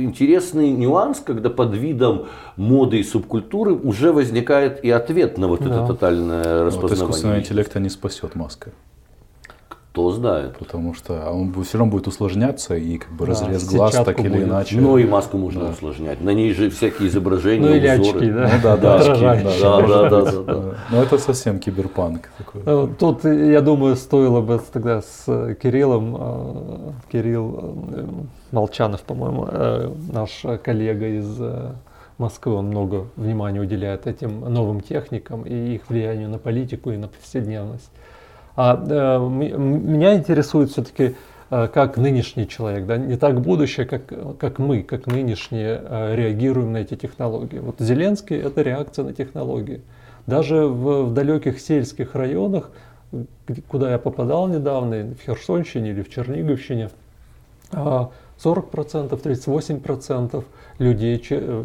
интересный 0.01 0.71
нюанс, 0.71 1.19
когда 1.19 1.49
под 1.49 1.75
видом 1.75 2.27
моды 2.55 2.99
и 2.99 3.03
субкультуры 3.03 3.73
уже 3.73 4.11
возникает 4.11 4.83
и 4.83 4.89
ответ 4.89 5.37
на 5.37 5.47
вот 5.47 5.61
да. 5.61 5.65
это 5.65 5.87
тотальное 5.87 6.63
распознавание. 6.65 6.81
Вот 6.81 6.91
искусственный 6.93 7.39
интеллект 7.39 7.75
не 7.75 7.89
спасет 7.89 8.35
маска. 8.35 8.71
Кто 9.99 10.11
знает. 10.11 10.57
Потому 10.57 10.93
что 10.93 11.29
он 11.29 11.53
все 11.63 11.77
равно 11.77 11.91
будет 11.91 12.07
усложняться 12.07 12.75
и 12.75 12.97
как 12.97 13.11
бы 13.11 13.25
да, 13.25 13.31
разрез 13.31 13.67
глаз 13.69 13.95
так 13.95 14.15
будет. 14.17 14.33
или 14.33 14.43
иначе. 14.43 14.79
Ну 14.79 14.97
и 14.97 15.05
маску 15.05 15.37
можно 15.37 15.65
да. 15.65 15.69
усложнять. 15.71 16.21
На 16.21 16.33
ней 16.33 16.53
же 16.53 16.69
всякие 16.69 17.09
изображения, 17.09 17.67
ну, 17.67 17.75
или 17.75 17.99
узоры. 17.99 18.17
Очки, 18.17 18.31
да? 18.31 18.51
Ну 18.53 18.61
да, 18.63 18.77
да, 18.77 18.95
очки, 18.95 19.21
да, 19.61 19.81
да, 19.81 20.09
да, 20.09 20.31
да, 20.31 20.43
да. 20.43 20.75
Но 20.89 21.03
это 21.03 21.17
совсем 21.17 21.59
киберпанк 21.59 22.29
такой. 22.37 22.61
Э, 22.65 22.87
тут, 22.97 23.25
я 23.25 23.59
думаю, 23.59 23.97
стоило 23.97 24.39
бы 24.39 24.61
тогда 24.71 25.01
с 25.01 25.55
Кириллом, 25.61 26.15
э, 26.17 26.91
Кирилл 27.11 27.75
э, 27.91 28.05
Молчанов, 28.51 29.01
по-моему, 29.01 29.47
наш 30.11 30.45
коллега 30.63 31.07
из 31.07 31.41
Москвы, 32.17 32.53
он 32.53 32.67
много 32.67 33.07
внимания 33.15 33.59
уделяет 33.59 34.07
этим 34.07 34.41
новым 34.41 34.81
техникам 34.81 35.43
и 35.43 35.75
их 35.75 35.89
влиянию 35.89 36.29
на 36.29 36.37
политику 36.37 36.91
и 36.91 36.97
на 36.97 37.07
повседневность. 37.07 37.91
А 38.61 38.75
э, 38.75 39.29
меня 39.29 40.15
интересует 40.15 40.71
все-таки 40.71 41.15
э, 41.49 41.69
как 41.73 41.95
нынешний 41.95 42.45
человек, 42.45 42.87
да, 42.87 42.97
не 42.97 43.15
так 43.15 43.39
будущее, 43.39 43.85
как, 43.85 44.11
как 44.37 44.59
мы, 44.59 44.83
как 44.83 45.07
нынешние 45.07 45.81
э, 45.81 46.15
реагируем 46.17 46.73
на 46.73 46.79
эти 46.79 46.97
технологии. 46.97 47.59
Вот 47.59 47.79
Зеленский– 47.79 48.35
это 48.37 48.61
реакция 48.61 49.05
на 49.05 49.13
технологии. 49.13 49.81
Даже 50.27 50.65
в, 50.65 51.05
в 51.05 51.13
далеких 51.13 51.61
сельских 51.61 52.15
районах, 52.15 52.71
куда 53.69 53.91
я 53.91 53.97
попадал 53.97 54.49
недавно, 54.49 55.15
в 55.15 55.25
Херсонщине 55.25 55.91
или 55.91 56.01
в 56.01 56.09
Черниговщине, 56.09 56.89
40%, 57.71 58.11
38% 58.43 60.43
людей, 60.79 61.15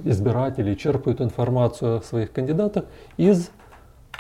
избирателей 0.05 0.77
черпают 0.77 1.21
информацию 1.21 1.97
о 1.97 2.03
своих 2.03 2.31
кандидатах 2.31 2.85
из 3.17 3.51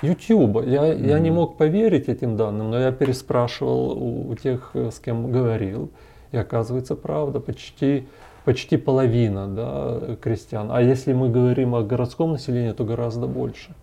YouTube. 0.05 0.67
Я, 0.67 0.93
mm-hmm. 0.93 1.09
я 1.09 1.19
не 1.19 1.31
мог 1.31 1.57
поверить 1.57 2.09
этим 2.09 2.37
данным, 2.37 2.71
но 2.71 2.79
я 2.79 2.93
переспрашивал 2.93 3.93
у, 3.93 4.31
у 4.31 4.35
тех, 4.35 4.71
с 4.75 4.99
кем 4.99 5.33
говорил. 5.33 5.91
И 6.33 6.37
оказывается, 6.37 6.97
правда, 6.97 7.41
почти, 7.41 8.07
почти 8.45 8.77
половина 8.77 9.49
да, 9.49 10.17
крестьян. 10.21 10.69
А 10.71 10.83
если 10.83 11.13
мы 11.13 11.31
говорим 11.31 11.75
о 11.75 11.83
городском 11.83 12.33
населении, 12.33 12.73
то 12.73 12.85
гораздо 12.85 13.27
больше. 13.27 13.75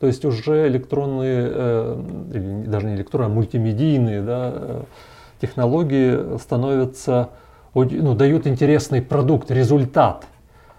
То 0.00 0.08
есть 0.08 0.24
уже 0.24 0.66
электронные, 0.66 1.48
э, 1.48 2.02
или 2.34 2.66
даже 2.66 2.88
не 2.88 2.96
электронные, 2.96 3.26
а 3.26 3.34
мультимедийные 3.34 4.20
да, 4.22 4.52
э, 4.52 4.82
технологии 5.40 6.38
становятся, 6.38 7.28
ну, 7.72 8.14
дают 8.14 8.48
интересный 8.48 9.00
продукт, 9.00 9.52
результат 9.52 10.26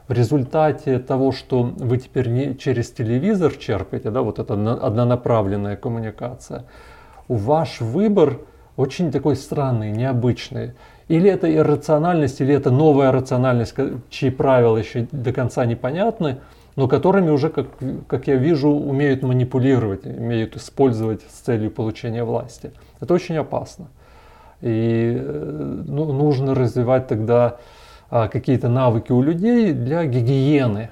в 0.08 0.14
результате 0.14 1.00
того, 1.00 1.32
что 1.32 1.64
вы 1.64 1.98
теперь 1.98 2.30
не 2.30 2.58
через 2.58 2.92
телевизор 2.92 3.54
черпаете, 3.54 4.12
да, 4.12 4.22
вот 4.22 4.40
это 4.40 4.54
однонаправленная 4.54 5.76
коммуникация, 5.78 6.66
ваш 7.28 7.82
выбор 7.82 8.40
очень 8.76 9.12
такой 9.12 9.36
странный, 9.36 9.92
необычный. 9.92 10.74
Или 11.08 11.30
это 11.30 11.54
иррациональность, 11.54 12.42
или 12.42 12.54
это 12.54 12.72
новая 12.72 13.12
рациональность, 13.12 13.76
чьи 14.10 14.30
правила 14.30 14.78
еще 14.78 15.08
до 15.12 15.32
конца 15.32 15.66
непонятны, 15.66 16.38
но 16.76 16.88
которыми 16.88 17.30
уже, 17.30 17.50
как, 17.50 17.68
как 18.08 18.28
я 18.28 18.36
вижу, 18.36 18.70
умеют 18.70 19.22
манипулировать, 19.22 20.06
умеют 20.06 20.56
использовать 20.56 21.22
с 21.22 21.42
целью 21.42 21.72
получения 21.72 22.24
власти. 22.24 22.72
Это 23.00 23.14
очень 23.14 23.38
опасно. 23.38 23.88
И 24.62 25.18
э, 25.20 25.84
ну, 25.86 26.12
нужно 26.14 26.56
развивать 26.56 27.08
тогда 27.08 27.58
какие-то 28.14 28.70
навыки 28.70 29.12
у 29.12 29.24
людей 29.24 29.74
для 29.74 30.06
гигиены, 30.06 30.92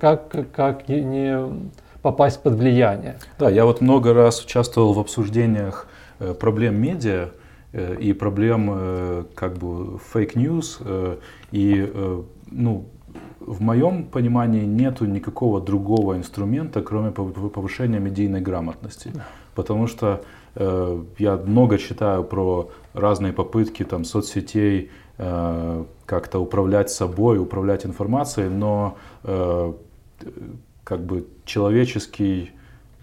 как, 0.00 0.34
как 0.52 0.88
не 0.88 1.38
попасть 2.02 2.42
под 2.42 2.54
влияние. 2.54 3.16
Да, 3.38 3.48
я 3.48 3.64
вот 3.64 3.80
много 3.80 4.12
раз 4.12 4.44
участвовал 4.44 4.92
в 4.92 4.98
обсуждениях 4.98 5.86
э, 6.18 6.34
проблем 6.34 6.82
медиа 6.82 7.28
э, 7.72 7.96
и 8.00 8.12
проблем 8.12 8.70
э, 8.74 9.24
как 9.34 9.56
бы 9.56 9.98
fake 10.12 10.42
news. 10.42 10.80
И 11.52 11.92
ну, 12.50 12.86
в 13.40 13.60
моем 13.60 14.04
понимании 14.04 14.64
нету 14.64 15.06
никакого 15.06 15.60
другого 15.60 16.16
инструмента, 16.16 16.82
кроме 16.82 17.12
повышения 17.12 18.00
медийной 18.00 18.40
грамотности. 18.40 19.12
Потому 19.54 19.86
что 19.86 20.22
я 20.54 21.36
много 21.46 21.78
читаю 21.78 22.24
про 22.24 22.70
разные 22.92 23.32
попытки 23.32 23.84
там, 23.84 24.04
соцсетей, 24.04 24.90
Э, 24.90 25.01
как-то 25.16 26.38
управлять 26.38 26.90
собой, 26.90 27.38
управлять 27.38 27.86
информацией, 27.86 28.48
но 28.48 28.96
э, 29.24 29.72
как 30.84 31.04
бы 31.04 31.26
человеческий, 31.44 32.52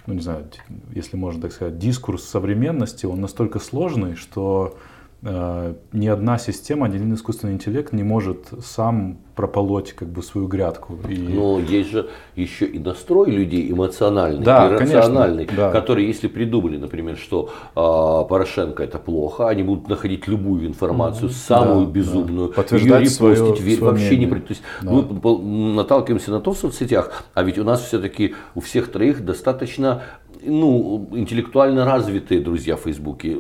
ну 0.05 0.16
не 0.16 0.22
знаю, 0.22 0.47
если 0.93 1.18
можно 1.18 1.41
так 1.41 1.51
сказать, 1.53 1.78
дискурс 1.78 2.24
современности, 2.24 3.05
он 3.05 3.22
настолько 3.22 3.60
сложный, 3.60 4.16
что 4.16 4.76
э, 4.76 4.98
ни 5.22 6.07
одна 6.07 6.38
система, 6.38 6.88
ни 6.88 6.95
один 6.95 7.13
искусственный 7.13 7.53
интеллект 7.53 7.91
не 7.91 8.03
может 8.03 8.47
сам 8.63 9.17
прополоть 9.39 9.93
как 9.93 10.09
бы 10.09 10.22
свою 10.22 10.47
грядку. 10.47 10.97
И... 11.07 11.17
Но 11.17 11.59
есть 11.59 11.91
же 11.91 12.09
еще 12.36 12.65
и 12.65 12.78
настрой 12.78 13.32
людей 13.32 13.72
эмоциональный, 13.72 14.43
да, 14.43 14.67
иррациональный, 14.67 15.45
конечно, 15.45 15.67
да. 15.67 15.72
который, 15.72 16.05
если 16.05 16.28
придумали, 16.28 16.78
например, 16.78 17.15
что 17.15 17.49
э, 17.74 18.30
Порошенко 18.30 18.84
это 18.84 18.97
плохо, 18.97 19.47
они 19.47 19.63
будут 19.63 19.88
находить 19.88 20.28
любую 20.28 20.67
информацию, 20.67 21.30
mm-hmm. 21.30 21.47
самую 21.47 21.86
да, 21.86 21.91
безумную, 21.91 22.47
да. 22.49 22.53
подтверждать 22.53 23.03
ее 23.03 23.09
свое, 23.09 23.36
свое 23.36 23.78
вообще 23.78 24.07
мнение. 24.07 24.28
не... 24.28 24.41
То 24.41 24.49
есть 24.49 24.61
да. 24.82 24.91
мы 24.91 25.74
наталкиваемся 25.74 26.32
на 26.32 26.41
то 26.41 26.51
в 26.51 26.57
соцсетях, 26.57 27.24
а 27.34 27.43
ведь 27.43 27.57
у 27.57 27.63
нас 27.63 27.82
все-таки 27.82 28.36
у 28.55 28.59
всех 28.59 28.91
троих 28.91 29.24
достаточно 29.24 30.03
ну, 30.41 31.07
интеллектуально 31.11 31.85
развитые 31.85 32.39
друзья 32.41 32.75
в 32.75 32.81
Фейсбуке, 32.81 33.37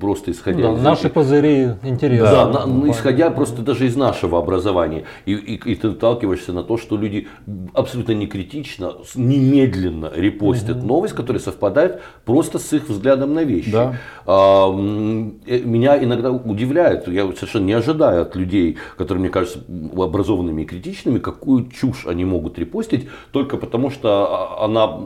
просто 0.00 0.32
исходя 0.32 0.68
да, 0.68 0.72
из 0.72 0.82
Наши 0.82 1.08
козыри 1.08 1.76
интересны. 1.82 2.30
Да, 2.30 2.66
на, 2.66 2.90
исходя 2.90 3.30
просто 3.30 3.62
даже 3.62 3.86
из 3.86 3.96
нашего 3.96 4.38
образования. 4.38 5.04
И, 5.26 5.34
и, 5.34 5.54
и 5.54 5.74
ты 5.74 5.88
наталкиваешься 5.88 6.52
на 6.52 6.62
то, 6.62 6.76
что 6.76 6.96
люди 6.96 7.28
абсолютно 7.74 8.12
не 8.12 8.26
критично, 8.26 8.94
немедленно 9.14 10.10
репостят 10.14 10.78
угу. 10.78 10.86
новость, 10.86 11.14
которая 11.14 11.40
совпадает 11.40 12.00
просто 12.24 12.58
с 12.58 12.72
их 12.72 12.88
взглядом 12.88 13.34
на 13.34 13.44
вещи. 13.44 13.70
Да. 13.70 13.96
А, 14.26 14.70
меня 14.72 16.02
иногда 16.02 16.30
удивляет, 16.32 17.06
я 17.08 17.30
совершенно 17.32 17.66
не 17.66 17.74
ожидаю 17.74 18.22
от 18.22 18.34
людей, 18.34 18.78
которые 18.96 19.20
мне 19.20 19.30
кажутся 19.30 19.60
образованными 19.96 20.62
и 20.62 20.64
критичными, 20.64 21.18
какую 21.18 21.68
чушь 21.68 22.06
они 22.06 22.24
могут 22.24 22.58
репостить, 22.58 23.08
только 23.30 23.56
потому 23.56 23.90
что 23.90 24.58
а, 24.60 24.64
она 24.64 25.00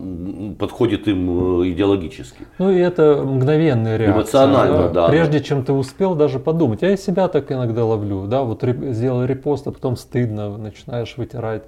подходит 0.58 1.06
им 1.08 1.33
идеологически. 1.64 2.46
Ну 2.58 2.70
и 2.70 2.78
это 2.78 3.22
мгновенная 3.24 3.96
реакция. 3.96 4.16
Эмоционально, 4.16 4.88
да. 4.88 5.08
Прежде 5.08 5.40
чем 5.40 5.64
ты 5.64 5.72
успел 5.72 6.14
даже 6.14 6.38
подумать. 6.38 6.82
Я 6.82 6.92
и 6.92 6.96
себя 6.96 7.28
так 7.28 7.50
иногда 7.50 7.84
ловлю. 7.84 8.26
Да, 8.26 8.42
вот 8.42 8.62
сделал 8.62 9.24
репост, 9.24 9.66
а 9.66 9.72
потом 9.72 9.96
стыдно, 9.96 10.56
начинаешь 10.56 11.16
вытирать. 11.16 11.62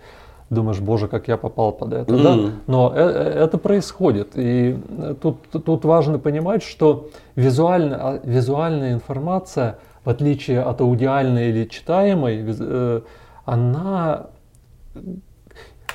Думаешь, 0.48 0.78
боже, 0.78 1.08
как 1.08 1.26
я 1.26 1.36
попал 1.36 1.72
под 1.72 1.92
это. 1.92 2.12
Mm-hmm. 2.12 2.22
Да? 2.22 2.52
Но 2.68 2.92
э, 2.94 3.00
э, 3.00 3.44
это 3.44 3.58
происходит. 3.58 4.32
И 4.36 4.78
тут, 5.20 5.38
тут 5.50 5.84
важно 5.84 6.20
понимать, 6.20 6.62
что 6.62 7.08
визуально, 7.34 7.96
а, 7.96 8.20
визуальная 8.22 8.92
информация, 8.92 9.78
в 10.04 10.08
отличие 10.08 10.60
от 10.60 10.80
аудиальной 10.80 11.48
или 11.48 11.64
читаемой, 11.64 12.54
она 13.44 14.26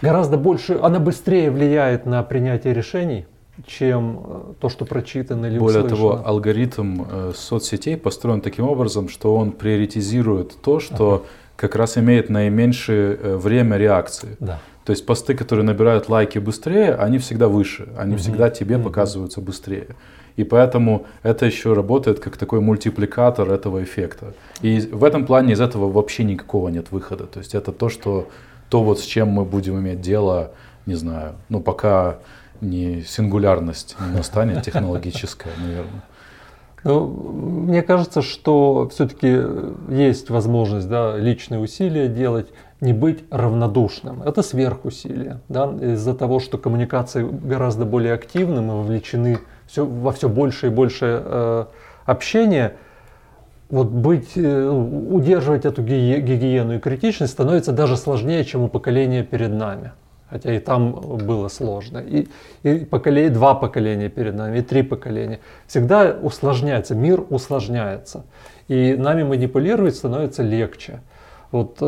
гораздо 0.02 0.38
больше, 0.38 0.80
она 0.82 1.00
быстрее 1.00 1.52
влияет 1.52 2.06
на 2.06 2.24
принятие 2.24 2.74
решений, 2.74 3.28
чем 3.66 4.22
э, 4.24 4.54
то, 4.60 4.70
что 4.70 4.86
прочитано 4.86 5.46
или 5.48 5.60
Более 5.60 5.84
услышано. 5.84 5.90
того, 5.90 6.22
алгоритм 6.26 7.04
э, 7.10 7.32
соцсетей 7.36 7.98
построен 7.98 8.42
таким 8.42 8.66
образом, 8.66 9.10
что 9.10 9.36
он 9.36 9.52
приоритизирует 9.52 10.56
то, 10.62 10.80
что 10.80 11.14
ага. 11.14 11.24
как 11.56 11.76
раз 11.76 11.98
имеет 11.98 12.30
наименьшее 12.30 13.18
э, 13.22 13.38
время 13.38 13.78
реакции. 13.78 14.36
Да. 14.40 14.60
То 14.86 14.92
есть 14.92 15.06
посты, 15.06 15.36
которые 15.36 15.66
набирают 15.66 16.10
лайки 16.10 16.40
быстрее, 16.40 16.96
они 16.96 17.18
всегда 17.20 17.48
выше, 17.48 17.90
они 17.98 18.14
угу. 18.14 18.22
всегда 18.22 18.50
тебе 18.50 18.78
угу. 18.78 18.86
показываются 18.86 19.42
быстрее. 19.42 19.88
И 20.38 20.44
поэтому 20.44 21.06
это 21.24 21.46
еще 21.46 21.74
работает 21.74 22.20
как 22.20 22.38
такой 22.38 22.62
мультипликатор 22.62 23.52
этого 23.52 23.84
эффекта. 23.84 24.34
И 24.62 24.80
в 24.80 25.04
этом 25.04 25.26
плане 25.26 25.54
из 25.54 25.62
этого 25.62 25.92
вообще 25.92 26.24
никакого 26.24 26.70
нет 26.70 26.92
выхода. 26.92 27.26
То 27.26 27.40
есть 27.40 27.54
это 27.54 27.72
то, 27.72 27.90
что 27.90 28.28
то 28.70 28.82
вот 28.84 29.00
с 29.00 29.04
чем 29.04 29.28
мы 29.28 29.44
будем 29.44 29.78
иметь 29.80 30.00
дело, 30.00 30.52
не 30.86 30.96
знаю, 30.96 31.36
ну 31.50 31.60
пока 31.60 32.20
не 32.62 33.02
сингулярность 33.02 33.96
не 34.00 34.18
настанет 34.18 34.64
технологическая, 34.64 35.52
наверное. 35.58 36.04
Ну, 36.84 37.08
мне 37.08 37.84
кажется, 37.84 38.22
что 38.22 38.90
все-таки 38.92 39.44
есть 39.90 40.30
возможность 40.30 40.90
да, 40.90 41.16
личные 41.16 41.60
усилия 41.60 42.08
делать, 42.08 42.48
не 42.80 42.94
быть 42.94 43.24
равнодушным. 43.30 44.24
Это 44.24 44.42
сверхусилие. 44.42 45.40
Да, 45.48 45.72
из-за 45.80 46.16
того, 46.16 46.40
что 46.40 46.58
коммуникации 46.58 47.24
гораздо 47.24 47.86
более 47.86 48.14
активны, 48.14 48.62
мы 48.62 48.78
вовлечены 48.78 49.40
все, 49.68 49.86
во 49.86 50.12
все 50.12 50.28
больше 50.28 50.68
и 50.68 50.70
больше 50.70 51.22
э, 51.24 51.66
общения, 52.06 52.74
вот 53.70 53.90
быть, 53.90 54.32
э, 54.36 54.42
ну, 54.42 55.16
удерживать 55.16 55.66
эту 55.66 55.84
гигиену 55.84 56.78
и 56.78 56.80
критичность 56.80 57.34
становится 57.34 57.72
даже 57.72 57.96
сложнее, 57.96 58.44
чем 58.44 58.64
у 58.64 58.68
поколения 58.68 59.24
перед 59.24 59.52
нами 59.52 59.92
хотя 60.32 60.56
и 60.56 60.60
там 60.60 60.94
было 60.94 61.50
сложно. 61.50 62.00
И, 62.00 62.28
и 62.64 62.86
поколение, 62.86 63.30
два 63.30 63.54
поколения 63.54 64.10
перед 64.10 64.34
нами, 64.36 64.60
и 64.60 64.62
три 64.62 64.82
поколения. 64.82 65.40
Всегда 65.68 66.16
усложняется, 66.22 66.96
мир 66.96 67.24
усложняется. 67.30 68.24
И 68.70 68.96
нами 68.98 69.24
манипулировать 69.24 69.96
становится 69.96 70.42
легче. 70.42 71.02
Вот 71.52 71.78
э, 71.82 71.86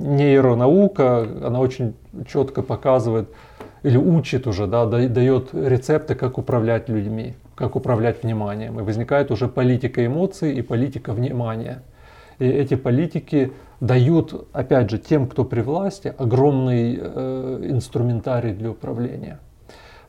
нейронаука, 0.00 1.26
она 1.44 1.58
очень 1.58 1.94
четко 2.26 2.62
показывает 2.62 3.28
или 3.82 3.96
учит 3.96 4.46
уже, 4.46 4.68
да, 4.68 4.86
дает 4.86 5.52
рецепты, 5.52 6.14
как 6.14 6.38
управлять 6.38 6.88
людьми, 6.88 7.34
как 7.56 7.74
управлять 7.74 8.22
вниманием. 8.22 8.78
И 8.78 8.82
возникает 8.84 9.32
уже 9.32 9.48
политика 9.48 10.06
эмоций 10.06 10.54
и 10.54 10.62
политика 10.62 11.12
внимания. 11.12 11.82
И 12.38 12.46
эти 12.46 12.76
политики 12.76 13.52
дают, 13.82 14.46
опять 14.52 14.90
же, 14.90 14.98
тем, 14.98 15.26
кто 15.26 15.44
при 15.44 15.60
власти, 15.60 16.14
огромный 16.16 16.96
э, 17.00 17.66
инструментарий 17.68 18.52
для 18.52 18.70
управления. 18.70 19.40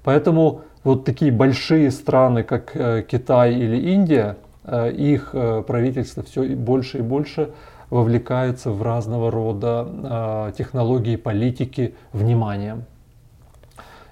Поэтому 0.04 0.62
вот 0.84 1.06
такие 1.06 1.32
большие 1.32 1.90
страны, 1.90 2.44
как 2.44 2.76
э, 2.76 3.02
Китай 3.02 3.56
или 3.56 3.78
Индия, 3.94 4.38
э, 4.64 4.92
их 4.92 5.32
э, 5.34 5.64
правительство 5.66 6.22
все 6.22 6.56
больше 6.56 7.00
и 7.00 7.02
больше 7.02 7.50
вовлекается 7.90 8.70
в 8.70 8.84
разного 8.84 9.32
рода 9.32 9.88
э, 9.88 10.52
технологии, 10.56 11.16
политики 11.16 11.96
вниманием. 12.12 12.84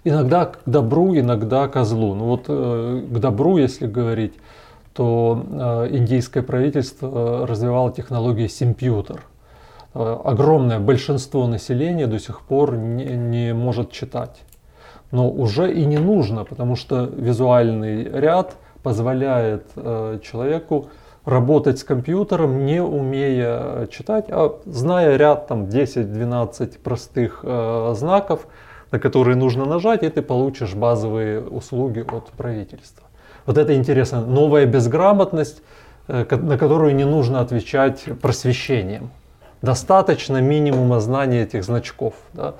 Иногда 0.03 0.45
к 0.45 0.61
добру, 0.65 1.15
иногда 1.15 1.67
к 1.67 1.83
злу. 1.83 2.15
Ну 2.15 2.25
вот 2.25 2.45
э, 2.47 3.03
к 3.11 3.19
добру, 3.19 3.57
если 3.57 3.85
говорить, 3.85 4.33
то 4.95 5.45
э, 5.47 5.95
индийское 5.97 6.41
правительство 6.41 7.43
э, 7.43 7.45
развивало 7.45 7.91
технологии 7.91 8.47
симпьютер. 8.47 9.21
Э, 9.93 10.17
огромное 10.23 10.79
большинство 10.79 11.47
населения 11.47 12.07
до 12.07 12.19
сих 12.19 12.41
пор 12.41 12.75
не, 12.75 13.05
не 13.05 13.53
может 13.53 13.91
читать. 13.91 14.41
Но 15.11 15.29
уже 15.29 15.73
и 15.73 15.85
не 15.85 15.97
нужно, 15.97 16.45
потому 16.45 16.75
что 16.75 17.03
визуальный 17.03 18.03
ряд 18.03 18.55
позволяет 18.83 19.65
э, 19.75 20.19
человеку 20.23 20.87
работать 21.25 21.79
с 21.79 21.83
компьютером, 21.83 22.65
не 22.65 22.81
умея 22.81 23.87
читать, 23.87 24.25
а 24.29 24.59
зная 24.65 25.17
ряд 25.17 25.47
там 25.47 25.65
10-12 25.65 26.79
простых 26.79 27.41
э, 27.43 27.93
знаков, 27.95 28.47
на 28.91 28.99
которые 28.99 29.35
нужно 29.35 29.65
нажать, 29.65 30.03
и 30.03 30.09
ты 30.09 30.21
получишь 30.21 30.73
базовые 30.73 31.41
услуги 31.41 31.99
от 31.99 32.29
правительства. 32.29 33.07
Вот 33.45 33.57
это 33.57 33.75
интересно. 33.75 34.25
Новая 34.25 34.65
безграмотность, 34.65 35.61
на 36.07 36.57
которую 36.57 36.95
не 36.95 37.05
нужно 37.05 37.39
отвечать 37.39 38.03
просвещением. 38.21 39.11
Достаточно 39.61 40.41
минимума 40.41 40.99
знания 40.99 41.43
этих 41.43 41.63
значков. 41.63 42.13
Да? 42.33 42.55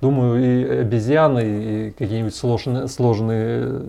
Думаю, 0.00 0.40
и 0.40 0.80
обезьяны, 0.82 1.40
и 1.40 1.90
какие-нибудь 1.90 2.34
сложные, 2.34 2.86
сложные 2.86 3.62
э, 3.64 3.82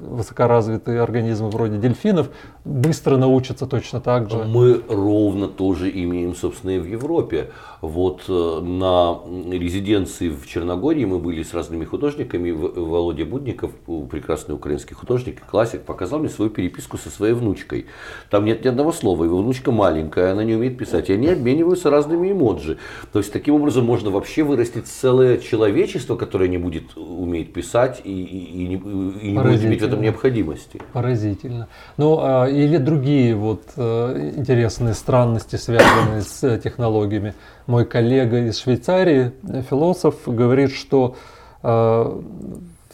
высокоразвитые 0.00 1.02
организмы 1.02 1.50
вроде 1.50 1.76
дельфинов 1.76 2.30
быстро 2.64 3.18
научатся 3.18 3.66
точно 3.66 4.00
так 4.00 4.30
же. 4.30 4.44
Мы 4.44 4.80
ровно 4.88 5.46
тоже 5.46 5.90
имеем, 5.90 6.34
собственно, 6.34 6.70
и 6.70 6.78
в 6.78 6.86
Европе. 6.86 7.50
Вот 7.80 8.22
э, 8.28 8.60
на 8.60 9.20
резиденции 9.52 10.28
в 10.30 10.46
Черногории 10.46 11.04
мы 11.04 11.18
были 11.18 11.42
с 11.42 11.54
разными 11.54 11.84
художниками. 11.84 12.50
Володя 12.50 13.24
Будников, 13.24 13.72
прекрасный 14.10 14.54
украинский 14.54 14.94
художник, 14.94 15.42
классик, 15.46 15.82
показал 15.82 16.18
мне 16.18 16.28
свою 16.28 16.50
переписку 16.50 16.98
со 16.98 17.10
своей 17.10 17.34
внучкой. 17.34 17.86
Там 18.30 18.44
нет 18.44 18.64
ни 18.64 18.68
одного 18.68 18.92
слова. 18.92 19.24
Его 19.24 19.38
внучка 19.38 19.70
маленькая, 19.70 20.32
она 20.32 20.42
не 20.42 20.54
умеет 20.54 20.76
писать. 20.76 21.08
И 21.10 21.12
они 21.12 21.28
обмениваются 21.28 21.90
разными 21.90 22.32
эмоджи. 22.32 22.78
То 23.12 23.20
есть 23.20 23.32
таким 23.32 23.54
образом 23.54 23.84
можно 23.84 24.10
вообще 24.10 24.42
вырастить 24.42 24.88
целое 24.88 25.38
человечество, 25.38 26.16
которое 26.16 26.48
не 26.48 26.58
будет 26.58 26.96
уметь 26.96 27.52
писать 27.52 28.00
и, 28.04 28.10
и, 28.10 28.64
и 28.64 28.66
не, 28.66 28.74
и 28.74 29.30
не 29.32 29.38
будет 29.38 29.64
иметь 29.64 29.82
в 29.82 29.86
этом 29.86 30.02
необходимости. 30.02 30.80
Поразительно. 30.92 31.68
Ну, 31.96 32.18
а, 32.20 32.46
или 32.46 32.76
другие 32.76 33.36
вот 33.36 33.62
э, 33.76 34.32
интересные 34.36 34.94
странности, 34.94 35.56
связанные 35.56 36.22
с 36.22 36.42
э, 36.42 36.58
технологиями. 36.58 37.34
Мой 37.68 37.84
коллега 37.84 38.38
из 38.38 38.58
Швейцарии, 38.60 39.32
философ, 39.68 40.14
говорит, 40.24 40.72
что 40.72 41.16
э, 41.62 42.20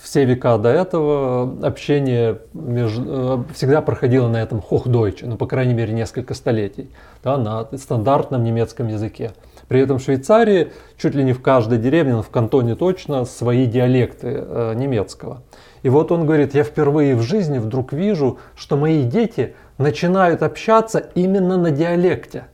все 0.03 0.25
века 0.25 0.59
до 0.59 0.69
этого 0.69 1.65
общение 1.65 2.41
между, 2.55 3.47
всегда 3.55 3.83
проходило 3.83 4.27
на 4.27 4.43
этом 4.43 4.59
Hochdeutsch, 4.59 5.25
ну, 5.27 5.37
по 5.37 5.47
крайней 5.47 5.75
мере, 5.75 5.93
несколько 5.93 6.35
столетий, 6.35 6.91
да, 7.23 7.37
на 7.37 7.69
стандартном 7.79 8.43
немецком 8.43 8.89
языке. 8.89 9.31
При 9.69 9.79
этом 9.79 10.01
в 10.01 10.03
Швейцарии 10.03 10.73
чуть 10.99 11.15
ли 11.15 11.23
не 11.23 11.35
в 11.35 11.41
каждой 11.41 11.79
деревне, 11.79 12.15
но 12.15 12.23
в 12.23 12.31
кантоне 12.31 12.75
точно, 12.75 13.27
свои 13.27 13.67
диалекты 13.67 14.45
э, 14.45 14.73
немецкого. 14.75 15.43
И 15.85 15.89
вот 15.89 16.11
он 16.11 16.27
говорит, 16.27 16.53
я 16.53 16.65
впервые 16.65 17.15
в 17.15 17.23
жизни 17.23 17.59
вдруг 17.59 17.93
вижу, 17.93 18.39
что 18.57 18.77
мои 18.77 19.05
дети 19.05 19.55
начинают 19.79 20.43
общаться 20.43 20.99
именно 20.99 21.57
на 21.59 21.71
диалекте. 21.71 22.47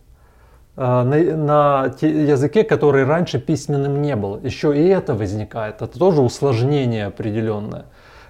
Э, 0.76 1.02
на, 1.02 1.16
на 1.36 1.84
языке, 2.00 2.64
который 2.64 3.04
раньше 3.04 3.38
письменным 3.38 4.00
не 4.02 4.16
был. 4.16 4.38
Еще 4.42 4.76
и 4.76 4.86
это 4.88 5.14
возникает. 5.14 5.82
Это 5.82 5.98
тоже 5.98 6.22
усложнение 6.22 7.06
определенное. 7.06 7.86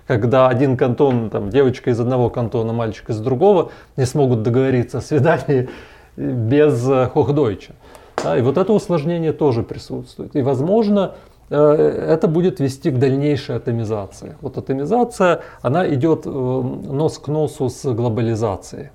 Когда 0.06 0.48
один 0.48 0.76
кантон, 0.76 1.30
там, 1.30 1.50
девочка 1.50 1.90
из 1.90 2.00
одного 2.00 2.30
кантона, 2.30 2.72
мальчик 2.72 3.10
из 3.10 3.20
другого 3.20 3.70
не 3.96 4.06
смогут 4.06 4.42
договориться 4.42 4.98
о 4.98 5.00
свидании 5.00 5.68
без 6.16 6.88
э, 6.88 7.08
хохдойча. 7.12 7.74
Да, 8.22 8.36
и 8.36 8.42
вот 8.42 8.58
это 8.58 8.72
усложнение 8.72 9.32
тоже 9.32 9.62
присутствует. 9.62 10.34
И, 10.34 10.42
возможно, 10.42 11.12
э, 11.50 11.56
это 11.56 12.26
будет 12.26 12.58
вести 12.58 12.90
к 12.90 12.98
дальнейшей 12.98 13.56
атомизации. 13.56 14.36
Вот 14.40 14.58
атомизация, 14.58 15.42
она 15.62 15.88
идет 15.94 16.24
нос 16.24 17.18
к 17.18 17.28
носу 17.28 17.68
с 17.68 17.84
глобализацией. 17.84 18.90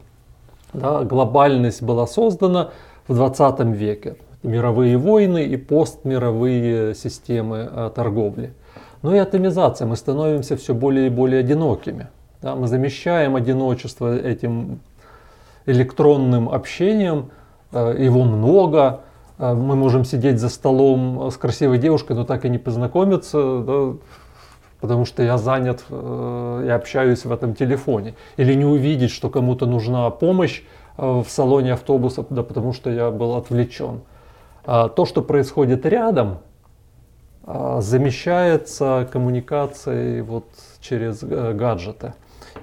Да, 0.73 1.03
глобальность 1.03 1.81
была 1.81 2.05
создана 2.05 2.71
в 3.07 3.13
20 3.13 3.59
веке. 3.75 4.15
Мировые 4.43 4.97
войны 4.97 5.45
и 5.45 5.57
постмировые 5.57 6.93
системы 6.93 7.69
э, 7.71 7.91
торговли. 7.95 8.53
Ну 9.01 9.15
и 9.15 9.17
атомизация. 9.17 9.87
Мы 9.87 9.95
становимся 9.95 10.55
все 10.55 10.73
более 10.73 11.07
и 11.07 11.09
более 11.09 11.39
одинокими. 11.39 12.07
Да? 12.41 12.55
Мы 12.55 12.67
замещаем 12.67 13.35
одиночество 13.35 14.15
этим 14.15 14.79
электронным 15.65 16.49
общением. 16.49 17.31
Э, 17.71 17.95
его 17.97 18.23
много. 18.23 19.01
Э, 19.39 19.53
мы 19.53 19.75
можем 19.75 20.05
сидеть 20.05 20.39
за 20.39 20.49
столом 20.49 21.31
с 21.31 21.37
красивой 21.37 21.79
девушкой, 21.79 22.15
но 22.15 22.23
так 22.23 22.45
и 22.45 22.49
не 22.49 22.57
познакомиться. 22.57 23.63
Да? 23.65 23.93
потому 24.81 25.05
что 25.05 25.23
я 25.23 25.39
занят 25.39 25.83
и 25.89 26.69
общаюсь 26.69 27.25
в 27.25 27.31
этом 27.31 27.55
телефоне. 27.55 28.13
Или 28.37 28.53
не 28.53 28.65
увидеть, 28.65 29.09
что 29.09 29.31
кому-то 29.31 29.65
нужна 29.65 30.07
помощь, 30.11 30.61
в 30.97 31.25
салоне 31.27 31.73
автобуса, 31.73 32.25
да 32.29 32.43
потому 32.43 32.73
что 32.73 32.89
я 32.89 33.11
был 33.11 33.35
отвлечен. 33.35 34.01
А 34.63 34.89
то, 34.89 35.05
что 35.05 35.21
происходит 35.21 35.85
рядом, 35.85 36.39
а, 37.47 37.81
замещается 37.81 39.07
коммуникацией 39.11 40.21
вот 40.21 40.45
через 40.79 41.21
э, 41.21 41.53
гаджеты. 41.53 42.15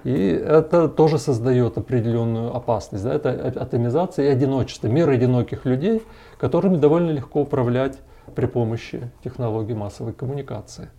И 0.03 0.28
это 0.30 0.89
тоже 0.89 1.18
создает 1.18 1.78
определенную 1.78 2.55
опасность. 2.55 3.05
Да? 3.05 3.14
Это 3.14 3.30
атомизация 3.61 4.26
и 4.26 4.28
одиночество, 4.28 4.89
мир 4.89 5.09
одиноких 5.09 5.64
людей, 5.66 6.03
которыми 6.39 6.76
довольно 6.76 7.11
легко 7.11 7.43
управлять 7.43 7.99
при 8.35 8.47
помощи 8.47 9.11
технологий 9.22 9.74
массовой 9.74 10.12
коммуникации. 10.12 10.91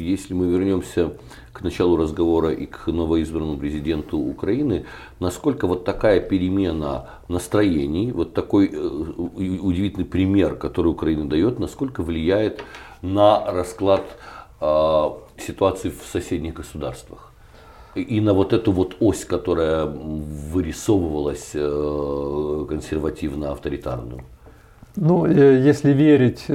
Если 0.00 0.34
мы 0.34 0.46
вернемся 0.46 1.12
к 1.52 1.62
началу 1.62 1.96
разговора 1.96 2.52
и 2.52 2.66
к 2.66 2.86
новоизбранному 2.86 3.58
президенту 3.58 4.18
Украины, 4.18 4.86
насколько 5.18 5.66
вот 5.66 5.84
такая 5.84 6.20
перемена 6.20 7.10
настроений, 7.28 8.12
вот 8.12 8.34
такой 8.34 8.70
э, 8.72 8.78
удивительный 8.78 10.06
пример, 10.06 10.54
который 10.56 10.88
Украина 10.88 11.28
дает, 11.28 11.58
насколько 11.58 12.02
влияет 12.02 12.64
на 13.02 13.50
расклад 13.50 14.02
э, 14.60 15.10
ситуации 15.38 15.90
в 15.90 16.02
соседних 16.10 16.54
государствах? 16.54 17.32
И 17.94 18.20
на 18.20 18.32
вот 18.34 18.52
эту 18.52 18.72
вот 18.72 18.96
ось, 19.00 19.24
которая 19.24 19.84
вырисовывалась 19.84 21.50
э, 21.54 22.66
консервативно-авторитарную? 22.68 24.22
Ну, 24.96 25.26
э, 25.26 25.60
если 25.60 25.92
верить 25.92 26.46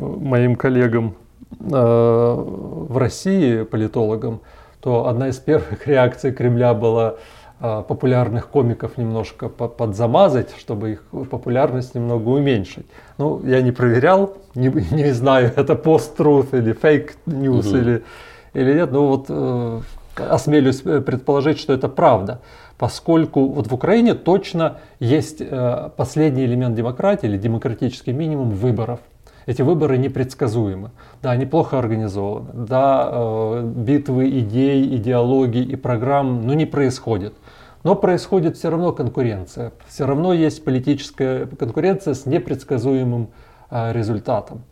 моим 0.00 0.56
коллегам 0.56 1.14
в 1.60 2.98
России 2.98 3.62
политологам, 3.62 4.40
то 4.84 5.08
одна 5.08 5.28
из 5.28 5.38
первых 5.38 5.86
реакций 5.86 6.30
Кремля 6.30 6.74
была 6.74 7.14
э, 7.58 7.82
популярных 7.88 8.48
комиков 8.48 8.98
немножко 8.98 9.48
подзамазать, 9.48 10.54
чтобы 10.58 10.92
их 10.92 11.04
популярность 11.30 11.94
немного 11.94 12.28
уменьшить. 12.28 12.84
Ну, 13.16 13.40
я 13.46 13.62
не 13.62 13.72
проверял, 13.72 14.34
не, 14.54 14.68
не 14.90 15.12
знаю, 15.12 15.50
это 15.56 15.74
post-truth 15.74 16.48
или 16.52 16.74
fake 16.74 17.21
news 17.21 17.68
угу. 17.68 17.76
или, 17.78 18.04
или 18.52 18.74
нет, 18.74 18.92
но 18.92 19.08
вот 19.08 19.26
э, 19.30 19.80
осмелюсь 20.16 20.82
предположить, 20.82 21.58
что 21.58 21.72
это 21.72 21.88
правда. 21.88 22.42
Поскольку 22.76 23.46
вот 23.46 23.68
в 23.68 23.74
Украине 23.74 24.12
точно 24.12 24.80
есть 25.00 25.40
э, 25.40 25.90
последний 25.96 26.44
элемент 26.44 26.74
демократии 26.74 27.26
или 27.26 27.38
демократический 27.38 28.12
минимум 28.12 28.50
выборов– 28.50 29.00
эти 29.46 29.62
выборы 29.62 29.98
непредсказуемы. 29.98 30.90
Да, 31.22 31.30
они 31.30 31.46
плохо 31.46 31.78
организованы. 31.78 32.50
Да, 32.52 33.08
э, 33.12 33.72
битвы 33.76 34.28
идей, 34.40 34.96
идеологий 34.96 35.62
и 35.62 35.76
программ 35.76 36.46
ну, 36.46 36.54
не 36.54 36.66
происходят. 36.66 37.34
Но 37.82 37.94
происходит 37.94 38.56
все 38.56 38.70
равно 38.70 38.92
конкуренция. 38.92 39.72
Все 39.86 40.06
равно 40.06 40.32
есть 40.32 40.64
политическая 40.64 41.46
конкуренция 41.46 42.14
с 42.14 42.26
непредсказуемым 42.26 43.28
э, 43.70 43.92
результатом. 43.92 44.62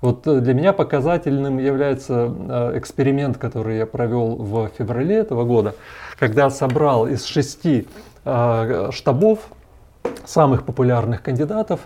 Вот 0.00 0.26
э, 0.26 0.40
для 0.40 0.54
меня 0.54 0.72
показательным 0.72 1.58
является 1.58 2.32
э, 2.48 2.78
эксперимент, 2.78 3.36
который 3.36 3.78
я 3.78 3.86
провел 3.86 4.36
в 4.36 4.70
феврале 4.78 5.16
этого 5.16 5.44
года, 5.44 5.74
когда 6.18 6.50
собрал 6.50 7.06
из 7.06 7.24
шести 7.24 7.86
э, 8.24 8.90
штабов 8.92 9.40
самых 10.24 10.64
популярных 10.64 11.22
кандидатов 11.22 11.80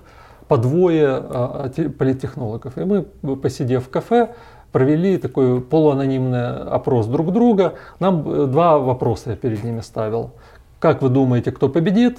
по 0.49 0.57
двое 0.59 1.09
а, 1.09 1.71
политтехнологов. 1.99 2.77
И 2.79 2.85
мы, 2.85 3.03
посидев 3.37 3.87
в 3.87 3.91
кафе, 3.91 4.35
провели 4.75 5.19
такой 5.19 5.61
полуанонимный 5.61 6.63
опрос 6.65 7.07
друг 7.07 7.33
друга. 7.33 7.75
Нам 8.01 8.29
э, 8.29 8.47
два 8.47 8.79
вопроса 8.79 9.31
я 9.31 9.37
перед 9.37 9.63
ними 9.63 9.81
ставил. 9.81 10.33
Как 10.81 11.01
вы 11.01 11.11
думаете, 11.11 11.53
кто 11.53 11.69
победит? 11.69 12.19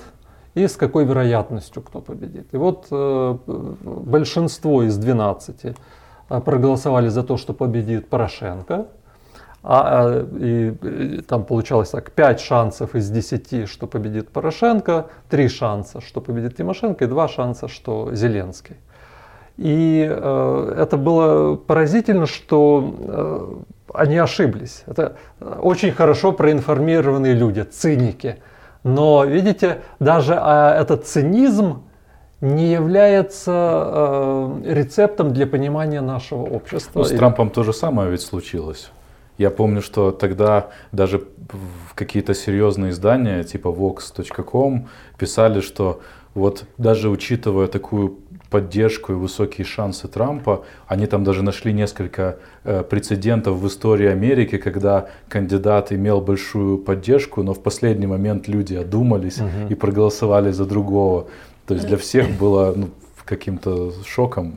И 0.53 0.65
с 0.65 0.77
какой 0.77 1.03
вероятностью 1.03 1.81
кто 1.83 1.99
победит? 1.99 2.47
И 2.53 2.57
вот 2.57 2.87
э, 2.91 3.37
большинство 3.45 4.83
из 4.83 4.97
12 4.97 5.65
э, 5.65 5.73
проголосовали 6.39 7.09
за 7.09 7.23
то, 7.23 7.35
что 7.35 7.53
победит 7.53 8.07
Порошенко. 8.07 8.87
А, 9.67 10.05
а, 10.05 10.27
и, 10.39 10.69
и 10.69 11.21
там 11.21 11.43
получалось 11.43 11.89
так, 11.89 12.11
5 12.11 12.39
шансов 12.39 12.93
из 12.93 13.09
10, 13.09 13.67
что 13.67 13.87
победит 13.87 14.29
Порошенко, 14.29 15.07
3 15.29 15.47
шанса, 15.47 16.01
что 16.01 16.21
победит 16.21 16.55
Тимошенко, 16.55 17.05
и 17.05 17.07
2 17.07 17.27
шанса, 17.27 17.67
что 17.67 18.13
Зеленский. 18.13 18.75
И 19.57 20.07
э, 20.07 20.75
это 20.77 20.97
было 20.97 21.55
поразительно, 21.55 22.27
что 22.27 22.95
э, 22.99 23.95
они 23.95 24.17
ошиблись. 24.17 24.83
Это 24.85 25.15
очень 25.39 25.91
хорошо 25.91 26.31
проинформированные 26.31 27.33
люди, 27.33 27.61
циники. 27.61 28.35
Но, 28.83 29.25
видите, 29.25 29.79
даже 29.99 30.35
э, 30.35 30.79
этот 30.79 31.07
цинизм 31.07 31.81
не 32.39 32.71
является 32.71 33.51
э, 33.51 34.61
рецептом 34.65 35.33
для 35.33 35.47
понимания 35.47 36.01
нашего 36.01 36.43
общества. 36.43 36.99
Ну, 36.99 37.05
с 37.05 37.09
Трампом 37.09 37.49
то 37.49 37.63
же 37.63 37.73
самое 37.73 38.11
ведь 38.11 38.21
случилось. 38.21 38.91
Я 39.37 39.49
помню, 39.49 39.81
что 39.81 40.11
тогда 40.11 40.69
даже 40.91 41.19
в 41.49 41.93
какие-то 41.95 42.33
серьезные 42.33 42.91
издания, 42.91 43.43
типа 43.43 43.67
vox.com, 43.67 44.87
писали, 45.17 45.61
что 45.61 46.01
вот 46.33 46.65
даже 46.77 47.09
учитывая 47.09 47.67
такую 47.67 48.19
поддержку 48.49 49.13
и 49.13 49.15
высокие 49.15 49.65
шансы 49.65 50.07
Трампа, 50.07 50.63
они 50.87 51.07
там 51.07 51.23
даже 51.23 51.43
нашли 51.43 51.73
несколько 51.73 52.37
э, 52.63 52.83
прецедентов 52.83 53.57
в 53.57 53.67
истории 53.67 54.07
Америки, 54.07 54.57
когда 54.57 55.09
кандидат 55.27 55.91
имел 55.91 56.21
большую 56.21 56.77
поддержку, 56.77 57.43
но 57.43 57.53
в 57.53 57.61
последний 57.61 58.07
момент 58.07 58.47
люди 58.47 58.75
одумались 58.75 59.39
угу. 59.39 59.67
и 59.69 59.75
проголосовали 59.75 60.51
за 60.51 60.65
другого. 60.65 61.27
То 61.65 61.73
есть 61.73 61.87
для 61.87 61.97
всех 61.97 62.29
было 62.37 62.73
ну, 62.75 62.89
каким-то 63.25 63.91
шоком. 64.05 64.55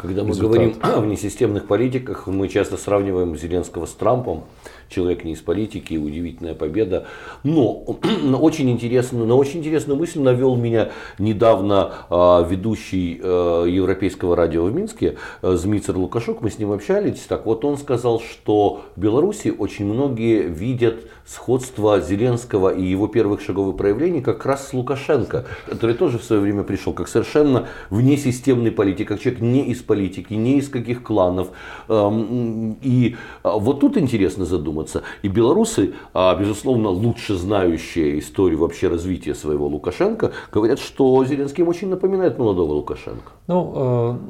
Когда 0.00 0.22
мы 0.22 0.30
результат. 0.30 0.50
говорим 0.50 0.76
о 0.82 1.00
внесистемных 1.00 1.66
политиках, 1.66 2.26
мы 2.26 2.48
часто 2.48 2.76
сравниваем 2.76 3.36
Зеленского 3.36 3.86
с 3.86 3.92
Трампом. 3.92 4.44
Человек 4.88 5.24
не 5.24 5.32
из 5.32 5.40
политики, 5.40 5.96
удивительная 5.96 6.54
победа. 6.54 7.06
Но 7.44 7.72
очень 8.40 8.70
интересную, 8.70 9.26
на 9.26 9.34
очень 9.34 9.60
интересную 9.60 9.98
мысль 9.98 10.20
навел 10.20 10.56
меня 10.56 10.90
недавно 11.18 11.92
э, 12.10 12.44
ведущий 12.48 13.20
э, 13.22 13.66
Европейского 13.68 14.36
радио 14.36 14.64
в 14.64 14.74
Минске 14.74 15.16
э, 15.42 15.54
Змицер 15.54 15.96
Лукашук. 15.96 16.42
Мы 16.42 16.50
с 16.50 16.58
ним 16.58 16.72
общались. 16.72 17.20
Так 17.28 17.46
вот, 17.46 17.64
он 17.64 17.76
сказал, 17.78 18.20
что 18.20 18.82
в 18.96 19.00
Беларуси 19.00 19.54
очень 19.56 19.86
многие 19.86 20.42
видят 20.42 21.00
сходство 21.28 22.00
Зеленского 22.00 22.74
и 22.74 22.82
его 22.82 23.06
первых 23.06 23.42
шагов 23.42 23.74
и 23.74 23.76
проявлений 23.76 24.22
как 24.22 24.46
раз 24.46 24.68
с 24.68 24.72
Лукашенко, 24.72 25.44
который 25.66 25.94
тоже 25.94 26.18
в 26.18 26.24
свое 26.24 26.40
время 26.40 26.62
пришел 26.62 26.94
как 26.94 27.06
совершенно 27.06 27.68
внесистемный 27.90 28.70
политик, 28.70 29.08
как 29.08 29.20
человек 29.20 29.42
не 29.42 29.66
из 29.66 29.82
политики, 29.82 30.32
не 30.32 30.58
из 30.58 30.70
каких 30.70 31.02
кланов. 31.02 31.48
Эм, 31.88 32.78
и 32.80 33.16
а, 33.42 33.58
вот 33.58 33.80
тут 33.80 33.98
интересно 33.98 34.46
задуматься. 34.46 34.77
И 35.22 35.28
белорусы, 35.28 35.94
а, 36.14 36.34
безусловно, 36.34 36.88
лучше 36.88 37.34
знающие 37.34 38.18
историю 38.18 38.58
вообще 38.60 38.88
развития 38.88 39.34
своего 39.34 39.66
Лукашенко, 39.66 40.32
говорят, 40.52 40.78
что 40.78 41.24
Зеленский 41.24 41.62
им 41.62 41.68
очень 41.68 41.88
напоминает 41.88 42.38
молодого 42.38 42.72
Лукашенко. 42.72 43.32
Ну, 43.46 44.20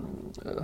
э, 0.44 0.60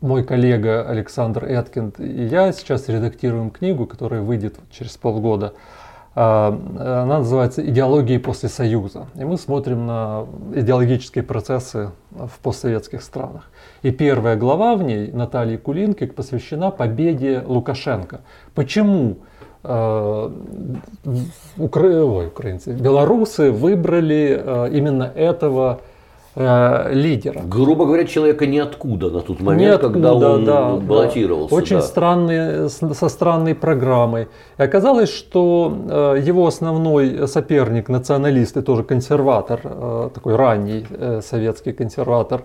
мой 0.00 0.24
коллега 0.24 0.88
Александр 0.88 1.44
Эткинд 1.44 1.98
и 1.98 2.26
я 2.26 2.52
сейчас 2.52 2.88
редактируем 2.88 3.50
книгу, 3.50 3.86
которая 3.86 4.22
выйдет 4.22 4.56
через 4.70 4.96
полгода. 4.96 5.54
А, 6.20 6.48
она 6.48 7.18
называется 7.18 7.64
«Идеологии 7.64 8.18
после 8.18 8.48
Союза». 8.48 9.06
И 9.14 9.24
мы 9.24 9.38
смотрим 9.38 9.86
на 9.86 10.26
идеологические 10.52 11.22
процессы 11.22 11.92
в 12.10 12.40
постсоветских 12.42 13.02
странах. 13.02 13.48
И 13.82 13.92
первая 13.92 14.34
глава 14.34 14.74
в 14.74 14.82
ней, 14.82 15.12
Натальи 15.12 15.56
Кулинки, 15.58 16.06
посвящена 16.06 16.72
победе 16.72 17.44
Лукашенко. 17.46 18.22
Почему 18.56 19.18
э, 19.62 20.30
укра... 21.56 21.86
Ой, 21.86 22.26
украинцы, 22.26 22.72
белорусы 22.72 23.52
выбрали 23.52 24.42
э, 24.44 24.70
именно 24.72 25.04
этого 25.04 25.82
э, 26.38 26.94
лидера. 26.94 27.42
Грубо 27.44 27.84
говоря, 27.84 28.04
человека 28.04 28.46
ниоткуда 28.46 29.10
на 29.10 29.20
тот 29.20 29.40
момент, 29.40 29.82
ниоткуда, 29.82 29.92
когда 29.92 30.12
он 30.14 30.44
да, 30.44 30.70
баллотировался. 30.76 31.50
Да. 31.50 31.56
Очень 31.56 31.76
да. 31.76 31.82
странный, 31.82 32.70
со 32.70 33.08
странной 33.08 33.54
программой. 33.54 34.28
И 34.58 34.62
оказалось, 34.62 35.12
что 35.12 35.76
э, 36.16 36.22
его 36.24 36.46
основной 36.46 37.26
соперник, 37.28 37.88
националист 37.88 38.56
и 38.56 38.62
тоже 38.62 38.84
консерватор, 38.84 39.60
э, 39.64 40.10
такой 40.14 40.36
ранний 40.36 40.86
э, 40.88 41.20
советский 41.22 41.72
консерватор, 41.72 42.42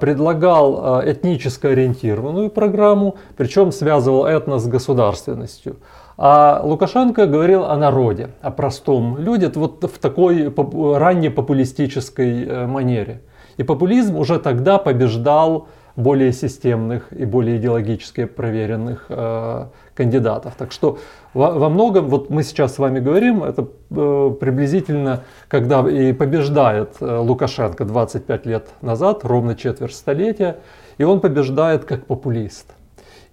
предлагал 0.00 1.02
этнически 1.04 1.66
ориентированную 1.66 2.50
программу, 2.50 3.16
причем 3.36 3.72
связывал 3.72 4.26
этно 4.26 4.58
с 4.60 4.68
государственностью. 4.68 5.76
А 6.24 6.60
Лукашенко 6.62 7.26
говорил 7.26 7.64
о 7.64 7.76
народе, 7.76 8.28
о 8.42 8.52
простом 8.52 9.18
люде, 9.18 9.50
вот 9.56 9.82
в 9.82 9.98
такой 9.98 10.54
ранней 10.96 11.30
популистической 11.30 12.44
э, 12.44 12.66
манере. 12.68 13.22
И 13.56 13.64
популизм 13.64 14.16
уже 14.16 14.38
тогда 14.38 14.78
побеждал 14.78 15.66
более 15.96 16.32
системных 16.32 17.12
и 17.12 17.24
более 17.24 17.56
идеологически 17.56 18.26
проверенных 18.26 19.06
э, 19.08 19.66
кандидатов. 19.96 20.54
Так 20.56 20.70
что 20.70 21.00
во, 21.34 21.50
во 21.58 21.68
многом, 21.68 22.06
вот 22.06 22.30
мы 22.30 22.44
сейчас 22.44 22.76
с 22.76 22.78
вами 22.78 23.00
говорим, 23.00 23.42
это 23.42 23.66
э, 23.90 24.34
приблизительно, 24.40 25.24
когда 25.48 25.80
и 25.90 26.12
побеждает 26.12 26.98
э, 27.00 27.16
Лукашенко 27.18 27.84
25 27.84 28.46
лет 28.46 28.68
назад, 28.80 29.24
ровно 29.24 29.56
четверть 29.56 29.96
столетия, 29.96 30.58
и 30.98 31.02
он 31.02 31.18
побеждает 31.18 31.84
как 31.84 32.06
популист. 32.06 32.71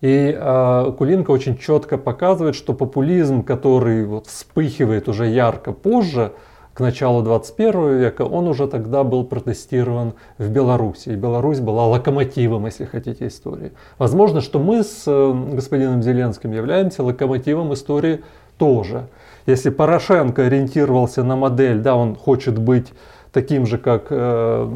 И 0.01 0.35
э, 0.37 0.93
Кулинка 0.97 1.31
очень 1.31 1.57
четко 1.57 1.97
показывает, 1.97 2.55
что 2.55 2.73
популизм, 2.73 3.43
который 3.43 4.05
вот 4.05 4.27
вспыхивает 4.27 5.09
уже 5.09 5.27
ярко 5.27 5.73
позже, 5.73 6.31
к 6.79 6.81
началу 6.81 7.21
21 7.23 7.97
века, 7.97 8.21
он 8.21 8.47
уже 8.47 8.65
тогда 8.65 9.03
был 9.03 9.25
протестирован 9.25 10.13
в 10.37 10.49
Беларуси. 10.49 11.09
И 11.09 11.15
Беларусь 11.15 11.59
была 11.59 11.85
локомотивом, 11.85 12.67
если 12.67 12.85
хотите, 12.85 13.27
истории. 13.27 13.73
Возможно, 13.97 14.39
что 14.39 14.59
мы 14.59 14.85
с 14.85 15.03
э, 15.05 15.33
господином 15.51 16.01
Зеленским 16.01 16.53
являемся 16.53 17.03
локомотивом 17.03 17.73
истории 17.73 18.21
тоже. 18.57 19.07
Если 19.45 19.71
Порошенко 19.71 20.45
ориентировался 20.45 21.21
на 21.21 21.35
модель, 21.35 21.79
да, 21.79 21.97
он 21.97 22.15
хочет 22.15 22.57
быть 22.57 22.93
таким 23.33 23.65
же, 23.65 23.77
как 23.77 24.05
э, 24.09 24.73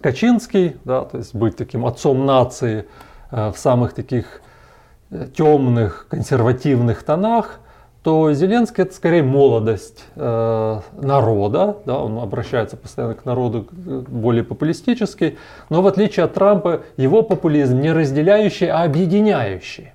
Качинский, 0.00 0.76
да, 0.84 1.06
то 1.06 1.18
есть 1.18 1.34
быть 1.34 1.56
таким 1.56 1.86
отцом 1.86 2.24
нации, 2.24 2.84
в 3.30 3.54
самых 3.56 3.92
таких 3.92 4.40
э, 5.10 5.26
темных, 5.34 6.06
консервативных 6.08 7.02
тонах, 7.02 7.60
то 8.02 8.32
Зеленский 8.32 8.84
это 8.84 8.94
скорее 8.94 9.24
молодость 9.24 10.04
э, 10.14 10.80
народа, 11.02 11.78
да, 11.86 11.98
он 11.98 12.18
обращается 12.18 12.76
постоянно 12.76 13.14
к 13.14 13.24
народу 13.24 13.66
более 13.72 14.44
популистически, 14.44 15.38
но 15.70 15.82
в 15.82 15.88
отличие 15.88 16.24
от 16.24 16.34
Трампа 16.34 16.82
его 16.96 17.22
популизм 17.22 17.80
не 17.80 17.92
разделяющий, 17.92 18.68
а 18.68 18.84
объединяющий. 18.84 19.92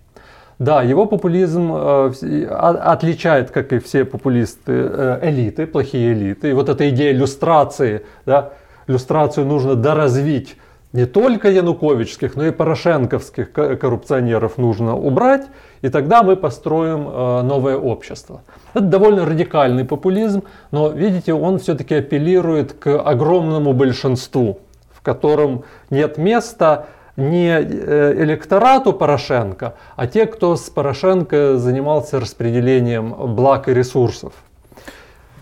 Да, 0.60 0.84
его 0.84 1.06
популизм 1.06 1.72
э, 1.74 2.46
отличает, 2.50 3.50
как 3.50 3.74
и 3.74 3.80
все 3.80 4.04
популисты, 4.06 4.74
э, 4.74 5.20
элиты, 5.24 5.66
плохие 5.66 6.12
элиты. 6.12 6.50
И 6.50 6.54
вот 6.54 6.70
эта 6.70 6.90
идея 6.90 7.14
иллюстрации, 7.14 8.06
да, 8.26 8.52
иллюстрацию 8.88 9.46
нужно 9.46 9.76
доразвить 9.76 10.58
не 10.94 11.06
только 11.06 11.50
януковичских, 11.50 12.36
но 12.36 12.46
и 12.48 12.52
порошенковских 12.52 13.52
коррупционеров 13.54 14.58
нужно 14.58 14.96
убрать, 14.96 15.48
и 15.82 15.90
тогда 15.90 16.22
мы 16.22 16.36
построим 16.36 17.08
э, 17.08 17.42
новое 17.44 17.78
общество. 17.78 18.42
Это 18.74 18.86
довольно 18.86 19.26
радикальный 19.26 19.86
популизм, 19.86 20.44
но 20.72 20.90
видите, 20.90 21.34
он 21.34 21.60
все-таки 21.60 21.96
апеллирует 21.96 22.74
к 22.74 23.00
огромному 23.00 23.74
большинству, 23.74 24.60
в 24.92 25.02
котором 25.02 25.64
нет 25.90 26.18
места 26.18 26.88
не 27.16 27.50
э, 27.50 28.14
электорату 28.24 28.92
Порошенко, 28.92 29.76
а 29.96 30.08
те, 30.08 30.26
кто 30.26 30.56
с 30.56 30.70
Порошенко 30.70 31.58
занимался 31.58 32.20
распределением 32.20 33.36
благ 33.36 33.70
и 33.70 33.74
ресурсов. 33.74 34.34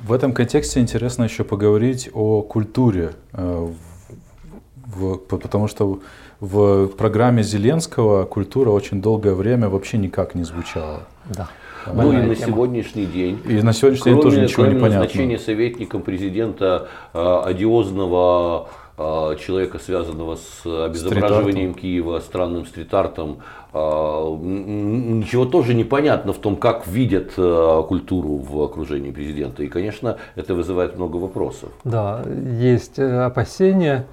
В 0.03 0.13
этом 0.13 0.31
контексте 0.31 0.79
интересно 0.79 1.23
еще 1.23 1.43
поговорить 1.43 2.09
о 2.13 2.41
культуре 2.41 3.11
э, 3.33 3.67
в, 4.99 5.17
потому 5.17 5.67
что 5.67 5.99
в 6.39 6.87
программе 6.87 7.43
Зеленского 7.43 8.25
культура 8.25 8.69
очень 8.69 9.01
долгое 9.01 9.33
время 9.33 9.69
вообще 9.69 9.97
никак 9.97 10.35
не 10.35 10.43
звучала. 10.43 11.01
Да. 11.25 11.49
Ну 11.93 12.11
и 12.11 12.17
на 12.17 12.35
тема. 12.35 12.51
сегодняшний 12.51 13.05
день. 13.05 13.39
И 13.45 13.61
на 13.61 13.73
сегодняшний 13.73 14.11
кроме, 14.11 14.21
день 14.21 14.23
тоже 14.23 14.41
ничего 14.41 14.63
кроме 14.63 14.75
не 14.75 14.81
понятно. 14.81 15.03
назначения 15.03 15.39
советником 15.39 16.01
президента 16.01 16.87
э, 17.13 17.41
одиозного 17.45 18.67
э, 18.97 19.37
человека, 19.39 19.79
связанного 19.79 20.35
с 20.35 20.65
обезображиванием 20.65 21.73
Киева, 21.73 22.19
странным 22.19 22.65
стрит-артом, 22.65 23.39
э, 23.73 23.77
ничего 23.79 25.45
тоже 25.45 25.73
не 25.73 25.85
понятно 25.85 26.33
в 26.33 26.37
том, 26.37 26.57
как 26.57 26.85
видят 26.85 27.31
э, 27.37 27.83
культуру 27.87 28.35
в 28.35 28.61
окружении 28.61 29.11
президента. 29.11 29.63
И, 29.63 29.67
конечно, 29.67 30.17
это 30.35 30.53
вызывает 30.53 30.97
много 30.97 31.15
вопросов. 31.15 31.69
Да, 31.85 32.23
есть 32.59 32.99
опасения 32.99 34.05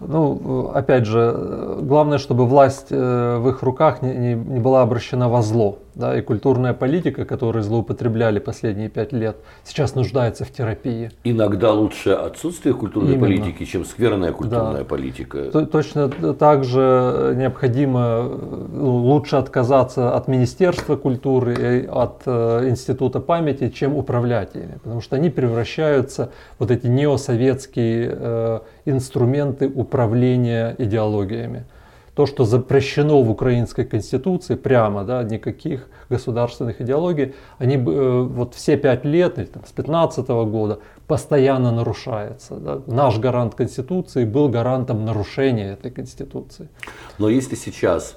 ну, 0.00 0.70
опять 0.74 1.06
же, 1.06 1.78
главное, 1.80 2.18
чтобы 2.18 2.46
власть 2.46 2.88
э, 2.90 3.38
в 3.38 3.48
их 3.48 3.62
руках 3.62 4.02
не, 4.02 4.14
не, 4.14 4.34
не 4.34 4.60
была 4.60 4.82
обращена 4.82 5.28
во 5.28 5.42
зло. 5.42 5.78
Да, 5.96 6.14
и 6.14 6.20
культурная 6.20 6.74
политика, 6.74 7.24
которую 7.24 7.62
злоупотребляли 7.62 8.38
последние 8.38 8.90
пять 8.90 9.14
лет, 9.14 9.38
сейчас 9.64 9.94
нуждается 9.94 10.44
в 10.44 10.50
терапии. 10.50 11.10
Иногда 11.24 11.72
лучше 11.72 12.10
отсутствие 12.10 12.74
культурной 12.74 13.14
Именно. 13.14 13.26
политики, 13.26 13.64
чем 13.64 13.86
скверная 13.86 14.32
культурная 14.32 14.80
да. 14.80 14.84
политика. 14.84 15.50
Точно 15.66 16.10
так 16.34 16.64
же 16.64 17.34
необходимо 17.38 18.24
ну, 18.70 18.96
лучше 18.96 19.36
отказаться 19.36 20.14
от 20.14 20.28
Министерства 20.28 20.96
культуры 20.96 21.54
и 21.54 21.86
от 21.86 22.24
э, 22.26 22.68
Института 22.68 23.20
памяти, 23.20 23.70
чем 23.70 23.96
управлять 23.96 24.54
ими. 24.54 24.78
Потому 24.82 25.00
что 25.00 25.16
они 25.16 25.30
превращаются, 25.30 26.30
вот 26.58 26.70
эти 26.70 26.88
неосоветские 26.88 28.10
э, 28.12 28.60
инструменты 28.84 29.66
управления 29.66 30.74
идеологиями 30.76 31.64
то, 32.16 32.24
что 32.24 32.46
запрещено 32.46 33.22
в 33.22 33.30
украинской 33.30 33.84
конституции 33.84 34.54
прямо, 34.54 35.04
да, 35.04 35.22
никаких 35.22 35.86
государственных 36.08 36.80
идеологий, 36.80 37.34
они 37.58 37.76
э, 37.76 38.22
вот 38.22 38.54
все 38.54 38.78
пять 38.78 39.04
лет, 39.04 39.38
или, 39.38 39.44
там, 39.44 39.62
с 39.66 39.72
15 39.72 40.26
года, 40.28 40.78
постоянно 41.06 41.72
нарушается. 41.72 42.54
Да. 42.56 42.80
Наш 42.86 43.18
гарант 43.18 43.54
конституции 43.54 44.24
был 44.24 44.48
гарантом 44.48 45.04
нарушения 45.04 45.74
этой 45.74 45.90
конституции. 45.90 46.68
Но 47.18 47.28
если 47.28 47.54
сейчас 47.54 48.16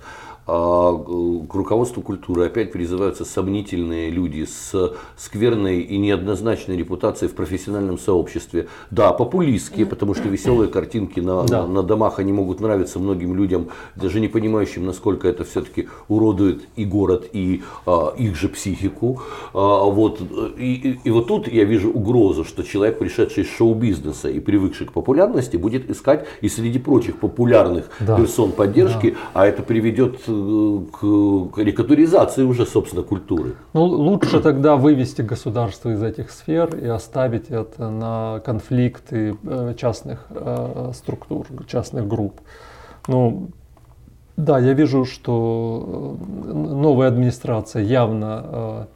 к 0.50 1.54
руководству 1.54 2.02
культуры 2.02 2.45
опять 2.45 2.72
призываются 2.72 3.26
сомнительные 3.26 4.10
люди 4.10 4.45
с 4.45 4.93
скверной 5.18 5.82
и 5.82 5.97
неоднозначной 5.97 6.78
репутацией 6.78 7.30
в 7.30 7.36
профессиональном 7.36 8.00
сообществе. 8.00 8.68
Да, 8.91 9.14
популистские, 9.14 9.86
потому 9.86 10.16
что 10.16 10.28
веселые 10.28 10.70
картинки 10.70 11.20
на, 11.20 11.43
да. 11.43 11.66
на, 11.66 11.74
на 11.74 11.84
домах, 11.84 12.20
они 12.20 12.34
могут 12.34 12.60
нравиться 12.60 13.00
многим 13.00 13.36
людям, 13.36 13.70
даже 13.95 14.20
не 14.20 14.28
понимающим, 14.28 14.86
насколько 14.86 15.28
это 15.28 15.43
все-таки 15.43 15.88
уродует 16.08 16.64
и 16.76 16.86
город, 16.86 17.28
и 17.32 17.64
а, 17.86 18.14
их 18.18 18.36
же 18.36 18.50
психику. 18.50 19.22
А, 19.54 19.84
вот, 19.84 20.22
и, 20.58 20.74
и, 20.74 21.00
и 21.04 21.12
вот 21.12 21.28
тут 21.28 21.47
я 21.47 21.64
вижу 21.64 21.91
угрозу, 21.91 22.43
что 22.43 22.64
человек, 22.64 23.00
пришедший 23.00 23.43
из 23.43 23.50
шоу-бизнеса 23.50 24.30
и 24.30 24.39
привыкший 24.39 24.88
к 24.88 24.93
популярности, 24.93 25.58
будет 25.58 25.89
искать 25.89 26.26
и 26.41 26.50
среди 26.50 26.80
прочих 26.80 27.20
популярных 27.20 27.89
да. 28.00 28.18
персон 28.18 28.52
поддержки, 28.52 29.12
да. 29.12 29.18
а 29.34 29.45
это 29.45 29.64
приведет 29.64 30.22
к 30.92 31.56
карикатуризации 31.56 32.44
уже, 32.44 32.66
собственно, 32.66 33.04
культуры. 33.04 33.56
Ну, 33.74 33.84
лучше 33.84 34.40
тогда 34.40 34.76
вывести 34.76 35.22
государство 35.22 35.92
из 35.92 36.04
этих 36.04 36.32
сфер 36.32 36.76
и 36.76 36.88
оставить 36.88 37.50
это 37.50 37.90
на 37.90 38.42
конфликты 38.46 39.38
э, 39.44 39.74
частных 39.78 40.26
э, 40.30 40.92
структур, 40.94 41.48
частных 41.68 42.08
групп. 42.08 42.42
Ну, 43.08 43.50
да, 44.38 44.60
я 44.60 44.74
вижу, 44.74 45.06
что 45.06 46.18
э, 46.20 46.54
новая 46.54 47.08
администрация 47.08 47.84
явно 47.84 48.88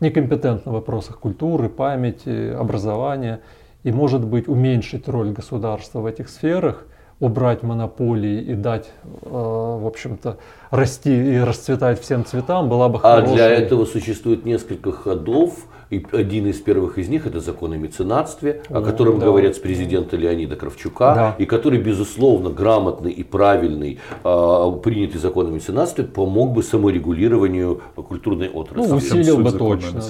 некомпетентна 0.00 0.72
в 0.72 0.74
вопросах 0.74 1.18
культуры, 1.18 1.68
памяти, 1.68 2.52
образования 2.52 3.40
и, 3.82 3.92
может 3.92 4.24
быть, 4.24 4.48
уменьшить 4.48 5.08
роль 5.08 5.32
государства 5.32 6.00
в 6.00 6.06
этих 6.06 6.28
сферах– 6.28 6.86
убрать 7.20 7.62
монополии 7.62 8.40
и 8.40 8.54
дать, 8.54 8.90
в 9.04 9.86
общем-то, 9.86 10.38
расти 10.70 11.34
и 11.34 11.38
расцветать 11.38 12.00
всем 12.00 12.24
цветам, 12.24 12.68
была 12.68 12.88
бы 12.88 12.98
хорошей. 12.98 13.32
А 13.32 13.34
для 13.36 13.50
этого 13.50 13.84
существует 13.84 14.44
несколько 14.46 14.90
ходов, 14.90 15.54
и 15.90 16.04
один 16.12 16.46
из 16.46 16.60
первых 16.60 16.98
из 16.98 17.08
них 17.08 17.26
это 17.26 17.40
закон 17.40 17.72
о 17.72 17.76
меценатстве, 17.76 18.62
о 18.68 18.80
котором 18.80 19.18
да. 19.18 19.26
говорят 19.26 19.56
с 19.56 19.58
президента 19.58 20.16
Леонида 20.16 20.54
Кравчука, 20.54 21.14
да. 21.14 21.36
и 21.36 21.46
который, 21.46 21.80
безусловно, 21.80 22.50
грамотный 22.50 23.10
и 23.10 23.24
правильный, 23.24 23.98
э, 24.24 24.72
принятый 24.84 25.18
закон 25.18 25.48
о 25.48 25.50
меценатстве, 25.50 26.04
помог 26.04 26.52
бы 26.52 26.62
саморегулированию 26.62 27.82
культурной 27.96 28.48
отрасли. 28.48 28.88
Ну, 28.88 28.96
усилил 28.96 29.38
бы 29.38 29.50
точно. 29.50 30.00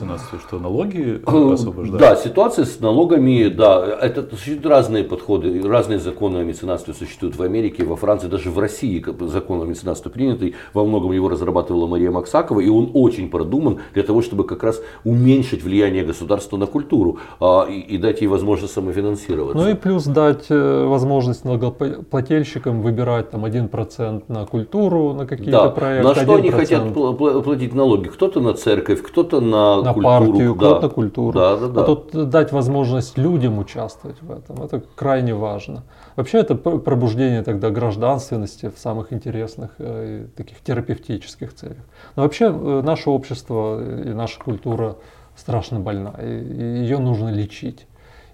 что 0.47 0.59
налоги 0.59 1.23
э, 1.27 1.53
освобождают? 1.53 1.99
Да, 1.99 2.15
ситуация 2.17 2.67
с 2.67 2.79
налогами, 2.81 3.49
да, 3.49 3.99
это 4.03 4.29
существуют 4.37 4.67
разные 4.67 5.05
подходы, 5.05 5.63
разные 5.67 5.99
законы 5.99 6.39
о 6.39 6.45
меценатстве 6.45 6.93
существуют 6.93 7.37
в 7.37 7.43
Америке, 7.43 7.85
во 7.85 7.97
Франции, 7.97 8.29
даже 8.29 8.51
в 8.51 8.59
России 8.59 9.03
закон 9.21 9.63
о 9.63 9.65
меценатстве 9.65 10.11
принятый, 10.11 10.55
во 10.75 10.85
многом 10.85 11.13
его 11.13 11.31
разрабатывала 11.31 11.87
Мария 11.87 12.11
Максакова, 12.11 12.61
и 12.61 12.69
он 12.69 12.91
очень 12.93 13.31
продуман 13.31 13.79
для 13.95 14.03
того, 14.03 14.21
чтобы 14.21 14.45
как 14.45 14.63
раз 14.63 14.83
уменьшить 15.05 15.63
влияние 15.63 15.70
государства 16.05 16.57
на 16.57 16.67
культуру 16.67 17.19
а, 17.41 17.67
и, 17.69 17.79
и 17.79 17.99
дать 17.99 18.21
ей 18.21 18.27
возможность 18.29 18.75
самофинансироваться. 18.75 19.63
Ну 19.63 19.71
и 19.71 19.75
плюс 19.75 20.05
дать 20.05 20.47
э, 20.51 20.85
возможность 20.85 21.45
налогоплательщикам 21.45 22.83
выбирать 22.83 23.31
там 23.31 23.45
1% 23.45 24.25
на 24.29 24.47
культуру, 24.47 25.13
на 25.15 25.27
какие-то 25.27 25.65
да. 25.65 25.71
проекты. 25.71 26.09
На 26.09 26.15
что 26.15 26.35
1%. 26.35 26.39
они 26.39 26.51
хотят 26.51 26.95
платить 26.95 27.75
налоги? 27.75 28.09
Кто-то 28.09 28.41
на 28.41 28.55
церковь, 28.55 29.03
кто-то 29.03 29.41
на, 29.41 29.83
на 29.83 29.95
культуру. 29.95 30.03
партию, 30.03 30.55
да. 30.55 30.59
кто-то 30.59 30.83
на 30.83 30.89
культуру. 30.89 31.39
Да, 31.39 31.57
да, 31.57 31.69
да. 31.69 31.81
А 31.83 31.85
тут 31.85 32.31
дать 32.31 32.53
возможность 32.53 33.19
людям 33.19 33.59
участвовать 33.59 34.21
в 34.21 34.31
этом, 34.31 34.63
это 34.63 34.83
крайне 34.95 35.35
важно. 35.35 35.85
Вообще 36.17 36.39
это 36.39 36.55
пробуждение 36.55 37.43
тогда 37.43 37.71
гражданственности 37.71 38.71
в 38.75 38.79
самых 38.79 39.13
интересных 39.13 39.71
э, 39.79 40.27
таких 40.37 40.61
терапевтических 40.61 41.55
целях. 41.55 41.85
Но 42.17 42.23
вообще 42.23 42.47
э, 42.47 42.83
наше 42.85 43.11
общество 43.11 43.81
и 43.81 44.11
наша 44.11 44.39
культура 44.39 44.97
страшно 45.41 45.81
больна, 45.81 46.15
ее 46.21 46.99
нужно 46.99 47.31
лечить. 47.31 47.87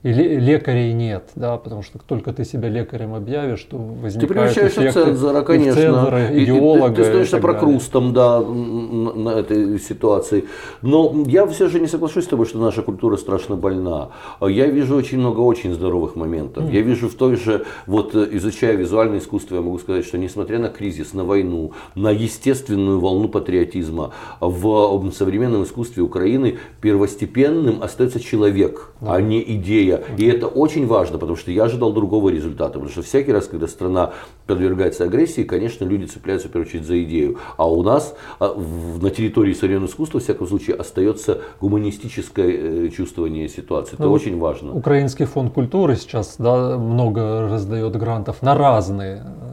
И 0.03 0.13
лекарей 0.13 0.93
нет, 0.93 1.31
да, 1.35 1.57
потому 1.57 1.83
что 1.83 1.99
только 1.99 2.33
ты 2.33 2.45
себя 2.45 2.69
лекарем 2.69 3.15
объявишь, 3.15 3.61
что 3.61 3.77
возникает 3.77 4.21
Ты 4.21 4.27
превращаешься 4.27 4.81
в 4.83 4.93
цензора, 4.93 5.43
конечно. 5.43 5.73
В 5.73 5.85
цензора, 5.85 6.43
идеолога. 6.43 6.87
И, 6.87 6.91
ты, 6.91 6.97
ты 6.97 7.05
становишься 7.05 7.39
прокрустом, 7.39 8.13
да, 8.13 8.41
на, 8.41 9.13
на 9.15 9.29
этой 9.31 9.79
ситуации. 9.81 10.45
Но 10.83 11.25
я 11.27 11.47
все 11.47 11.69
же 11.69 11.81
не 11.81 11.87
соглашусь 11.87 12.25
с 12.25 12.29
тобой, 12.29 12.47
что 12.47 12.59
наша 12.59 12.83
культура 12.83 13.17
страшно 13.17 13.57
больна. 13.57 14.11
Я 14.41 14.67
вижу 14.67 14.95
очень 14.97 15.19
много 15.19 15.41
очень 15.41 15.73
здоровых 15.73 16.15
моментов. 16.15 16.65
Mm. 16.65 16.73
Я 16.73 16.83
вижу 16.83 17.09
в 17.09 17.15
той 17.15 17.37
же, 17.37 17.65
вот 17.87 18.15
изучая 18.15 18.77
визуальное 18.77 19.19
искусство, 19.19 19.57
я 19.57 19.61
могу 19.63 19.79
сказать, 19.79 20.05
что 20.05 20.19
несмотря 20.19 20.59
на 20.59 20.69
кризис, 20.69 21.15
на 21.15 21.25
войну, 21.25 21.73
на 21.95 22.11
естественную 22.11 23.01
волну 23.01 23.29
патриотизма, 23.29 24.13
в 24.41 25.11
современном 25.13 25.65
искусстве 25.65 26.03
Украины 26.03 26.59
первостепенным 26.81 27.83
остается 27.83 28.21
человек, 28.21 28.93
mm. 29.01 29.07
а 29.09 29.21
не 29.21 29.43
идея 29.43 29.86
и 30.19 30.27
это 30.27 30.47
очень 30.47 30.87
важно, 30.87 31.19
потому 31.19 31.37
что 31.37 31.51
я 31.51 31.65
ожидал 31.65 31.93
другого 31.93 32.31
результата. 32.31 32.73
Потому 32.73 32.91
что 32.91 33.03
всякий 33.03 33.33
раз, 33.33 33.47
когда 33.47 33.67
страна 33.67 34.13
подвергается 34.47 35.05
агрессии, 35.05 35.43
конечно, 35.43 35.85
люди 35.85 36.07
цепляются 36.07 36.49
в 36.49 36.53
первую 36.53 36.69
очередь 36.69 36.87
за 36.87 37.03
идею. 37.03 37.39
А 37.57 37.71
у 37.71 37.83
нас 37.83 38.15
а, 38.39 38.55
на 38.55 39.11
территории 39.11 39.53
современного 39.53 39.91
искусства, 39.91 40.21
в 40.21 40.23
всяком 40.23 40.47
случае, 40.47 40.77
остается 40.77 41.41
гуманистическое 41.61 42.87
э, 42.87 42.89
чувствование 42.89 43.49
ситуации. 43.49 43.95
Это 43.95 44.05
ну, 44.05 44.13
очень 44.13 44.39
важно. 44.39 44.73
Украинский 44.73 45.27
фонд 45.27 45.53
культуры 45.53 45.97
сейчас 45.97 46.37
да, 46.39 46.77
много 46.79 47.49
раздает 47.49 47.97
грантов 47.97 48.43
на 48.43 48.55
разные 48.55 49.23
э, 49.25 49.47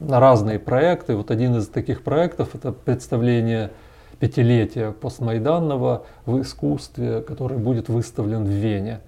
на 0.00 0.20
разные 0.20 0.58
проекты. 0.58 1.16
Вот 1.16 1.30
один 1.30 1.56
из 1.56 1.68
таких 1.68 2.02
проектов 2.02 2.50
это 2.54 2.72
представление 2.72 3.70
пятилетия 4.22 4.92
постмайданного 4.92 6.04
в 6.26 6.40
искусстве, 6.40 7.22
который 7.22 7.58
будет 7.58 7.88
выставлен 7.88 8.44
в 8.44 8.50
Вене. 8.50 9.00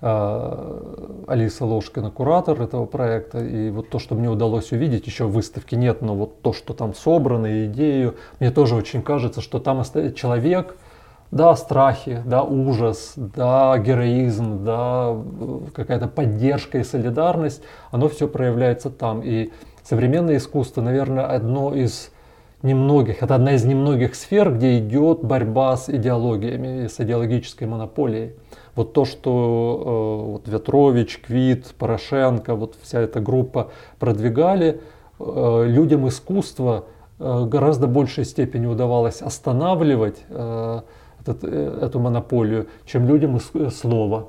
А, 0.00 1.24
Алиса 1.26 1.66
Ложкина, 1.66 2.10
куратор 2.10 2.62
этого 2.62 2.86
проекта, 2.86 3.44
и 3.44 3.68
вот 3.68 3.90
то, 3.90 3.98
что 3.98 4.14
мне 4.14 4.30
удалось 4.30 4.72
увидеть, 4.72 5.06
еще 5.06 5.24
в 5.24 5.32
выставке 5.32 5.76
нет, 5.76 6.00
но 6.00 6.14
вот 6.14 6.40
то, 6.40 6.54
что 6.54 6.72
там 6.72 6.94
собрано, 6.94 7.66
идею, 7.66 8.14
мне 8.40 8.50
тоже 8.50 8.74
очень 8.74 9.02
кажется, 9.02 9.42
что 9.42 9.58
там 9.58 9.82
человек, 10.14 10.76
да, 11.30 11.54
страхи, 11.54 12.22
да, 12.24 12.42
ужас, 12.42 13.12
да, 13.16 13.76
героизм, 13.76 14.64
да, 14.64 15.14
какая-то 15.74 16.08
поддержка 16.08 16.78
и 16.78 16.84
солидарность, 16.84 17.60
оно 17.90 18.08
все 18.08 18.28
проявляется 18.28 18.88
там. 18.88 19.20
И 19.22 19.50
современное 19.82 20.38
искусство, 20.38 20.80
наверное, 20.80 21.26
одно 21.26 21.74
из 21.74 22.12
немногих, 22.62 23.22
это 23.22 23.34
одна 23.34 23.52
из 23.54 23.64
немногих 23.64 24.14
сфер, 24.14 24.54
где 24.54 24.78
идет 24.78 25.22
борьба 25.22 25.76
с 25.76 25.88
идеологиями, 25.88 26.86
с 26.86 26.98
идеологической 27.00 27.66
монополией. 27.66 28.32
Вот 28.74 28.92
то, 28.92 29.04
что 29.04 30.22
э, 30.26 30.30
вот 30.32 30.48
Ветрович, 30.48 31.18
Квит, 31.18 31.74
Порошенко, 31.78 32.54
вот 32.54 32.76
вся 32.82 33.00
эта 33.00 33.20
группа 33.20 33.70
продвигали, 33.98 34.80
э, 35.18 35.64
людям 35.66 36.08
искусства 36.08 36.86
э, 37.18 37.44
гораздо 37.46 37.86
большей 37.86 38.24
степени 38.24 38.66
удавалось 38.66 39.22
останавливать 39.22 40.18
э, 40.28 40.80
этот, 41.20 41.44
э, 41.44 41.78
эту 41.82 42.00
монополию, 42.00 42.68
чем 42.86 43.06
людям 43.06 43.38
э, 43.54 43.70
слова 43.70 44.28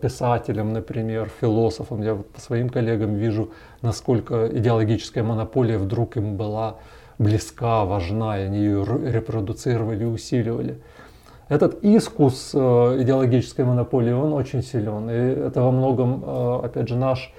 писателям, 0.00 0.72
например, 0.72 1.30
философам. 1.40 2.02
Я 2.02 2.14
вот 2.14 2.28
по 2.30 2.40
своим 2.40 2.68
коллегам 2.68 3.14
вижу, 3.14 3.50
насколько 3.82 4.48
идеологическая 4.48 5.22
монополия 5.22 5.78
вдруг 5.78 6.16
им 6.16 6.36
была 6.36 6.76
близка, 7.18 7.84
важна, 7.84 8.38
и 8.38 8.42
они 8.42 8.58
ее 8.58 8.84
репродуцировали, 8.84 10.04
усиливали. 10.04 10.80
Этот 11.48 11.82
искус 11.82 12.50
э, 12.52 12.58
идеологической 13.00 13.64
монополии, 13.64 14.12
он 14.12 14.34
очень 14.34 14.62
силен. 14.62 15.08
И 15.08 15.14
это 15.14 15.62
во 15.62 15.70
многом, 15.70 16.22
э, 16.24 16.60
опять 16.66 16.88
же, 16.88 16.96
наш 16.96 17.32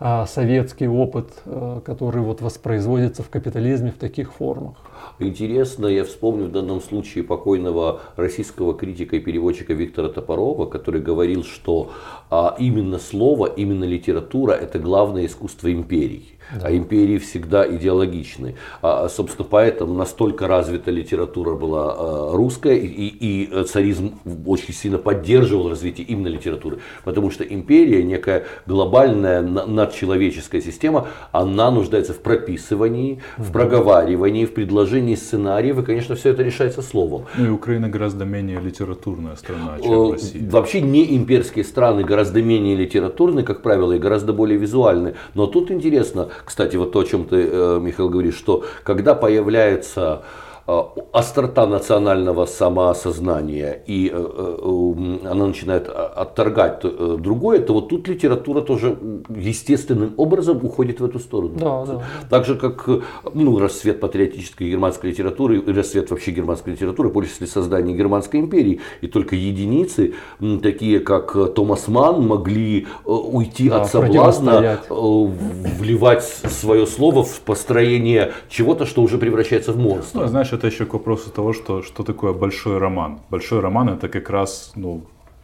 э, 0.00 0.24
советский 0.26 0.86
опыт, 0.86 1.42
который 1.84 2.20
вот 2.20 2.42
воспроизводится 2.42 3.22
в 3.22 3.30
капитализме 3.30 3.90
в 3.90 3.98
таких 3.98 4.34
формах. 4.34 4.76
Интересно, 5.18 5.86
я 5.86 6.04
вспомню 6.04 6.46
в 6.46 6.52
данном 6.52 6.82
случае 6.82 7.24
покойного 7.24 8.00
российского 8.16 8.74
критика 8.74 9.16
и 9.16 9.20
переводчика 9.20 9.72
Виктора 9.72 10.08
Топорова, 10.08 10.66
который 10.66 11.00
говорил, 11.00 11.44
что 11.44 11.92
а, 12.30 12.56
именно 12.58 12.98
слово, 12.98 13.46
именно 13.46 13.84
литература– 13.84 14.52
это 14.54 14.78
главное 14.78 15.26
искусство 15.26 15.72
империи. 15.72 16.33
Да. 16.52 16.68
А 16.68 16.76
империи 16.76 17.18
всегда 17.18 17.66
идеологичны. 17.66 18.56
А, 18.82 19.08
собственно, 19.08 19.46
поэтому 19.48 19.94
настолько 19.94 20.46
развита 20.46 20.90
литература 20.90 21.54
была 21.54 21.94
а, 21.96 22.32
русская, 22.32 22.76
и, 22.76 22.86
и, 22.86 23.44
и 23.44 23.64
царизм 23.64 24.18
очень 24.46 24.74
сильно 24.74 24.98
поддерживал 24.98 25.70
развитие 25.70 26.06
именно 26.06 26.28
литературы. 26.28 26.78
Потому 27.04 27.30
что 27.30 27.44
империя, 27.44 28.02
некая 28.02 28.44
глобальная 28.66 29.42
надчеловеческая 29.42 30.60
система, 30.60 31.08
она 31.32 31.70
нуждается 31.70 32.12
в 32.12 32.18
прописывании, 32.18 33.20
в 33.36 33.52
проговаривании, 33.52 34.44
в 34.44 34.54
предложении 34.54 35.14
сценариев, 35.14 35.78
и, 35.78 35.82
конечно, 35.82 36.14
все 36.14 36.30
это 36.30 36.42
решается 36.42 36.82
словом. 36.82 37.26
Ну 37.36 37.46
и 37.46 37.48
Украина 37.48 37.88
гораздо 37.88 38.24
менее 38.24 38.60
литературная 38.60 39.36
страна, 39.36 39.78
чем 39.82 40.12
Россия. 40.12 40.50
Вообще 40.50 40.80
не 40.80 41.16
имперские 41.16 41.64
страны 41.64 42.04
гораздо 42.04 42.42
менее 42.42 42.76
литературные, 42.76 43.44
как 43.44 43.62
правило, 43.62 43.92
и 43.92 43.98
гораздо 43.98 44.32
более 44.32 44.58
визуальные. 44.58 45.14
Но 45.34 45.46
тут 45.46 45.70
интересно, 45.70 46.28
кстати, 46.44 46.76
вот 46.76 46.92
то, 46.92 47.00
о 47.00 47.04
чем 47.04 47.24
ты, 47.24 47.48
э, 47.50 47.78
Михаил, 47.80 48.08
говоришь, 48.08 48.36
что 48.36 48.64
когда 48.82 49.14
появляется 49.14 50.22
острота 50.66 51.66
национального 51.66 52.46
самоосознания, 52.46 53.82
и 53.86 54.10
э, 54.10 54.16
э, 54.16 55.28
она 55.28 55.46
начинает 55.46 55.88
отторгать 55.88 56.80
другое, 56.82 57.60
то 57.60 57.74
вот 57.74 57.90
тут 57.90 58.08
литература 58.08 58.62
тоже 58.62 58.96
естественным 59.28 60.14
образом 60.16 60.64
уходит 60.64 61.00
в 61.00 61.04
эту 61.04 61.18
сторону. 61.18 61.54
Да, 61.58 61.84
да. 61.84 62.02
Так 62.30 62.46
же, 62.46 62.54
как 62.54 62.88
ну, 63.34 63.58
расцвет 63.58 64.00
патриотической 64.00 64.70
германской 64.70 65.10
литературы, 65.10 65.58
и 65.58 65.72
расцвет 65.72 66.10
вообще 66.10 66.30
германской 66.30 66.72
литературы 66.72 67.10
после 67.10 67.46
создания 67.46 67.94
Германской 67.94 68.40
империи. 68.40 68.80
И 69.02 69.06
только 69.06 69.36
единицы, 69.36 70.14
такие 70.62 71.00
как 71.00 71.54
Томас 71.54 71.88
Ман, 71.88 72.26
могли 72.26 72.86
уйти 73.04 73.68
да, 73.68 73.82
от 73.82 73.90
соблазна, 73.90 74.80
вливать 74.88 76.24
свое 76.24 76.86
слово 76.86 77.22
в 77.22 77.40
построение 77.40 78.32
чего-то, 78.48 78.86
что 78.86 79.02
уже 79.02 79.18
превращается 79.18 79.72
в 79.72 79.78
монстр. 79.78 80.20
Ну, 80.20 80.26
знаешь, 80.26 80.53
это 80.54 80.66
еще 80.66 80.86
к 80.86 80.94
вопросу 80.94 81.30
того, 81.30 81.52
что, 81.52 81.82
что 81.82 82.02
такое 82.02 82.32
большой 82.32 82.78
роман. 82.78 83.20
Большой 83.30 83.60
роман 83.60 83.88
это 83.88 84.08
как 84.08 84.30
раз 84.30 84.72
ну, 84.74 85.02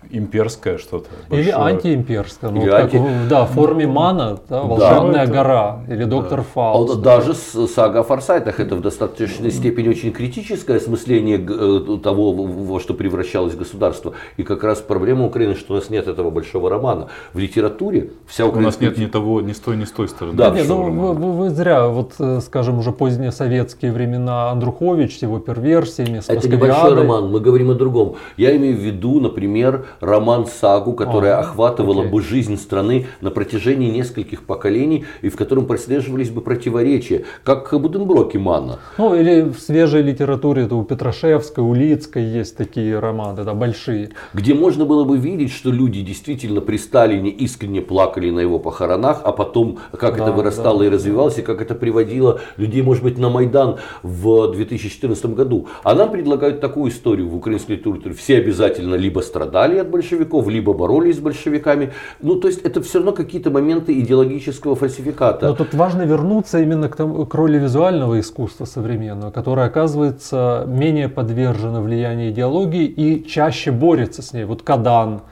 имперское 0.08 0.78
что-то. 0.78 1.08
Или 1.30 1.50
антиимперское. 1.50 2.50
Ну, 2.50 2.62
или 2.62 2.70
как, 2.70 2.84
анти... 2.84 3.02
Да, 3.28 3.44
в 3.44 3.50
форме 3.50 3.86
мана, 3.86 4.38
да, 4.48 4.62
волшебная 4.62 5.26
да, 5.26 5.32
гора 5.32 5.80
или 5.88 6.04
доктор 6.04 6.40
да. 6.40 6.46
Фауст. 6.54 6.96
А, 6.96 7.00
даже 7.00 7.34
сага 7.34 8.00
о 8.00 8.02
Форсайтах 8.02 8.60
это 8.60 8.76
в 8.76 8.80
достаточной 8.80 9.50
степени 9.50 9.88
очень 9.88 10.12
критическое 10.12 10.76
осмысление 10.76 11.38
э, 11.38 11.98
того, 12.02 12.32
во 12.32 12.80
что 12.80 12.94
превращалось 12.94 13.54
государство. 13.54 14.14
И 14.36 14.42
как 14.42 14.64
раз 14.64 14.80
проблема 14.80 15.26
Украины, 15.26 15.54
что 15.54 15.74
у 15.74 15.76
нас 15.76 15.90
нет 15.90 16.08
этого 16.08 16.30
большого 16.30 16.70
романа. 16.70 17.08
В 17.34 17.38
литературе 17.38 18.10
вся 18.26 18.46
украинская... 18.46 18.88
У 18.88 18.90
нас 18.90 18.98
нет 18.98 19.06
ни 19.06 19.10
того, 19.10 19.40
ни 19.40 19.52
с 19.52 19.60
той, 19.60 19.76
ни 19.76 19.84
с 19.84 19.90
той 19.90 20.08
стороны. 20.08 20.36
Да, 20.36 20.50
нет, 20.50 20.66
ну, 20.68 20.90
вы, 20.90 21.12
вы, 21.12 21.32
вы 21.32 21.50
зря, 21.50 21.88
вот, 21.88 22.14
э, 22.18 22.40
скажем, 22.40 22.78
уже 22.78 22.92
поздние 22.92 23.32
советские 23.32 23.92
времена 23.92 24.50
Андрухович 24.50 25.18
с 25.18 25.22
его 25.22 25.38
перверсиями, 25.38 26.20
с 26.20 26.28
Это 26.28 26.48
небольшой 26.48 26.94
роман, 26.94 27.30
мы 27.30 27.40
говорим 27.40 27.70
о 27.70 27.74
другом. 27.74 28.16
Я 28.36 28.56
имею 28.56 28.76
в 28.76 28.80
виду, 28.80 29.20
например, 29.20 29.84
роман-сагу, 30.00 30.92
которая 30.92 31.36
а, 31.36 31.40
охватывала 31.40 32.02
окей. 32.02 32.12
бы 32.12 32.22
жизнь 32.22 32.56
страны 32.56 33.06
на 33.20 33.30
протяжении 33.30 33.90
нескольких 33.90 34.44
поколений 34.44 35.04
и 35.22 35.28
в 35.28 35.36
котором 35.36 35.66
прослеживались 35.66 36.30
бы 36.30 36.40
противоречия, 36.40 37.24
как 37.44 37.72
Буденброк 37.72 38.34
и 38.34 38.38
Манна. 38.38 38.78
Ну 38.98 39.14
или 39.14 39.42
в 39.42 39.58
свежей 39.58 40.02
литературе 40.02 40.64
это 40.64 40.76
у 40.76 40.84
Петрашевской, 40.84 41.64
у 41.64 41.74
Лицкой 41.74 42.24
есть 42.24 42.56
такие 42.56 42.98
романы, 42.98 43.44
да, 43.44 43.54
большие. 43.54 44.10
Где 44.34 44.54
можно 44.54 44.84
было 44.84 45.04
бы 45.04 45.16
видеть, 45.18 45.52
что 45.52 45.70
люди 45.70 46.02
действительно 46.02 46.60
при 46.60 46.76
Сталине 46.76 47.30
искренне 47.30 47.80
плакали 47.80 48.30
на 48.30 48.40
его 48.40 48.58
похоронах, 48.58 49.22
а 49.24 49.32
потом 49.32 49.78
как 49.98 50.16
да, 50.16 50.24
это 50.24 50.32
вырастало 50.32 50.80
да, 50.80 50.86
и 50.86 50.88
развивалось, 50.88 51.38
и 51.38 51.42
как 51.42 51.60
это 51.60 51.74
приводило 51.74 52.40
людей, 52.56 52.82
может 52.82 53.02
быть, 53.02 53.18
на 53.18 53.28
Майдан 53.28 53.78
в 54.02 54.52
2014 54.52 55.26
году. 55.26 55.68
А 55.82 55.94
нам 55.94 56.10
предлагают 56.10 56.60
такую 56.60 56.90
историю 56.90 57.28
в 57.28 57.36
украинской 57.36 57.72
литературе. 57.72 58.14
Все 58.14 58.38
обязательно 58.38 58.94
либо 58.94 59.20
страдали 59.20 59.79
от 59.80 59.90
большевиков, 59.90 60.48
либо 60.48 60.72
боролись 60.72 61.16
с 61.16 61.20
большевиками. 61.20 61.92
Ну, 62.20 62.36
то 62.36 62.48
есть 62.48 62.60
это 62.62 62.80
все 62.82 62.98
равно 62.98 63.12
какие-то 63.12 63.50
моменты 63.50 63.98
идеологического 64.00 64.76
фальсификата. 64.76 65.48
Но 65.48 65.54
тут 65.54 65.74
важно 65.74 66.02
вернуться 66.02 66.60
именно 66.60 66.88
к, 66.88 66.96
тому, 66.96 67.26
к 67.26 67.34
роли 67.34 67.58
визуального 67.58 68.18
искусства 68.20 68.64
современного, 68.64 69.30
которое 69.30 69.66
оказывается 69.66 70.64
менее 70.66 71.08
подвержено 71.08 71.82
влиянию 71.82 72.30
идеологии 72.30 72.84
и 72.84 73.24
чаще 73.26 73.70
борется 73.70 74.22
с 74.22 74.32
ней. 74.32 74.44
Вот 74.44 74.62
Кадан, 74.62 75.22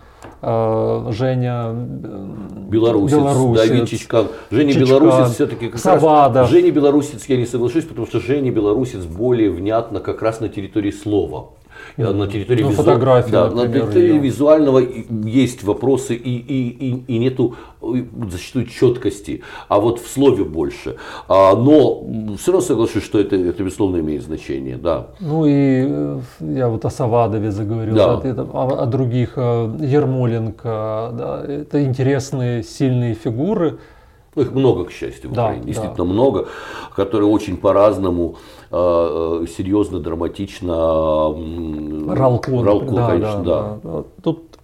э, 0.42 1.06
Женя 1.10 1.72
Белорусец, 2.68 3.16
Белорусец 3.16 3.68
Давид 3.68 3.88
Чичкан. 3.88 4.28
Женя 4.50 4.72
Чичкан, 4.72 4.88
Белорусец 4.88 5.34
все-таки 5.34 5.68
как 5.68 5.80
Савада. 5.80 6.40
раз... 6.40 6.50
Женя 6.50 6.70
Белорусец 6.70 7.26
я 7.26 7.36
не 7.36 7.46
соглашусь, 7.46 7.84
потому 7.84 8.06
что 8.06 8.20
Женя 8.20 8.50
Белорусец 8.50 9.04
более 9.04 9.50
внятно 9.50 10.00
как 10.00 10.22
раз 10.22 10.40
на 10.40 10.48
территории 10.48 10.90
слова 10.90 11.50
на 11.96 12.26
территории, 12.26 12.62
ну, 12.62 12.70
визу... 12.70 12.82
да, 12.84 12.94
например, 13.50 13.54
на 13.54 13.68
территории 13.68 14.14
ее. 14.14 14.18
визуального 14.18 14.82
есть 15.24 15.62
вопросы 15.64 16.14
и, 16.14 16.36
и, 16.36 16.68
и, 16.68 17.04
и 17.06 17.18
нету 17.18 17.56
зачастую 18.30 18.66
четкости, 18.66 19.42
а 19.68 19.80
вот 19.80 20.00
в 20.00 20.08
слове 20.08 20.44
больше. 20.44 20.96
А, 21.28 21.54
но 21.54 22.04
все 22.36 22.52
равно 22.52 22.66
соглашусь, 22.66 23.04
что 23.04 23.18
это, 23.18 23.36
это 23.36 23.62
безусловно 23.62 23.98
имеет 23.98 24.22
значение, 24.22 24.76
да. 24.76 25.08
Ну 25.20 25.46
и 25.46 25.86
э, 25.86 26.20
я 26.40 26.68
вот 26.68 26.84
о 26.84 26.90
Савадове 26.90 27.50
заговорил, 27.50 27.94
да. 27.94 28.16
Да, 28.16 28.42
о, 28.42 28.82
о 28.82 28.86
других, 28.86 29.34
э, 29.36 29.76
Ермоленко, 29.80 31.10
да, 31.12 31.44
это 31.46 31.84
интересные, 31.84 32.62
сильные 32.62 33.14
фигуры. 33.14 33.78
Их 34.36 34.52
много, 34.52 34.84
к 34.84 34.92
счастью, 34.92 35.30
в 35.30 35.32
да, 35.32 35.46
Украине, 35.46 35.66
действительно 35.66 36.04
да. 36.04 36.12
много, 36.12 36.48
которые 36.94 37.28
очень 37.28 37.56
по-разному 37.56 38.36
серьезно, 38.70 40.00
драматично. 40.00 40.72
Ралко, 42.14 42.62
Ралко 42.62 42.94
да, 42.94 43.06
конечно, 43.08 43.42
да. 43.42 43.78
да. 43.82 44.04
Тут 44.22 44.58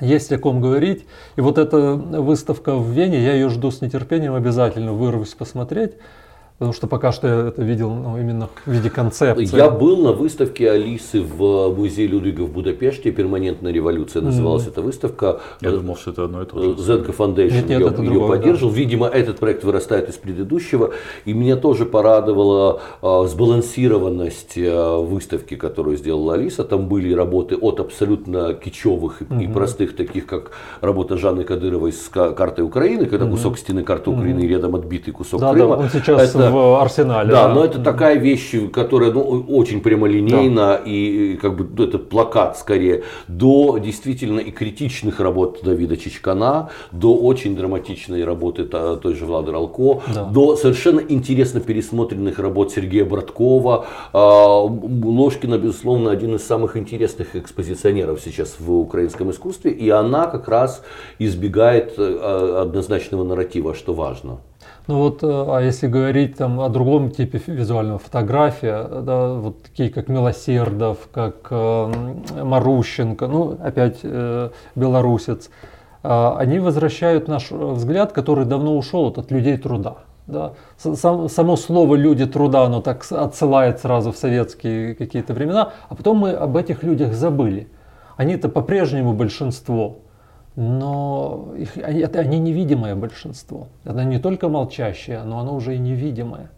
есть 0.00 0.32
о 0.32 0.38
ком 0.38 0.60
говорить. 0.60 1.06
И 1.36 1.40
вот 1.40 1.58
эта 1.58 1.94
выставка 1.94 2.74
в 2.74 2.90
Вене, 2.90 3.22
я 3.22 3.34
ее 3.34 3.48
жду 3.48 3.70
с 3.70 3.80
нетерпением, 3.80 4.34
обязательно 4.34 4.92
вырвусь 4.92 5.34
посмотреть. 5.34 5.92
Потому 6.58 6.74
что 6.74 6.86
пока 6.86 7.10
что 7.10 7.26
я 7.26 7.48
это 7.48 7.62
видел 7.62 7.90
ну, 7.90 8.18
именно 8.18 8.48
в 8.64 8.70
виде 8.70 8.88
концепции. 8.88 9.56
Я 9.56 9.68
был 9.68 9.96
на 9.96 10.12
выставке 10.12 10.70
Алисы 10.70 11.20
в 11.20 11.74
музее 11.76 12.06
Людвига 12.06 12.42
в 12.42 12.52
Будапеште. 12.52 13.10
Перманентная 13.10 13.72
революция 13.72 14.22
называлась 14.22 14.66
mm. 14.66 14.68
эта 14.68 14.82
выставка. 14.82 15.40
Я 15.60 15.72
думал, 15.72 15.96
что 15.96 16.12
это 16.12 16.24
одно 16.24 16.42
и 16.42 16.46
то 16.46 16.62
же. 16.62 16.68
Zenka 16.70 17.16
Foundation 17.16 17.52
нет, 17.52 17.68
нет, 17.68 17.80
ее, 17.80 17.86
ее 17.86 17.90
другое, 17.90 18.28
поддерживал. 18.28 18.72
Да. 18.72 18.78
Видимо, 18.78 19.06
этот 19.08 19.38
проект 19.38 19.64
вырастает 19.64 20.08
из 20.08 20.14
предыдущего. 20.14 20.92
И 21.24 21.32
меня 21.32 21.56
тоже 21.56 21.84
порадовала 21.84 22.80
а, 23.00 23.26
сбалансированность 23.26 24.54
а, 24.56 25.00
выставки, 25.00 25.56
которую 25.56 25.96
сделала 25.96 26.34
Алиса. 26.34 26.62
Там 26.62 26.86
были 26.86 27.12
работы 27.12 27.56
от 27.56 27.80
абсолютно 27.80 28.54
кичевых 28.54 29.22
mm-hmm. 29.22 29.44
и 29.44 29.48
простых, 29.48 29.96
таких 29.96 30.26
как 30.26 30.52
работа 30.80 31.16
Жанны 31.16 31.44
Кадыровой 31.44 31.92
с 31.92 32.08
картой 32.08 32.64
Украины, 32.64 33.06
когда 33.06 33.26
mm-hmm. 33.26 33.30
кусок 33.30 33.58
стены 33.58 33.82
карты 33.82 34.10
Украины 34.10 34.40
mm-hmm. 34.40 34.46
рядом 34.46 34.76
отбитый 34.76 35.12
кусок 35.12 35.40
да, 35.40 35.52
Крыма. 35.52 35.76
Да, 35.76 35.82
он 35.82 35.90
сейчас 35.90 36.34
это 36.34 36.51
в 36.52 36.80
арсенале. 36.80 37.30
Да, 37.30 37.48
да, 37.48 37.54
но 37.54 37.64
это 37.64 37.78
такая 37.78 38.16
вещь, 38.16 38.54
которая 38.72 39.12
ну, 39.12 39.22
очень 39.48 39.80
прямолинейна 39.80 40.54
да. 40.54 40.80
и 40.84 41.36
как 41.36 41.56
бы 41.56 41.68
ну, 41.76 41.84
это 41.84 41.98
плакат 41.98 42.58
скорее, 42.58 43.02
до 43.28 43.78
действительно 43.78 44.40
и 44.40 44.50
критичных 44.50 45.20
работ 45.20 45.60
Давида 45.62 45.96
Чичкана, 45.96 46.70
до 46.90 47.16
очень 47.16 47.56
драматичной 47.56 48.24
работы 48.24 48.64
той 48.64 49.14
же 49.14 49.26
Влады 49.26 49.52
Ралко, 49.52 50.02
да. 50.14 50.24
до 50.24 50.56
совершенно 50.56 51.00
интересно 51.00 51.60
пересмотренных 51.60 52.38
работ 52.38 52.72
Сергея 52.72 53.04
Браткова. 53.04 53.86
А, 54.12 54.58
Ложкина, 54.62 55.58
безусловно, 55.58 56.10
один 56.10 56.34
из 56.36 56.46
самых 56.46 56.76
интересных 56.76 57.36
экспозиционеров 57.36 58.20
сейчас 58.20 58.56
в 58.58 58.72
украинском 58.72 59.30
искусстве, 59.30 59.70
и 59.70 59.88
она 59.90 60.26
как 60.26 60.48
раз 60.48 60.82
избегает 61.18 61.94
э, 61.98 62.58
однозначного 62.62 63.24
нарратива, 63.24 63.74
что 63.74 63.94
важно. 63.94 64.38
Ну 64.92 64.98
вот, 64.98 65.22
э, 65.22 65.26
а 65.26 65.60
если 65.62 65.86
говорить 65.86 66.36
там 66.36 66.60
о 66.60 66.68
другом 66.68 67.10
типе 67.10 67.40
визуального 67.46 67.98
фотография, 67.98 68.86
да, 69.00 69.32
вот 69.32 69.62
такие 69.62 69.88
как 69.88 70.08
Милосердов, 70.08 70.98
как 71.10 71.46
э, 71.48 71.92
Марущенко, 72.44 73.26
ну 73.26 73.56
опять 73.58 74.00
э, 74.02 74.50
белорусец, 74.74 75.48
э, 76.02 76.32
они 76.36 76.58
возвращают 76.58 77.26
наш 77.26 77.50
взгляд, 77.50 78.12
который 78.12 78.44
давно 78.44 78.76
ушел 78.76 79.06
от 79.06 79.30
людей 79.30 79.56
труда. 79.56 79.96
Да. 80.26 80.52
Сам, 80.76 81.30
само 81.30 81.56
слово 81.56 81.94
люди 81.94 82.26
труда, 82.26 82.64
оно 82.64 82.82
так 82.82 83.06
отсылает 83.10 83.80
сразу 83.80 84.12
в 84.12 84.18
советские 84.18 84.94
какие-то 84.94 85.32
времена, 85.32 85.72
а 85.88 85.94
потом 85.94 86.18
мы 86.18 86.32
об 86.32 86.54
этих 86.54 86.82
людях 86.82 87.14
забыли. 87.14 87.66
Они-то 88.18 88.50
по-прежнему 88.50 89.14
большинство 89.14 90.00
но 90.56 91.52
их, 91.56 91.78
это 91.78 92.20
они 92.20 92.38
невидимое 92.38 92.94
большинство. 92.94 93.68
Это 93.84 94.04
не 94.04 94.18
только 94.18 94.48
молчащее, 94.48 95.22
но 95.22 95.38
оно 95.40 95.54
уже 95.54 95.76
и 95.76 95.78
невидимое. 95.78 96.50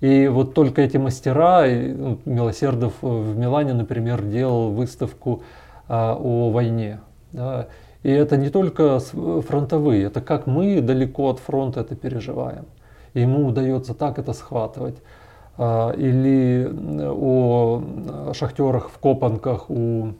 И 0.00 0.28
вот 0.28 0.54
только 0.54 0.82
эти 0.82 0.96
мастера, 0.96 1.64
ну, 1.66 2.18
Милосердов 2.24 2.94
в 3.00 3.36
Милане, 3.36 3.74
например, 3.74 4.22
делал 4.22 4.70
выставку 4.70 5.42
а, 5.88 6.14
о 6.14 6.50
войне. 6.50 7.00
Да, 7.32 7.66
и 8.02 8.10
это 8.10 8.36
не 8.36 8.48
только 8.48 9.00
фронтовые, 9.00 10.04
это 10.04 10.20
как 10.20 10.46
мы 10.46 10.80
далеко 10.80 11.30
от 11.30 11.40
фронта 11.40 11.80
это 11.80 11.96
переживаем. 11.96 12.66
И 13.14 13.20
ему 13.20 13.46
удается 13.46 13.94
так 13.94 14.18
это 14.18 14.32
схватывать. 14.32 14.96
Или 15.58 16.70
о 17.10 17.82
шахтерах 18.32 18.90
в 18.90 18.98
Копанках 18.98 19.68
у 19.68 20.12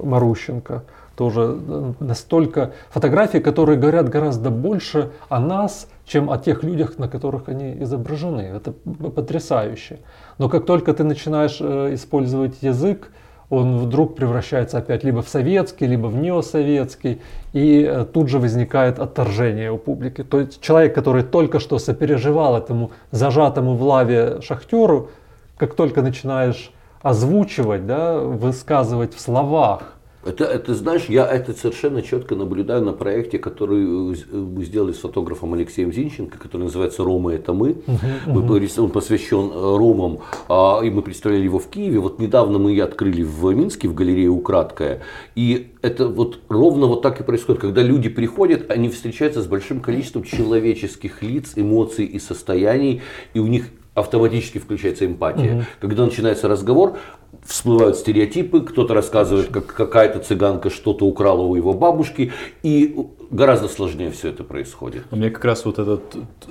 Марущенко 0.00 0.84
тоже 1.20 1.58
э, 1.68 1.92
настолько 2.00 2.72
фотографии, 2.88 3.40
которые 3.40 3.78
говорят 3.78 4.08
гораздо 4.08 4.48
больше 4.48 5.10
о 5.28 5.38
нас, 5.38 5.86
чем 6.06 6.30
о 6.30 6.38
тех 6.38 6.62
людях, 6.62 6.98
на 6.98 7.08
которых 7.08 7.50
они 7.50 7.76
изображены. 7.82 8.40
Это 8.40 8.72
потрясающе. 9.10 9.98
Но 10.38 10.48
как 10.48 10.64
только 10.64 10.94
ты 10.94 11.04
начинаешь 11.04 11.58
э, 11.60 11.92
использовать 11.92 12.62
язык, 12.62 13.10
он 13.50 13.76
вдруг 13.76 14.16
превращается 14.16 14.78
опять 14.78 15.04
либо 15.04 15.20
в 15.20 15.28
советский, 15.28 15.86
либо 15.86 16.06
в 16.06 16.16
неосоветский, 16.16 17.20
и 17.52 17.82
э, 17.82 18.06
тут 18.06 18.30
же 18.30 18.38
возникает 18.38 18.98
отторжение 18.98 19.70
у 19.70 19.76
публики. 19.76 20.24
То 20.24 20.40
есть 20.40 20.62
человек, 20.62 20.94
который 20.94 21.22
только 21.22 21.60
что 21.60 21.78
сопереживал 21.78 22.56
этому 22.56 22.92
зажатому 23.10 23.74
в 23.74 23.82
лаве 23.82 24.40
шахтеру, 24.40 25.10
как 25.58 25.74
только 25.74 26.00
начинаешь 26.00 26.72
озвучивать, 27.02 27.86
да, 27.86 28.18
высказывать 28.20 29.14
в 29.14 29.20
словах 29.20 29.99
это, 30.22 30.44
это, 30.44 30.74
знаешь, 30.74 31.06
я 31.08 31.26
это 31.26 31.54
совершенно 31.54 32.02
четко 32.02 32.34
наблюдаю 32.34 32.84
на 32.84 32.92
проекте, 32.92 33.38
который 33.38 33.86
мы 33.86 34.64
сделали 34.64 34.92
с 34.92 34.98
фотографом 34.98 35.54
Алексеем 35.54 35.92
Зинченко, 35.92 36.38
который 36.38 36.64
называется 36.64 37.02
«Рома– 37.04 37.32
это 37.34 37.54
мы». 37.54 37.76
Uh-huh, 37.86 38.80
Он 38.80 38.90
посвящен 38.90 39.50
э, 39.50 39.76
ромам, 39.78 40.20
а, 40.48 40.80
и 40.82 40.90
мы 40.90 41.00
представляли 41.00 41.44
его 41.44 41.58
в 41.58 41.68
Киеве. 41.68 42.00
Вот 42.00 42.18
недавно 42.18 42.58
мы 42.58 42.72
ее 42.72 42.84
открыли 42.84 43.22
в 43.22 43.50
Минске, 43.54 43.88
в 43.88 43.94
галерее 43.94 44.28
«Украдкая». 44.28 45.00
И 45.34 45.72
это 45.80 46.08
вот 46.08 46.40
ровно 46.50 46.86
вот 46.86 47.00
так 47.00 47.20
и 47.20 47.24
происходит. 47.24 47.62
Когда 47.62 47.82
люди 47.82 48.10
приходят, 48.10 48.70
они 48.70 48.90
встречаются 48.90 49.40
с 49.40 49.46
большим 49.46 49.80
количеством 49.80 50.24
человеческих 50.24 51.22
лиц, 51.22 51.52
эмоций 51.56 52.04
и 52.04 52.18
состояний, 52.18 53.00
и 53.32 53.38
у 53.38 53.46
них 53.46 53.68
автоматически 53.94 54.58
включается 54.58 55.06
эмпатия. 55.06 55.56
Угу. 55.56 55.64
Когда 55.80 56.04
начинается 56.04 56.48
разговор, 56.48 56.98
всплывают 57.44 57.96
стереотипы, 57.96 58.60
кто-то 58.60 58.94
рассказывает, 58.94 59.48
как 59.48 59.66
какая-то 59.66 60.20
цыганка 60.20 60.70
что-то 60.70 61.06
украла 61.06 61.42
у 61.42 61.54
его 61.56 61.72
бабушки, 61.72 62.32
и 62.62 63.08
гораздо 63.30 63.68
сложнее 63.68 64.10
все 64.10 64.28
это 64.28 64.44
происходит. 64.44 65.10
Мне 65.10 65.30
как 65.30 65.44
раз 65.44 65.64
вот 65.64 65.78
этот 65.78 66.02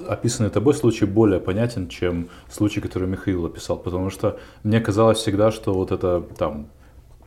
описанный 0.08 0.50
тобой 0.50 0.74
случай 0.74 1.06
более 1.06 1.40
понятен, 1.40 1.88
чем 1.88 2.30
случай, 2.50 2.82
который 2.82 3.08
Михаил 3.08 3.46
описал, 3.46 3.78
потому 3.78 4.10
что 4.10 4.40
мне 4.64 4.80
казалось 4.82 5.20
всегда, 5.20 5.52
что 5.52 5.74
вот 5.74 5.92
это 5.92 6.24
там 6.38 6.68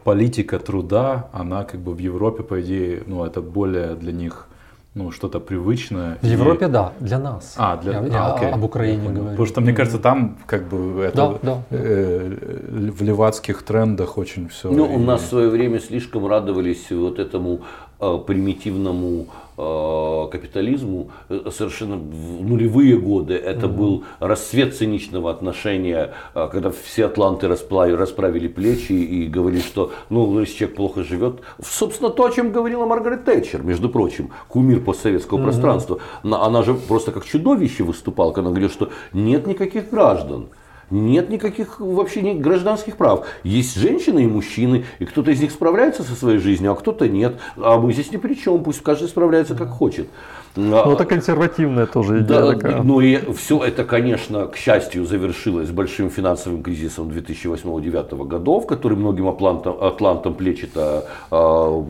политика 0.05 0.59
труда, 0.59 1.31
она 1.33 1.65
как 1.65 1.81
бы 1.81 1.95
в 1.95 1.99
Европе, 1.99 2.43
по 2.43 2.61
идее, 2.61 3.03
ну 3.07 3.25
это 3.25 3.41
более 3.41 3.95
для 3.95 4.13
них 4.13 4.49
ну, 4.95 5.11
что-то 5.11 5.41
привычное. 5.41 6.19
В 6.21 6.27
и... 6.27 6.31
Европе, 6.31 6.69
да, 6.69 6.93
для 7.01 7.19
нас. 7.19 7.55
А, 7.57 7.77
для... 7.77 7.93
Я, 7.93 8.07
я 8.07 8.35
окей. 8.35 8.51
об 8.51 8.63
Украине 8.63 9.09
говорю. 9.09 9.31
Потому 9.31 9.47
что, 9.47 9.61
мне 9.61 9.73
кажется, 9.73 9.99
там 9.99 10.39
как 10.47 10.69
бы 10.69 11.03
это 11.03 11.17
да, 11.17 11.39
да. 11.43 11.63
Э, 11.71 12.91
в 12.91 13.03
левацких 13.03 13.63
трендах 13.63 14.19
очень 14.19 14.49
все. 14.49 14.71
Ну, 14.71 14.85
и... 14.85 14.95
у 14.95 14.99
нас 14.99 15.23
в 15.23 15.27
свое 15.27 15.49
время 15.49 15.81
слишком 15.81 16.27
радовались 16.27 16.91
вот 16.91 17.19
этому 17.19 17.63
э, 18.01 18.19
примитивному 18.27 19.29
капитализму 19.57 21.11
э, 21.29 21.51
совершенно 21.51 21.97
в 21.97 22.43
нулевые 22.43 22.97
годы. 22.97 23.35
Это 23.35 23.67
угу. 23.67 23.77
был 23.77 24.05
рассвет 24.19 24.75
циничного 24.75 25.31
отношения, 25.31 26.15
э, 26.35 26.49
когда 26.51 26.71
все 26.71 27.07
атланты 27.07 27.49
расправили, 27.49 27.97
расправили 27.97 28.49
плечи 28.49 28.93
и 28.93 29.27
говорили, 29.27 29.61
что 29.61 29.93
ну, 30.11 30.41
если 30.41 30.57
человек 30.57 30.77
плохо 30.77 31.03
живет. 31.03 31.41
Собственно, 31.63 32.11
то, 32.11 32.25
о 32.25 32.31
чем 32.31 32.53
говорила 32.53 32.87
Маргарет 32.87 33.25
Тэтчер, 33.25 33.63
между 33.63 33.89
прочим, 33.89 34.31
кумир 34.49 34.81
постсоветского 34.81 35.39
угу. 35.39 35.45
пространства. 35.45 35.99
Она 36.23 36.63
же 36.63 36.75
просто 36.75 37.13
как 37.13 37.25
чудовище 37.25 37.85
выступала, 37.85 38.33
когда 38.33 38.49
она 38.49 38.55
говорила, 38.55 38.73
что 38.73 38.91
нет 39.13 39.47
никаких 39.47 39.91
граждан 39.91 40.49
нет 40.93 41.31
никаких 41.31 41.81
вообще 41.81 42.23
нет 42.23 42.41
гражданских 42.41 42.97
прав. 42.97 43.27
Есть 43.43 43.77
женщины 43.77 44.25
и 44.25 44.27
мужчины, 44.27 44.85
и 44.99 45.05
кто-то 45.05 45.31
из 45.31 45.41
них 45.41 45.51
справляется 45.51 46.03
со 46.03 46.15
своей 46.15 46.39
жизнью, 46.39 46.73
а 46.73 46.77
кто-то 46.77 47.09
нет. 47.09 47.39
А 47.57 47.79
мы 47.79 47.93
здесь 47.93 48.13
ни 48.13 48.19
при 48.19 48.35
чем, 48.35 48.63
пусть 48.63 48.83
каждый 48.83 49.09
справляется 49.09 49.55
как 49.55 49.71
хочет. 49.71 50.09
Ну, 50.55 50.93
это 50.93 51.07
консервативная 51.07 51.87
тоже 51.87 52.21
идея 52.21 52.41
да, 52.41 52.53
такая. 52.53 52.83
Ну, 52.83 53.01
и 53.01 53.33
все 53.33 53.65
это, 53.65 53.85
конечно, 53.85 54.47
к 54.47 54.57
счастью, 54.57 55.07
завершилось 55.07 55.71
большим 55.71 56.11
финансовым 56.11 56.63
кризисом 56.63 57.09
2008-2009 57.09 58.27
годов, 58.27 58.67
который 58.67 58.99
многим 58.99 59.29
атлантам, 59.29 59.83
атлантам 59.83 60.35
плечи-то 60.35 61.07
а, 61.31 61.83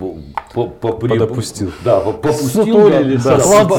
по, 0.54 0.66
по, 0.68 0.92
Подопустил. 0.92 1.72
Да, 1.84 2.00
попустил. 2.00 2.64
Сутулились, 2.64 3.24
да, 3.24 3.36
да. 3.38 3.78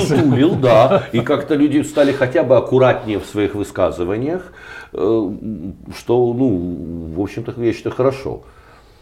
Сутулил, 0.00 0.54
да. 0.54 1.04
И 1.12 1.20
как-то 1.20 1.54
люди 1.54 1.82
стали 1.82 2.12
хотя 2.12 2.44
бы 2.44 2.56
аккуратнее 2.56 3.18
в 3.18 3.26
своих 3.26 3.54
высказываниях, 3.54 4.52
э, 4.92 5.30
что, 5.96 6.34
ну, 6.34 7.14
в 7.14 7.20
общем-то, 7.20 7.54
я 7.58 7.72
считаю, 7.74 7.94
хорошо. 7.94 8.42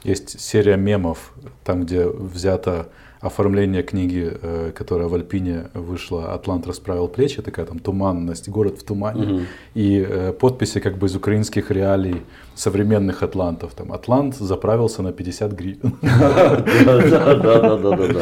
Есть 0.02 0.40
серия 0.40 0.76
мемов, 0.76 1.32
там, 1.64 1.82
где 1.82 2.06
взято 2.06 2.88
оформление 3.22 3.82
книги, 3.84 4.36
э, 4.42 4.72
которая 4.74 5.06
в 5.06 5.14
Альпине 5.14 5.66
вышла 5.74 6.34
«Атлант 6.34 6.66
расправил 6.66 7.06
плечи», 7.06 7.40
такая 7.40 7.66
там 7.66 7.78
туманность, 7.78 8.48
город 8.48 8.78
в 8.78 8.84
тумане, 8.84 9.32
угу. 9.32 9.40
и 9.74 10.04
э, 10.06 10.32
подписи 10.32 10.80
как 10.80 10.98
бы 10.98 11.06
из 11.06 11.14
украинских 11.14 11.70
реалий 11.70 12.22
современных 12.56 13.22
атлантов. 13.22 13.74
Там 13.74 13.92
«Атлант 13.92 14.34
заправился 14.34 15.02
на 15.02 15.12
50 15.12 15.52
гривен». 15.52 15.92
Да, 16.82 17.36
да, 17.36 17.78
да, 17.78 17.96
да, 17.96 18.08
да. 18.08 18.20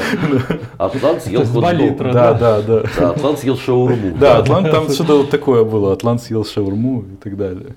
Атлант 0.79 1.23
съел 1.23 1.45
хот 1.45 1.97
Да, 2.13 2.35
да, 2.35 2.63
да. 2.63 3.11
Атлант 3.11 3.39
съел 3.39 3.57
шаурму. 3.57 4.17
Да, 4.19 4.39
Атлант 4.39 4.71
там 4.71 4.89
что-то 4.91 5.19
вот 5.19 5.31
такое 5.31 5.65
было. 5.65 5.93
Атлант 5.93 6.23
съел 6.23 6.45
шаурму 6.45 7.05
и 7.13 7.17
так 7.17 7.37
далее. 7.37 7.75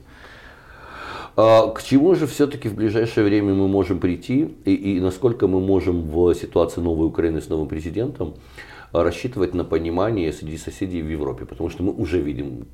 А 1.36 1.70
к 1.70 1.82
чему 1.84 2.14
же 2.16 2.28
все-таки 2.28 2.70
в 2.70 2.76
ближайшее 2.76 3.26
время 3.26 3.54
мы 3.54 3.68
можем 3.68 4.00
прийти 4.00 4.56
и, 4.66 4.74
и 4.74 5.00
насколько 5.00 5.48
мы 5.48 5.60
можем 5.60 6.04
в 6.04 6.34
ситуации 6.36 6.82
новой 6.82 7.08
Украины 7.08 7.42
с 7.42 7.50
новым 7.50 7.68
президентом 7.68 8.36
рассчитывать 8.94 9.56
на 9.56 9.64
понимание 9.64 10.32
среди 10.32 10.58
соседей 10.58 11.02
в 11.02 11.10
Европе, 11.10 11.46
потому 11.46 11.70
что 11.70 11.82
мы 11.82 11.92
уже 11.92 12.22
видим, 12.22 12.68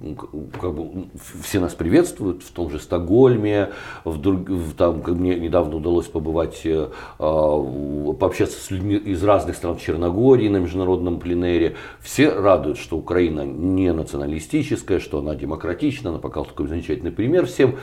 как 0.59 0.73
бы 0.75 1.05
все 1.41 1.61
нас 1.61 1.73
приветствуют 1.73 2.43
в 2.43 2.51
том 2.51 2.69
же 2.69 2.79
Стокгольме, 2.79 3.69
в, 4.03 4.17
друг, 4.17 4.49
в, 4.49 4.75
там, 4.75 5.01
как 5.01 5.15
мне 5.15 5.39
недавно 5.39 5.77
удалось 5.77 6.07
побывать, 6.07 6.61
э, 6.65 6.89
пообщаться 7.17 8.59
с 8.59 8.69
людьми 8.69 8.95
из 8.95 9.23
разных 9.23 9.55
стран 9.55 9.77
Черногории 9.77 10.49
на 10.49 10.57
международном 10.57 11.21
пленэре. 11.21 11.77
Все 12.01 12.29
радуют, 12.29 12.77
что 12.77 12.97
Украина 12.97 13.45
не 13.45 13.93
националистическая, 13.93 14.99
что 14.99 15.19
она 15.19 15.35
демократична, 15.35 16.09
она 16.09 16.19
показала 16.19 16.47
такой 16.47 16.67
замечательный 16.67 17.11
пример 17.11 17.45
всем. 17.45 17.77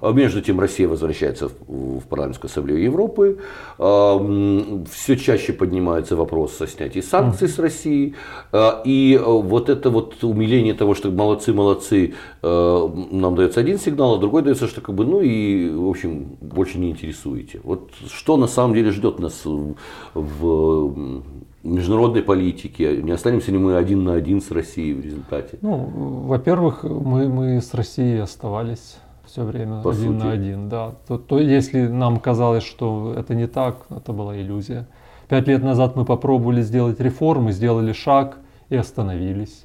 А 0.00 0.12
между 0.12 0.40
тем 0.40 0.60
Россия 0.60 0.88
возвращается 0.88 1.48
в, 1.48 2.00
парламентскую 2.08 2.50
ассамблею 2.50 2.82
Европы. 2.82 3.38
А, 3.78 4.18
Все 4.90 5.16
чаще 5.16 5.52
поднимается 5.52 6.16
вопрос 6.16 6.60
о 6.60 6.66
снятии 6.66 7.00
санкций 7.00 7.48
с 7.48 7.58
России. 7.58 8.14
А, 8.52 8.82
и 8.84 9.20
вот 9.22 9.68
это 9.68 9.90
вот 9.90 10.22
умиление 10.24 10.74
того, 10.74 10.94
что 10.94 11.10
молодцы, 11.10 11.52
молодцы, 11.52 12.14
нам 12.42 13.34
дается 13.34 13.60
один 13.60 13.78
сигнал, 13.78 14.14
а 14.14 14.18
другой 14.18 14.42
дается, 14.42 14.66
что 14.66 14.80
как 14.80 14.94
бы, 14.94 15.04
ну 15.04 15.20
и, 15.20 15.68
в 15.70 15.88
общем, 15.88 16.36
больше 16.40 16.78
не 16.78 16.90
интересуете. 16.90 17.60
Вот 17.64 17.90
что 18.08 18.36
на 18.36 18.46
самом 18.46 18.74
деле 18.74 18.90
ждет 18.90 19.18
нас 19.18 19.42
в 20.14 21.22
международной 21.62 22.22
политике? 22.22 22.96
Не 23.02 23.12
останемся 23.12 23.52
ли 23.52 23.58
мы 23.58 23.76
один 23.76 24.04
на 24.04 24.14
один 24.14 24.40
с 24.40 24.50
Россией 24.50 24.94
в 24.94 25.04
результате? 25.04 25.58
Ну, 25.60 25.76
во-первых, 26.26 26.84
мы, 26.84 27.28
мы 27.28 27.60
с 27.60 27.74
Россией 27.74 28.18
оставались 28.18 28.96
все 29.30 29.44
время 29.44 29.80
По 29.82 29.90
один 29.90 30.12
сути. 30.14 30.24
на 30.24 30.32
один, 30.32 30.68
да. 30.68 30.94
То, 31.06 31.16
то 31.18 31.38
если 31.38 31.86
нам 31.86 32.18
казалось, 32.18 32.64
что 32.64 33.14
это 33.16 33.34
не 33.34 33.46
так, 33.46 33.86
это 33.88 34.12
была 34.12 34.36
иллюзия. 34.36 34.88
Пять 35.28 35.46
лет 35.46 35.62
назад 35.62 35.94
мы 35.94 36.04
попробовали 36.04 36.62
сделать 36.62 36.98
реформы, 36.98 37.52
сделали 37.52 37.92
шаг 37.92 38.38
и 38.70 38.76
остановились. 38.76 39.64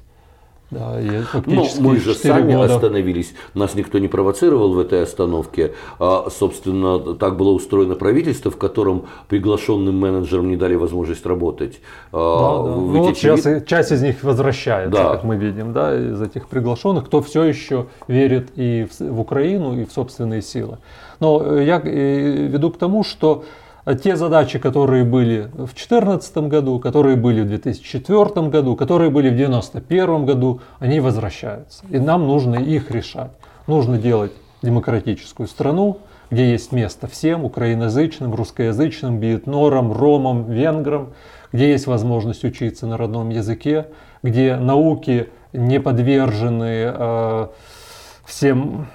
Да, 0.70 0.98
я 0.98 1.22
ну, 1.46 1.64
мы 1.78 1.96
же 1.98 2.12
сами 2.14 2.54
года. 2.54 2.74
остановились, 2.74 3.34
нас 3.54 3.76
никто 3.76 3.98
не 3.98 4.08
провоцировал 4.08 4.72
в 4.72 4.78
этой 4.80 5.04
остановке. 5.04 5.74
А, 6.00 6.28
собственно, 6.28 7.14
так 7.14 7.36
было 7.36 7.50
устроено 7.50 7.94
правительство, 7.94 8.50
в 8.50 8.56
котором 8.56 9.06
приглашенным 9.28 9.96
менеджерам 9.96 10.48
не 10.48 10.56
дали 10.56 10.74
возможность 10.74 11.24
работать. 11.24 11.78
А, 12.12 12.64
да. 12.64 12.70
Ну, 12.74 13.02
вот 13.04 13.16
сейчас 13.16 13.46
часть 13.64 13.92
из 13.92 14.02
них 14.02 14.24
возвращается, 14.24 14.90
да. 15.00 15.12
как 15.12 15.22
мы 15.22 15.36
видим, 15.36 15.72
да, 15.72 15.94
из 15.94 16.20
этих 16.20 16.48
приглашенных, 16.48 17.06
кто 17.06 17.22
все 17.22 17.44
еще 17.44 17.86
верит 18.08 18.50
и 18.56 18.88
в, 18.90 19.00
в 19.00 19.20
Украину, 19.20 19.80
и 19.80 19.84
в 19.84 19.92
собственные 19.92 20.42
силы. 20.42 20.78
Но 21.20 21.42
э, 21.44 21.64
я 21.64 21.80
э, 21.82 22.46
веду 22.48 22.70
к 22.70 22.76
тому, 22.76 23.04
что 23.04 23.44
те 23.94 24.16
задачи, 24.16 24.58
которые 24.58 25.04
были 25.04 25.42
в 25.52 25.72
2014 25.72 26.36
году, 26.38 26.80
которые 26.80 27.16
были 27.16 27.42
в 27.42 27.46
2004 27.46 28.48
году, 28.48 28.74
которые 28.74 29.10
были 29.10 29.28
в 29.28 29.34
1991 29.34 30.26
году, 30.26 30.60
они 30.80 30.98
возвращаются. 30.98 31.84
И 31.90 31.98
нам 31.98 32.26
нужно 32.26 32.56
их 32.56 32.90
решать. 32.90 33.30
Нужно 33.68 33.98
делать 33.98 34.32
демократическую 34.62 35.46
страну, 35.46 35.98
где 36.30 36.50
есть 36.50 36.72
место 36.72 37.06
всем, 37.06 37.44
украиноязычным, 37.44 38.34
русскоязычным, 38.34 39.20
биетнорам, 39.20 39.92
ромам, 39.92 40.50
венграм, 40.50 41.12
где 41.52 41.70
есть 41.70 41.86
возможность 41.86 42.44
учиться 42.44 42.86
на 42.86 42.96
родном 42.96 43.28
языке, 43.28 43.86
где 44.22 44.56
науки 44.56 45.28
не 45.52 45.80
подвержены 45.80 46.92
э, 46.92 47.46
всем 48.24 48.88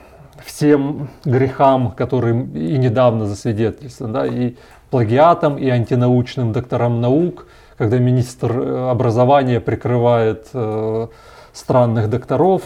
всем 0.45 1.09
грехам, 1.25 1.91
которые 1.91 2.35
и 2.35 2.77
недавно 2.77 3.25
засвидетельствованы, 3.25 4.13
да, 4.13 4.25
и 4.25 4.55
плагиатом 4.89 5.57
и 5.57 5.69
антинаучным 5.69 6.51
докторам 6.51 7.01
наук, 7.01 7.47
когда 7.77 7.97
министр 7.97 8.51
э, 8.51 8.89
образования 8.89 9.59
прикрывает 9.59 10.47
э, 10.53 11.07
странных 11.53 12.09
докторов, 12.09 12.61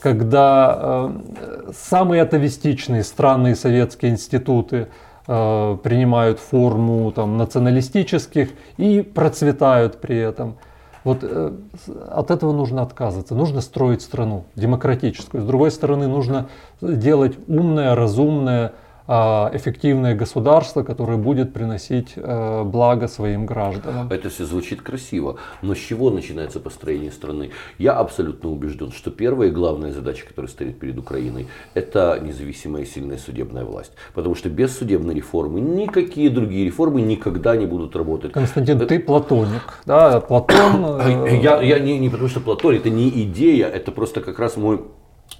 когда 0.00 0.76
э, 0.78 1.72
самые 1.74 2.22
атовистичные 2.22 3.04
странные 3.04 3.54
советские 3.54 4.12
институты 4.12 4.88
э, 5.26 5.76
принимают 5.82 6.40
форму 6.40 7.12
там, 7.12 7.36
националистических 7.36 8.50
и 8.76 9.02
процветают 9.02 10.00
при 10.00 10.16
этом. 10.16 10.56
Вот 11.04 11.20
э, 11.22 11.52
от 12.10 12.30
этого 12.30 12.52
нужно 12.52 12.82
отказываться. 12.82 13.34
Нужно 13.34 13.60
строить 13.60 14.02
страну 14.02 14.44
демократическую. 14.54 15.42
С 15.42 15.46
другой 15.46 15.70
стороны, 15.70 16.06
нужно 16.08 16.48
делать 16.80 17.38
умное, 17.48 17.94
разумное, 17.94 18.72
эффективное 19.10 20.14
государство, 20.14 20.82
которое 20.82 21.18
будет 21.18 21.52
приносить 21.52 22.12
э, 22.16 22.62
благо 22.64 23.08
своим 23.08 23.46
гражданам. 23.46 24.08
Это 24.10 24.28
все 24.30 24.44
звучит 24.44 24.82
красиво, 24.82 25.36
но 25.62 25.74
с 25.74 25.78
чего 25.78 26.10
начинается 26.10 26.60
построение 26.60 27.10
страны? 27.10 27.50
Я 27.78 27.94
абсолютно 27.94 28.50
убежден, 28.50 28.92
что 28.92 29.10
первая 29.10 29.48
и 29.48 29.52
главная 29.52 29.92
задача, 29.92 30.26
которая 30.26 30.48
стоит 30.48 30.78
перед 30.78 30.98
Украиной, 30.98 31.48
это 31.74 32.20
независимая 32.22 32.82
и 32.82 32.86
сильная 32.86 33.18
судебная 33.18 33.64
власть. 33.64 33.92
Потому 34.14 34.34
что 34.34 34.48
без 34.48 34.78
судебной 34.78 35.14
реформы 35.14 35.60
никакие 35.60 36.30
другие 36.30 36.64
реформы 36.64 37.00
никогда 37.02 37.56
не 37.56 37.66
будут 37.66 37.96
работать. 37.96 38.32
Константин, 38.32 38.76
это... 38.76 38.86
ты 38.86 39.00
платоник. 39.00 39.80
Да, 39.86 40.20
Платон... 40.20 41.00
Э, 41.00 41.40
я, 41.40 41.60
я 41.62 41.78
не, 41.78 41.98
не 41.98 42.08
потому 42.08 42.28
что 42.28 42.40
Платон, 42.40 42.74
это 42.74 42.90
не 42.90 43.08
идея, 43.24 43.66
это 43.66 43.90
просто 43.92 44.20
как 44.20 44.38
раз 44.38 44.56
мой 44.56 44.80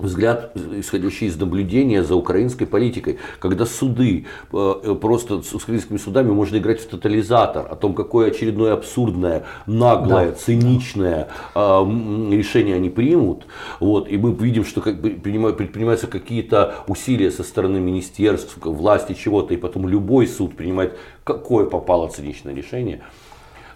взгляд, 0.03 0.53
исходящий 0.57 1.27
из 1.27 1.37
наблюдения 1.37 2.03
за 2.03 2.15
украинской 2.15 2.65
политикой, 2.65 3.19
когда 3.39 3.67
суды, 3.67 4.27
э, 4.53 4.97
просто 5.01 5.43
с 5.43 5.55
украинскими 5.55 5.99
судами 5.99 6.31
можно 6.31 6.57
играть 6.57 6.81
в 6.81 6.89
тотализатор 6.89 7.67
о 7.71 7.77
том, 7.77 7.95
какое 7.95 8.29
очередное 8.29 8.73
абсурдное, 8.73 9.45
наглое, 9.67 10.31
да. 10.31 10.35
циничное 10.35 11.29
э, 11.55 11.61
решение 11.61 12.77
они 12.77 12.91
примут. 12.91 13.47
Вот, 13.81 14.11
и 14.11 14.17
мы 14.17 14.33
видим, 14.33 14.65
что 14.65 14.81
как 14.81 15.01
бы 15.01 15.11
предпринимаются 15.11 16.07
какие-то 16.07 16.77
усилия 16.87 17.31
со 17.31 17.43
стороны 17.43 17.79
министерств, 17.79 18.57
власти 18.63 19.15
чего-то, 19.15 19.55
и 19.55 19.57
потом 19.57 19.89
любой 19.89 20.27
суд 20.27 20.57
принимает 20.57 20.99
какое 21.25 21.67
попало 21.67 22.09
циничное 22.09 22.55
решение 22.55 23.03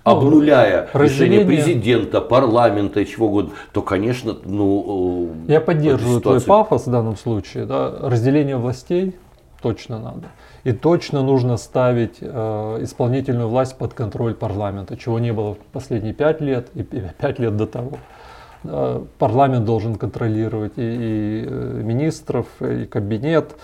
ну, 0.04 0.12
обнуляя 0.12 0.88
разделение... 0.92 1.40
решение 1.40 1.46
президента, 1.46 2.20
парламента 2.20 3.00
и 3.00 3.06
чего 3.06 3.26
угодно, 3.26 3.52
то, 3.72 3.82
конечно, 3.82 4.36
ну... 4.44 5.30
Э, 5.48 5.52
Я 5.52 5.60
поддерживаю 5.60 6.20
твой 6.20 6.40
пафос 6.40 6.86
в 6.86 6.90
данном 6.90 7.16
случае. 7.16 7.64
Да? 7.64 7.90
Разделение 8.00 8.56
властей 8.56 9.14
точно 9.64 9.98
надо. 9.98 10.28
И 10.64 10.72
точно 10.72 11.22
нужно 11.22 11.56
ставить 11.56 12.18
э, 12.20 12.78
исполнительную 12.82 13.48
власть 13.48 13.78
под 13.78 13.94
контроль 13.94 14.34
парламента, 14.34 14.96
чего 14.96 15.18
не 15.18 15.32
было 15.32 15.54
в 15.54 15.58
последние 15.72 16.12
пять 16.12 16.42
лет 16.42 16.68
и 16.74 16.82
пять 17.18 17.38
лет 17.38 17.56
до 17.56 17.66
того. 17.66 17.92
Э, 18.64 19.02
парламент 19.18 19.64
должен 19.64 19.94
контролировать 19.94 20.74
и, 20.76 20.82
и 20.82 21.46
э, 21.46 21.80
министров, 21.82 22.46
и 22.60 22.84
кабинет, 22.84 23.56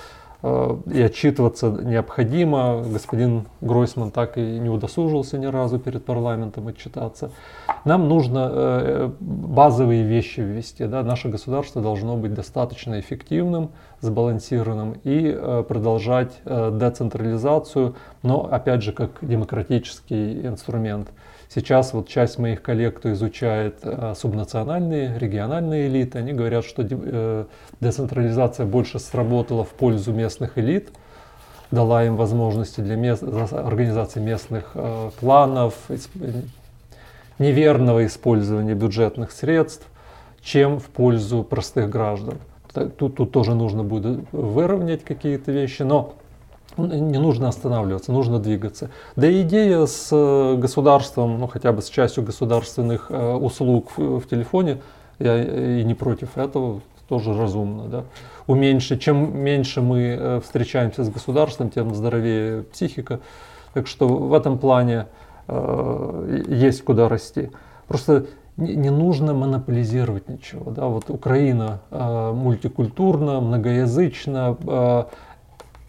и 0.42 1.02
отчитываться 1.02 1.68
необходимо. 1.68 2.82
Господин 2.82 3.46
Гройсман 3.60 4.10
так 4.10 4.38
и 4.38 4.40
не 4.40 4.70
удосужился 4.70 5.38
ни 5.38 5.46
разу 5.46 5.78
перед 5.78 6.04
парламентом 6.04 6.68
отчитаться. 6.68 7.30
Нам 7.84 8.08
нужно 8.08 8.48
э, 8.50 9.10
базовые 9.20 10.02
вещи 10.02 10.40
ввести. 10.40 10.86
Да? 10.86 11.02
Наше 11.02 11.28
государство 11.28 11.82
должно 11.82 12.16
быть 12.16 12.32
достаточно 12.32 13.00
эффективным, 13.00 13.70
сбалансированным 14.00 14.92
и 15.04 15.34
э, 15.36 15.64
продолжать 15.68 16.40
децентрализацию, 16.44 17.96
но 18.22 18.48
опять 18.50 18.82
же 18.82 18.92
как 18.92 19.10
демократический 19.20 20.46
инструмент. 20.46 21.08
Сейчас 21.52 21.92
вот 21.92 22.06
часть 22.06 22.38
моих 22.38 22.62
коллег, 22.62 22.98
кто 22.98 23.12
изучает 23.12 23.80
э, 23.82 24.14
субнациональные, 24.16 25.18
региональные 25.18 25.88
элиты, 25.88 26.18
они 26.18 26.32
говорят, 26.32 26.64
что 26.64 26.86
э, 26.88 27.44
децентрализация 27.80 28.66
больше 28.66 29.00
сработала 29.00 29.64
в 29.64 29.70
пользу 29.70 30.12
местных 30.12 30.58
элит, 30.58 30.90
дала 31.72 32.04
им 32.04 32.14
возможности 32.14 32.80
для 32.80 32.94
мест, 32.94 33.24
организации 33.24 34.20
местных 34.20 34.70
э, 34.74 35.10
планов, 35.18 35.74
неверного 37.40 38.06
использования 38.06 38.74
бюджетных 38.74 39.32
средств, 39.32 39.88
чем 40.42 40.78
в 40.78 40.84
пользу 40.84 41.42
простых 41.42 41.90
граждан. 41.90 42.38
Тут, 42.96 43.16
тут 43.16 43.32
тоже 43.32 43.56
нужно 43.56 43.82
будет 43.82 44.20
выровнять 44.30 45.02
какие-то 45.02 45.50
вещи, 45.50 45.82
но 45.82 46.14
не 46.76 47.18
нужно 47.18 47.48
останавливаться, 47.48 48.12
нужно 48.12 48.38
двигаться. 48.38 48.90
Да 49.16 49.26
и 49.26 49.42
идея 49.42 49.86
с 49.86 50.08
э, 50.12 50.56
государством, 50.56 51.38
ну 51.38 51.46
хотя 51.46 51.72
бы 51.72 51.82
с 51.82 51.88
частью 51.88 52.24
государственных 52.24 53.06
э, 53.10 53.32
услуг 53.34 53.92
в, 53.96 54.22
телефоне, 54.26 54.78
я 55.18 55.42
и 55.42 55.84
не 55.84 55.94
против 55.94 56.36
этого, 56.36 56.80
тоже 57.08 57.36
разумно. 57.36 57.84
Да? 57.88 58.04
Уменьшить, 58.46 59.02
чем 59.02 59.36
меньше 59.36 59.80
мы 59.80 60.16
э, 60.18 60.40
встречаемся 60.42 61.04
с 61.04 61.08
государством, 61.08 61.70
тем 61.70 61.94
здоровее 61.94 62.62
психика. 62.62 63.20
Так 63.74 63.86
что 63.86 64.08
в 64.08 64.34
этом 64.34 64.58
плане 64.58 65.06
есть 66.48 66.84
куда 66.84 67.08
расти. 67.08 67.50
Просто 67.88 68.26
не, 68.60 68.90
нужно 68.90 69.32
монополизировать 69.34 70.28
ничего. 70.28 70.70
Да? 70.70 70.86
Вот 70.86 71.10
Украина 71.10 71.80
э, 71.90 72.32
мультикультурна, 72.32 73.40
многоязычна, 73.40 74.56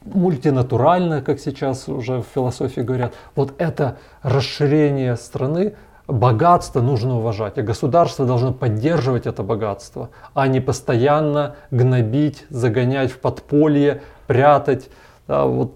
мультинатурально, 0.06 1.22
как 1.22 1.40
сейчас 1.40 1.88
уже 1.88 2.22
в 2.22 2.26
философии 2.34 2.82
говорят. 2.82 3.14
Вот 3.36 3.54
это 3.58 3.98
расширение 4.24 5.16
страны, 5.16 5.76
богатство 6.08 6.82
нужно 6.82 7.18
уважать, 7.18 7.58
а 7.58 7.62
государство 7.62 8.26
должно 8.26 8.54
поддерживать 8.54 9.28
это 9.28 9.44
богатство, 9.44 10.10
а 10.34 10.48
не 10.48 10.60
постоянно 10.60 11.56
гнобить, 11.72 12.46
загонять 12.50 13.12
в 13.12 13.20
подполье, 13.20 14.02
прятать. 14.28 14.90
Да, 15.28 15.46
вот, 15.46 15.76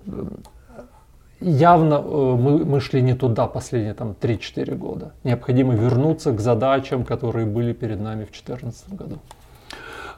явно 1.40 1.96
э, 1.96 2.36
мы, 2.36 2.66
мы 2.66 2.82
шли 2.82 3.02
не 3.02 3.14
туда 3.14 3.48
последние 3.48 3.94
там, 3.94 4.16
3-4 4.20 4.76
года. 4.76 5.14
Необходимо 5.24 5.74
вернуться 5.74 6.32
к 6.32 6.40
задачам, 6.40 7.06
которые 7.06 7.46
были 7.46 7.74
перед 7.74 8.00
нами 8.00 8.24
в 8.24 8.32
2014 8.32 8.94
году. 8.94 9.20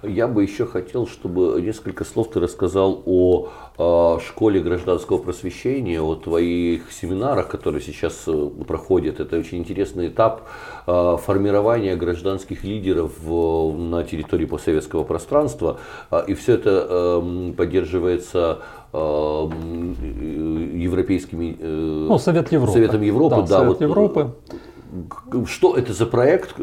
Я 0.03 0.27
бы 0.27 0.43
еще 0.43 0.65
хотел, 0.65 1.07
чтобы 1.07 1.61
несколько 1.61 2.03
слов 2.03 2.29
ты 2.29 2.39
рассказал 2.39 3.01
о 3.05 3.49
э, 3.77 4.17
школе 4.25 4.61
гражданского 4.61 5.17
просвещения, 5.17 5.99
о 5.99 6.15
твоих 6.15 6.91
семинарах, 6.91 7.47
которые 7.47 7.81
сейчас 7.81 8.23
э, 8.27 8.49
проходят. 8.67 9.19
Это 9.19 9.37
очень 9.37 9.57
интересный 9.57 10.09
этап 10.09 10.43
э, 10.85 11.17
формирования 11.23 11.95
гражданских 11.95 12.63
лидеров 12.63 13.13
на 13.23 14.03
территории 14.03 14.45
постсоветского 14.45 15.03
пространства. 15.03 15.79
И 16.27 16.35
все 16.35 16.53
это 16.53 16.87
э, 16.89 17.53
поддерживается 17.57 18.59
европейскими 18.93 21.57
ну, 21.61 22.17
Совет 22.17 22.51
Европы. 22.51 22.71
Советом 22.71 23.01
Европы, 23.01 23.35
да, 23.35 23.41
да 23.41 23.47
Совет 23.47 23.67
вот, 23.67 23.81
Европы. 23.81 24.31
Что 25.45 25.75
это 25.75 25.93
за 25.93 26.05
проект, 26.05 26.55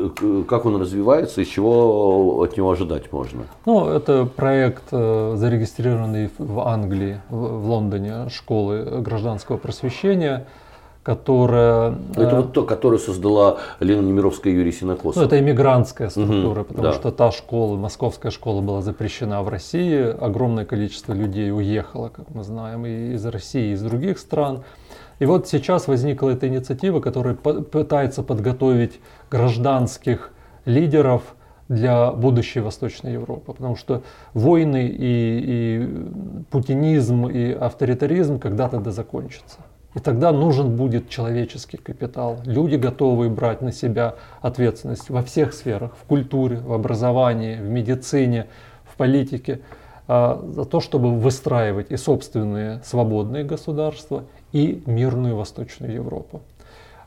как 0.48 0.64
он 0.64 0.80
развивается 0.80 1.42
и 1.42 1.44
чего 1.44 2.40
от 2.42 2.56
него 2.56 2.70
ожидать 2.70 3.12
можно? 3.12 3.44
Ну, 3.66 3.88
это 3.88 4.24
проект, 4.24 4.84
э, 4.92 5.34
зарегистрированный 5.36 6.30
в 6.38 6.60
Англии, 6.60 7.20
в 7.28 7.68
Лондоне, 7.68 8.28
школы 8.30 9.00
гражданского 9.00 9.56
просвещения, 9.56 10.46
которая... 11.04 11.96
Это 12.12 12.22
э, 12.22 12.36
вот 12.36 12.52
то, 12.54 12.64
которое 12.64 12.98
создала 12.98 13.58
Лена 13.78 14.00
Немировская 14.00 14.52
и 14.52 14.56
Юрий 14.56 14.72
Синокосов. 14.72 15.16
Ну, 15.16 15.22
это 15.28 15.38
иммигрантская 15.38 16.08
структура, 16.08 16.60
угу, 16.62 16.68
потому 16.68 16.88
да. 16.88 16.92
что 16.94 17.12
та 17.12 17.30
школа, 17.30 17.76
московская 17.76 18.30
школа 18.30 18.62
была 18.62 18.80
запрещена 18.80 19.42
в 19.42 19.48
России, 19.48 20.00
огромное 20.18 20.64
количество 20.64 21.12
людей 21.12 21.52
уехало, 21.52 22.08
как 22.08 22.30
мы 22.34 22.42
знаем, 22.42 22.86
и 22.86 23.12
из 23.12 23.24
России, 23.26 23.70
и 23.70 23.72
из 23.72 23.82
других 23.82 24.18
стран. 24.18 24.64
И 25.18 25.26
вот 25.26 25.46
сейчас 25.46 25.88
возникла 25.88 26.30
эта 26.30 26.48
инициатива, 26.48 27.00
которая 27.00 27.34
пытается 27.34 28.22
подготовить 28.22 28.98
гражданских 29.30 30.30
лидеров 30.64 31.22
для 31.68 32.12
будущей 32.12 32.60
Восточной 32.60 33.12
Европы. 33.12 33.52
Потому 33.52 33.76
что 33.76 34.02
войны 34.32 34.86
и, 34.88 34.96
и 34.98 36.44
путинизм 36.50 37.26
и 37.26 37.52
авторитаризм 37.52 38.38
когда-то 38.38 38.78
да 38.78 38.90
закончатся. 38.90 39.58
И 39.94 40.00
тогда 40.00 40.32
нужен 40.32 40.76
будет 40.76 41.08
человеческий 41.08 41.76
капитал. 41.76 42.38
Люди 42.44 42.76
готовые 42.76 43.30
брать 43.30 43.62
на 43.62 43.70
себя 43.70 44.16
ответственность 44.40 45.08
во 45.08 45.22
всех 45.22 45.54
сферах, 45.54 45.92
в 45.96 46.04
культуре, 46.04 46.56
в 46.58 46.72
образовании, 46.72 47.56
в 47.56 47.68
медицине, 47.68 48.46
в 48.84 48.96
политике, 48.96 49.60
а, 50.08 50.42
за 50.52 50.64
то, 50.64 50.80
чтобы 50.80 51.14
выстраивать 51.14 51.92
и 51.92 51.96
собственные 51.96 52.82
свободные 52.84 53.44
государства, 53.44 54.24
и 54.52 54.82
мирную 54.86 55.36
Восточную 55.36 55.92
Европу. 55.92 56.42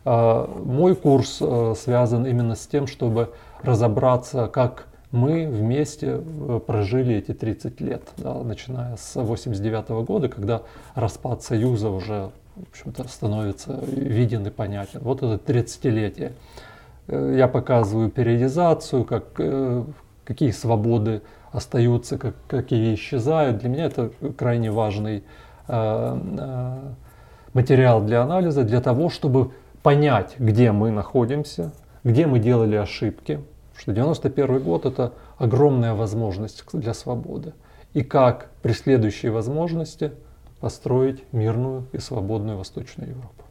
А, 0.06 0.50
мой 0.64 0.96
курс 0.96 1.40
э, 1.42 1.74
связан 1.78 2.26
именно 2.26 2.56
с 2.56 2.66
тем, 2.68 2.88
чтобы 2.88 3.34
разобраться, 3.62 4.48
как 4.48 4.88
мы 5.12 5.48
вместе 5.48 6.22
э, 6.22 6.60
прожили 6.66 7.16
эти 7.16 7.34
30 7.34 7.82
лет, 7.82 8.04
да, 8.18 8.34
начиная 8.36 8.96
с 8.96 9.22
89 9.22 9.90
года, 10.06 10.30
когда 10.30 10.62
распад 10.96 11.44
Союза 11.44 11.90
уже 11.90 12.32
в 12.66 12.70
общем-то, 12.72 13.08
становится 13.08 13.80
виден 13.86 14.46
и 14.46 14.50
понятен. 14.50 15.00
Вот 15.02 15.24
это 15.24 15.52
30-летие. 15.52 16.34
Э, 17.08 17.36
я 17.38 17.48
показываю 17.48 18.10
периодизацию, 18.10 19.04
как, 19.06 19.40
какие 20.24 20.52
свободы 20.52 21.22
остаются, 21.52 22.18
как, 22.18 22.36
какие 22.48 22.96
исчезают. 22.96 23.60
Для 23.60 23.70
меня 23.70 23.86
это 23.86 24.12
крайне 24.38 24.72
важный 24.72 25.24
материал 27.54 28.02
для 28.02 28.22
анализа 28.22 28.64
для 28.64 28.80
того, 28.80 29.10
чтобы 29.10 29.52
понять, 29.84 30.36
где 30.38 30.72
мы 30.72 30.92
находимся, 30.92 31.74
где 32.04 32.28
мы 32.28 32.40
делали 32.40 32.76
ошибки, 32.76 33.42
что 33.76 33.92
91 33.94 34.60
год 34.62 34.86
это 34.86 35.14
огромная 35.38 35.94
возможность 35.94 36.64
для 36.74 36.94
свободы. 36.94 37.54
И 37.94 38.04
как 38.04 38.52
при 38.62 38.74
следующей 38.74 39.30
возможности 39.30 40.12
построить 40.60 41.24
мирную 41.32 41.86
и 41.92 42.00
свободную 42.00 42.58
Восточную 42.58 43.12
Европу. 43.12 43.44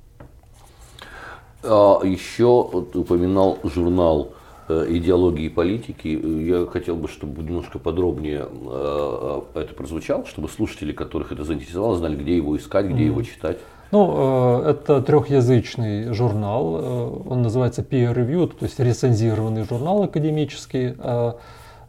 А, 1.62 2.00
еще 2.04 2.68
упоминал 2.94 3.58
журнал 3.64 4.32
э, 4.68 4.86
идеологии 4.88 5.46
и 5.46 5.48
политики. 5.48 6.08
Я 6.08 6.66
хотел 6.66 6.96
бы, 6.96 7.08
чтобы 7.08 7.42
немножко 7.42 7.78
подробнее 7.78 8.46
э, 8.46 9.40
это 9.54 9.72
прозвучало, 9.74 10.26
чтобы 10.26 10.48
слушатели, 10.48 10.92
которых 10.92 11.32
это 11.32 11.44
заинтересовало, 11.44 11.96
знали, 11.96 12.16
где 12.16 12.36
его 12.36 12.54
искать, 12.56 12.86
где 12.86 13.02
mm-hmm. 13.02 13.06
его 13.06 13.22
читать. 13.22 13.58
Ну, 13.92 14.64
э, 14.64 14.70
это 14.70 15.00
трехязычный 15.00 16.12
журнал, 16.12 17.22
он 17.28 17.42
называется 17.42 17.82
peer 17.82 18.12
reviewed, 18.14 18.56
то 18.58 18.64
есть 18.64 18.80
рецензированный 18.80 19.64
журнал 19.64 20.02
академический. 20.04 20.96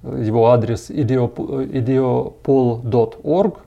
Его 0.04 0.52
адрес 0.52 0.92
ideopol.org. 0.92 3.58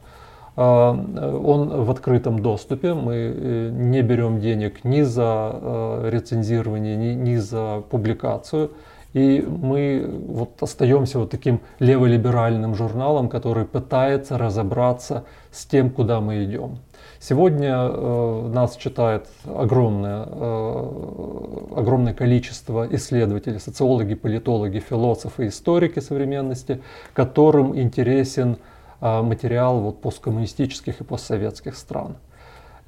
А, 0.62 0.92
он 0.92 1.84
в 1.84 1.90
открытом 1.90 2.40
доступе, 2.40 2.92
мы 2.92 3.14
э, 3.14 3.70
не 3.72 4.02
берем 4.02 4.40
денег 4.40 4.84
ни 4.84 5.00
за 5.00 5.52
э, 5.54 6.10
рецензирование, 6.12 6.96
ни, 6.96 7.14
ни 7.14 7.36
за 7.36 7.82
публикацию. 7.88 8.70
И 9.14 9.40
мы 9.40 10.06
вот 10.28 10.62
остаемся 10.62 11.18
вот 11.18 11.30
таким 11.30 11.62
леволиберальным 11.78 12.74
журналом, 12.74 13.30
который 13.30 13.64
пытается 13.64 14.36
разобраться 14.36 15.24
с 15.50 15.64
тем, 15.64 15.88
куда 15.88 16.20
мы 16.20 16.44
идем. 16.44 16.76
Сегодня 17.18 17.74
э, 17.74 18.50
нас 18.52 18.76
читает 18.76 19.28
огромное, 19.46 20.26
э, 20.26 21.74
огромное 21.74 22.12
количество 22.12 22.86
исследователей, 22.94 23.60
социологи, 23.60 24.12
политологи, 24.14 24.78
философы, 24.78 25.46
историки 25.46 26.00
современности, 26.00 26.82
которым 27.14 27.78
интересен 27.78 28.58
материал 29.00 29.80
вот, 29.80 30.00
посткоммунистических 30.00 31.00
и 31.00 31.04
постсоветских 31.04 31.76
стран. 31.76 32.16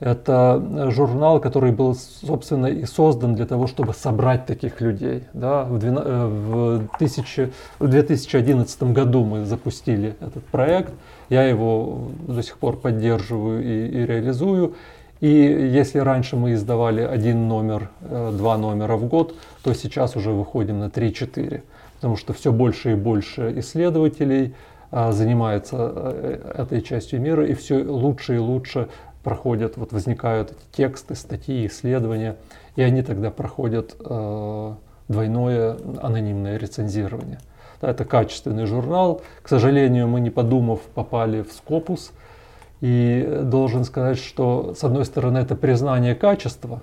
Это 0.02 0.90
журнал, 0.90 1.38
который 1.38 1.70
был, 1.70 1.94
собственно, 1.94 2.66
и 2.66 2.84
создан 2.86 3.36
для 3.36 3.46
того, 3.46 3.68
чтобы 3.68 3.94
собрать 3.94 4.46
таких 4.46 4.80
людей. 4.80 5.22
Да, 5.32 5.62
в, 5.62 5.78
12, 5.78 6.08
в, 6.08 6.74
1000, 6.96 7.52
в 7.78 7.86
2011 7.86 8.82
году 8.82 9.24
мы 9.24 9.44
запустили 9.44 10.16
этот 10.18 10.44
проект. 10.46 10.92
Я 11.28 11.44
его 11.44 12.08
до 12.26 12.42
сих 12.42 12.58
пор 12.58 12.78
поддерживаю 12.78 13.62
и, 13.62 13.88
и 13.88 14.04
реализую. 14.04 14.74
И 15.20 15.28
если 15.28 16.00
раньше 16.00 16.34
мы 16.34 16.54
издавали 16.54 17.02
один 17.02 17.46
номер, 17.46 17.88
э, 18.00 18.32
два 18.36 18.58
номера 18.58 18.96
в 18.96 19.06
год, 19.06 19.36
то 19.62 19.72
сейчас 19.72 20.16
уже 20.16 20.32
выходим 20.32 20.80
на 20.80 20.86
3-4. 20.86 21.62
Потому 21.94 22.16
что 22.16 22.32
все 22.32 22.50
больше 22.50 22.90
и 22.90 22.94
больше 22.96 23.54
исследователей 23.60 24.56
занимается 24.92 25.76
э, 25.78 26.54
этой 26.58 26.82
частью 26.82 27.20
мира, 27.20 27.46
и 27.46 27.54
все 27.54 27.82
лучше 27.82 28.36
и 28.36 28.38
лучше 28.38 28.88
проходят, 29.24 29.76
вот 29.76 29.92
возникают 29.92 30.52
эти 30.52 30.76
тексты, 30.76 31.14
статьи, 31.14 31.66
исследования, 31.66 32.36
и 32.76 32.82
они 32.82 33.02
тогда 33.02 33.30
проходят 33.30 33.96
э, 33.98 34.74
двойное 35.08 35.76
анонимное 36.02 36.58
рецензирование. 36.58 37.38
Это 37.80 38.04
качественный 38.04 38.66
журнал. 38.66 39.22
К 39.42 39.48
сожалению, 39.48 40.08
мы 40.08 40.20
не 40.20 40.30
подумав 40.30 40.80
попали 40.80 41.42
в 41.42 41.52
Скопус. 41.52 42.12
И 42.80 43.40
должен 43.44 43.84
сказать, 43.84 44.18
что 44.18 44.74
с 44.74 44.82
одной 44.82 45.04
стороны 45.04 45.38
это 45.38 45.54
признание 45.54 46.16
качества, 46.16 46.82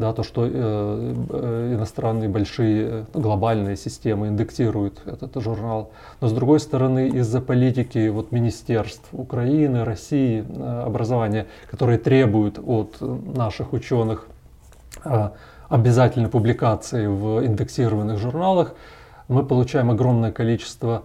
да, 0.00 0.14
то, 0.14 0.22
что 0.22 0.46
э, 0.46 0.50
э, 0.50 1.74
иностранные 1.74 2.30
большие 2.30 2.88
э, 2.88 3.04
глобальные 3.12 3.76
системы 3.76 4.28
индексируют 4.28 5.02
этот 5.04 5.42
журнал. 5.42 5.90
Но 6.22 6.28
с 6.28 6.32
другой 6.32 6.58
стороны, 6.58 7.08
из-за 7.08 7.42
политики 7.42 8.08
вот, 8.08 8.32
министерств 8.32 9.06
Украины, 9.12 9.84
России, 9.84 10.42
э, 10.48 10.82
образования, 10.86 11.46
которые 11.70 11.98
требуют 11.98 12.58
от 12.58 12.96
наших 13.00 13.74
ученых 13.74 14.26
э, 15.04 15.28
обязательной 15.68 16.30
публикации 16.30 17.06
в 17.06 17.44
индексированных 17.44 18.18
журналах, 18.18 18.74
мы 19.28 19.44
получаем 19.44 19.90
огромное 19.90 20.32
количество 20.32 21.02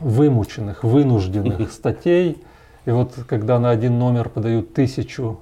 вымученных, 0.00 0.82
вынужденных 0.82 1.70
статей. 1.70 2.42
И 2.86 2.90
вот 2.90 3.12
когда 3.28 3.58
на 3.58 3.68
один 3.68 3.98
номер 3.98 4.30
подают 4.30 4.72
тысячу 4.72 5.40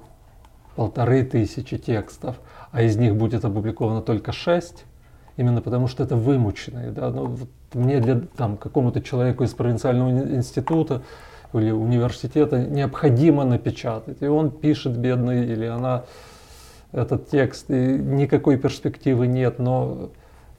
полторы 0.75 1.23
тысячи 1.23 1.77
текстов, 1.77 2.37
а 2.71 2.81
из 2.81 2.95
них 2.97 3.15
будет 3.15 3.45
опубликовано 3.45 4.01
только 4.01 4.31
шесть, 4.31 4.85
именно 5.37 5.61
потому 5.61 5.87
что 5.87 6.03
это 6.03 6.15
вымученные. 6.15 6.91
Да? 6.91 7.09
Ну, 7.09 7.25
вот 7.27 7.49
мне 7.73 7.99
для 7.99 8.21
там, 8.37 8.57
какому-то 8.57 9.01
человеку 9.01 9.43
из 9.43 9.53
провинциального 9.53 10.09
института 10.09 11.01
или 11.53 11.71
университета 11.71 12.59
необходимо 12.59 13.43
напечатать. 13.43 14.21
И 14.21 14.27
он 14.27 14.51
пишет, 14.51 14.97
бедный, 14.97 15.45
или 15.45 15.65
она 15.65 16.03
этот 16.91 17.29
текст, 17.29 17.69
и 17.69 17.73
никакой 17.73 18.57
перспективы 18.57 19.27
нет, 19.27 19.59
но 19.59 20.09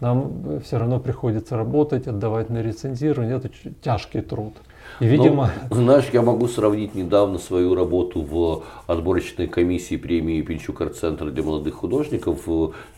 нам 0.01 0.60
все 0.60 0.78
равно 0.78 0.98
приходится 0.98 1.56
работать, 1.56 2.06
отдавать 2.06 2.51
на 2.51 2.62
рецензирование. 2.62 3.36
Это 3.36 3.51
тяжкий 3.82 4.20
труд. 4.20 4.55
И, 5.01 5.06
видимо... 5.06 5.51
Ну, 5.70 5.77
знаешь, 5.77 6.09
я 6.12 6.23
могу 6.23 6.48
сравнить 6.48 6.94
недавно 6.94 7.39
свою 7.39 7.74
работу 7.74 8.23
в 8.23 8.64
отборочной 8.86 9.47
комиссии 9.47 9.97
премии 9.97 10.40
Пинчук 10.43 10.81
арт-центр 10.81 11.31
для 11.31 11.43
молодых 11.43 11.74
художников. 11.74 12.47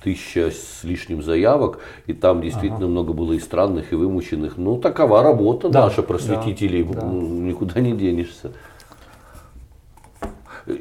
Тысяча 0.02 0.50
с 0.50 0.84
лишним 0.84 1.22
заявок. 1.22 1.78
И 2.06 2.12
там 2.12 2.42
действительно 2.42 2.76
ага. 2.76 2.88
много 2.88 3.12
было 3.12 3.32
и 3.32 3.38
странных, 3.38 3.92
и 3.92 3.96
вымученных. 3.96 4.56
Ну, 4.56 4.78
такова 4.78 5.22
работа 5.22 5.68
да, 5.68 5.84
наша, 5.84 6.02
просветителей. 6.02 6.84
Да, 6.84 7.00
да. 7.00 7.06
Никуда 7.06 7.80
не 7.80 7.92
денешься. 7.92 8.52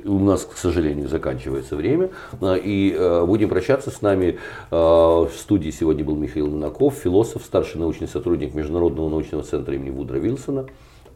У 0.06 0.20
нас, 0.20 0.46
к 0.46 0.58
сожалению, 0.58 1.10
заканчивается 1.10 1.76
время. 1.76 2.10
И 2.42 2.96
э, 2.98 3.26
будем 3.26 3.50
прощаться 3.50 3.92
с 3.92 4.02
нами. 4.02 4.40
Э, 4.72 4.76
в 4.76 5.32
студии 5.38 5.72
сегодня 5.72 6.06
был 6.06 6.16
Михаил 6.16 6.48
Минаков, 6.48 6.96
философ, 6.96 7.44
старший 7.44 7.82
научный 7.82 8.08
сотрудник 8.08 8.54
Международного 8.54 9.10
научного 9.10 9.44
центра 9.44 9.76
имени 9.76 9.90
Вудра 9.90 10.18
Вилсона. 10.18 10.68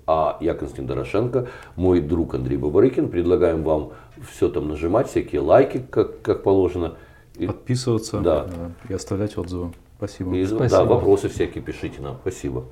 А 0.07 0.37
я 0.39 0.53
Константин 0.53 0.87
Дорошенко, 0.87 1.47
мой 1.75 1.99
друг 1.99 2.33
Андрей 2.33 2.57
Бабарыкин. 2.57 3.09
Предлагаем 3.09 3.63
вам 3.63 3.91
все 4.31 4.49
там 4.49 4.69
нажимать, 4.69 5.09
всякие 5.09 5.41
лайки, 5.41 5.85
как, 5.89 6.21
как 6.21 6.43
положено. 6.43 6.95
И, 7.35 7.45
Подписываться 7.45 8.19
да. 8.21 8.47
и 8.87 8.93
оставлять 8.93 9.37
отзывы. 9.37 9.73
Спасибо. 9.97 10.35
И, 10.35 10.45
Спасибо. 10.45 10.69
Да, 10.69 10.85
вопросы 10.85 11.27
всякие 11.27 11.61
пишите 11.61 12.01
нам. 12.01 12.17
Спасибо. 12.21 12.65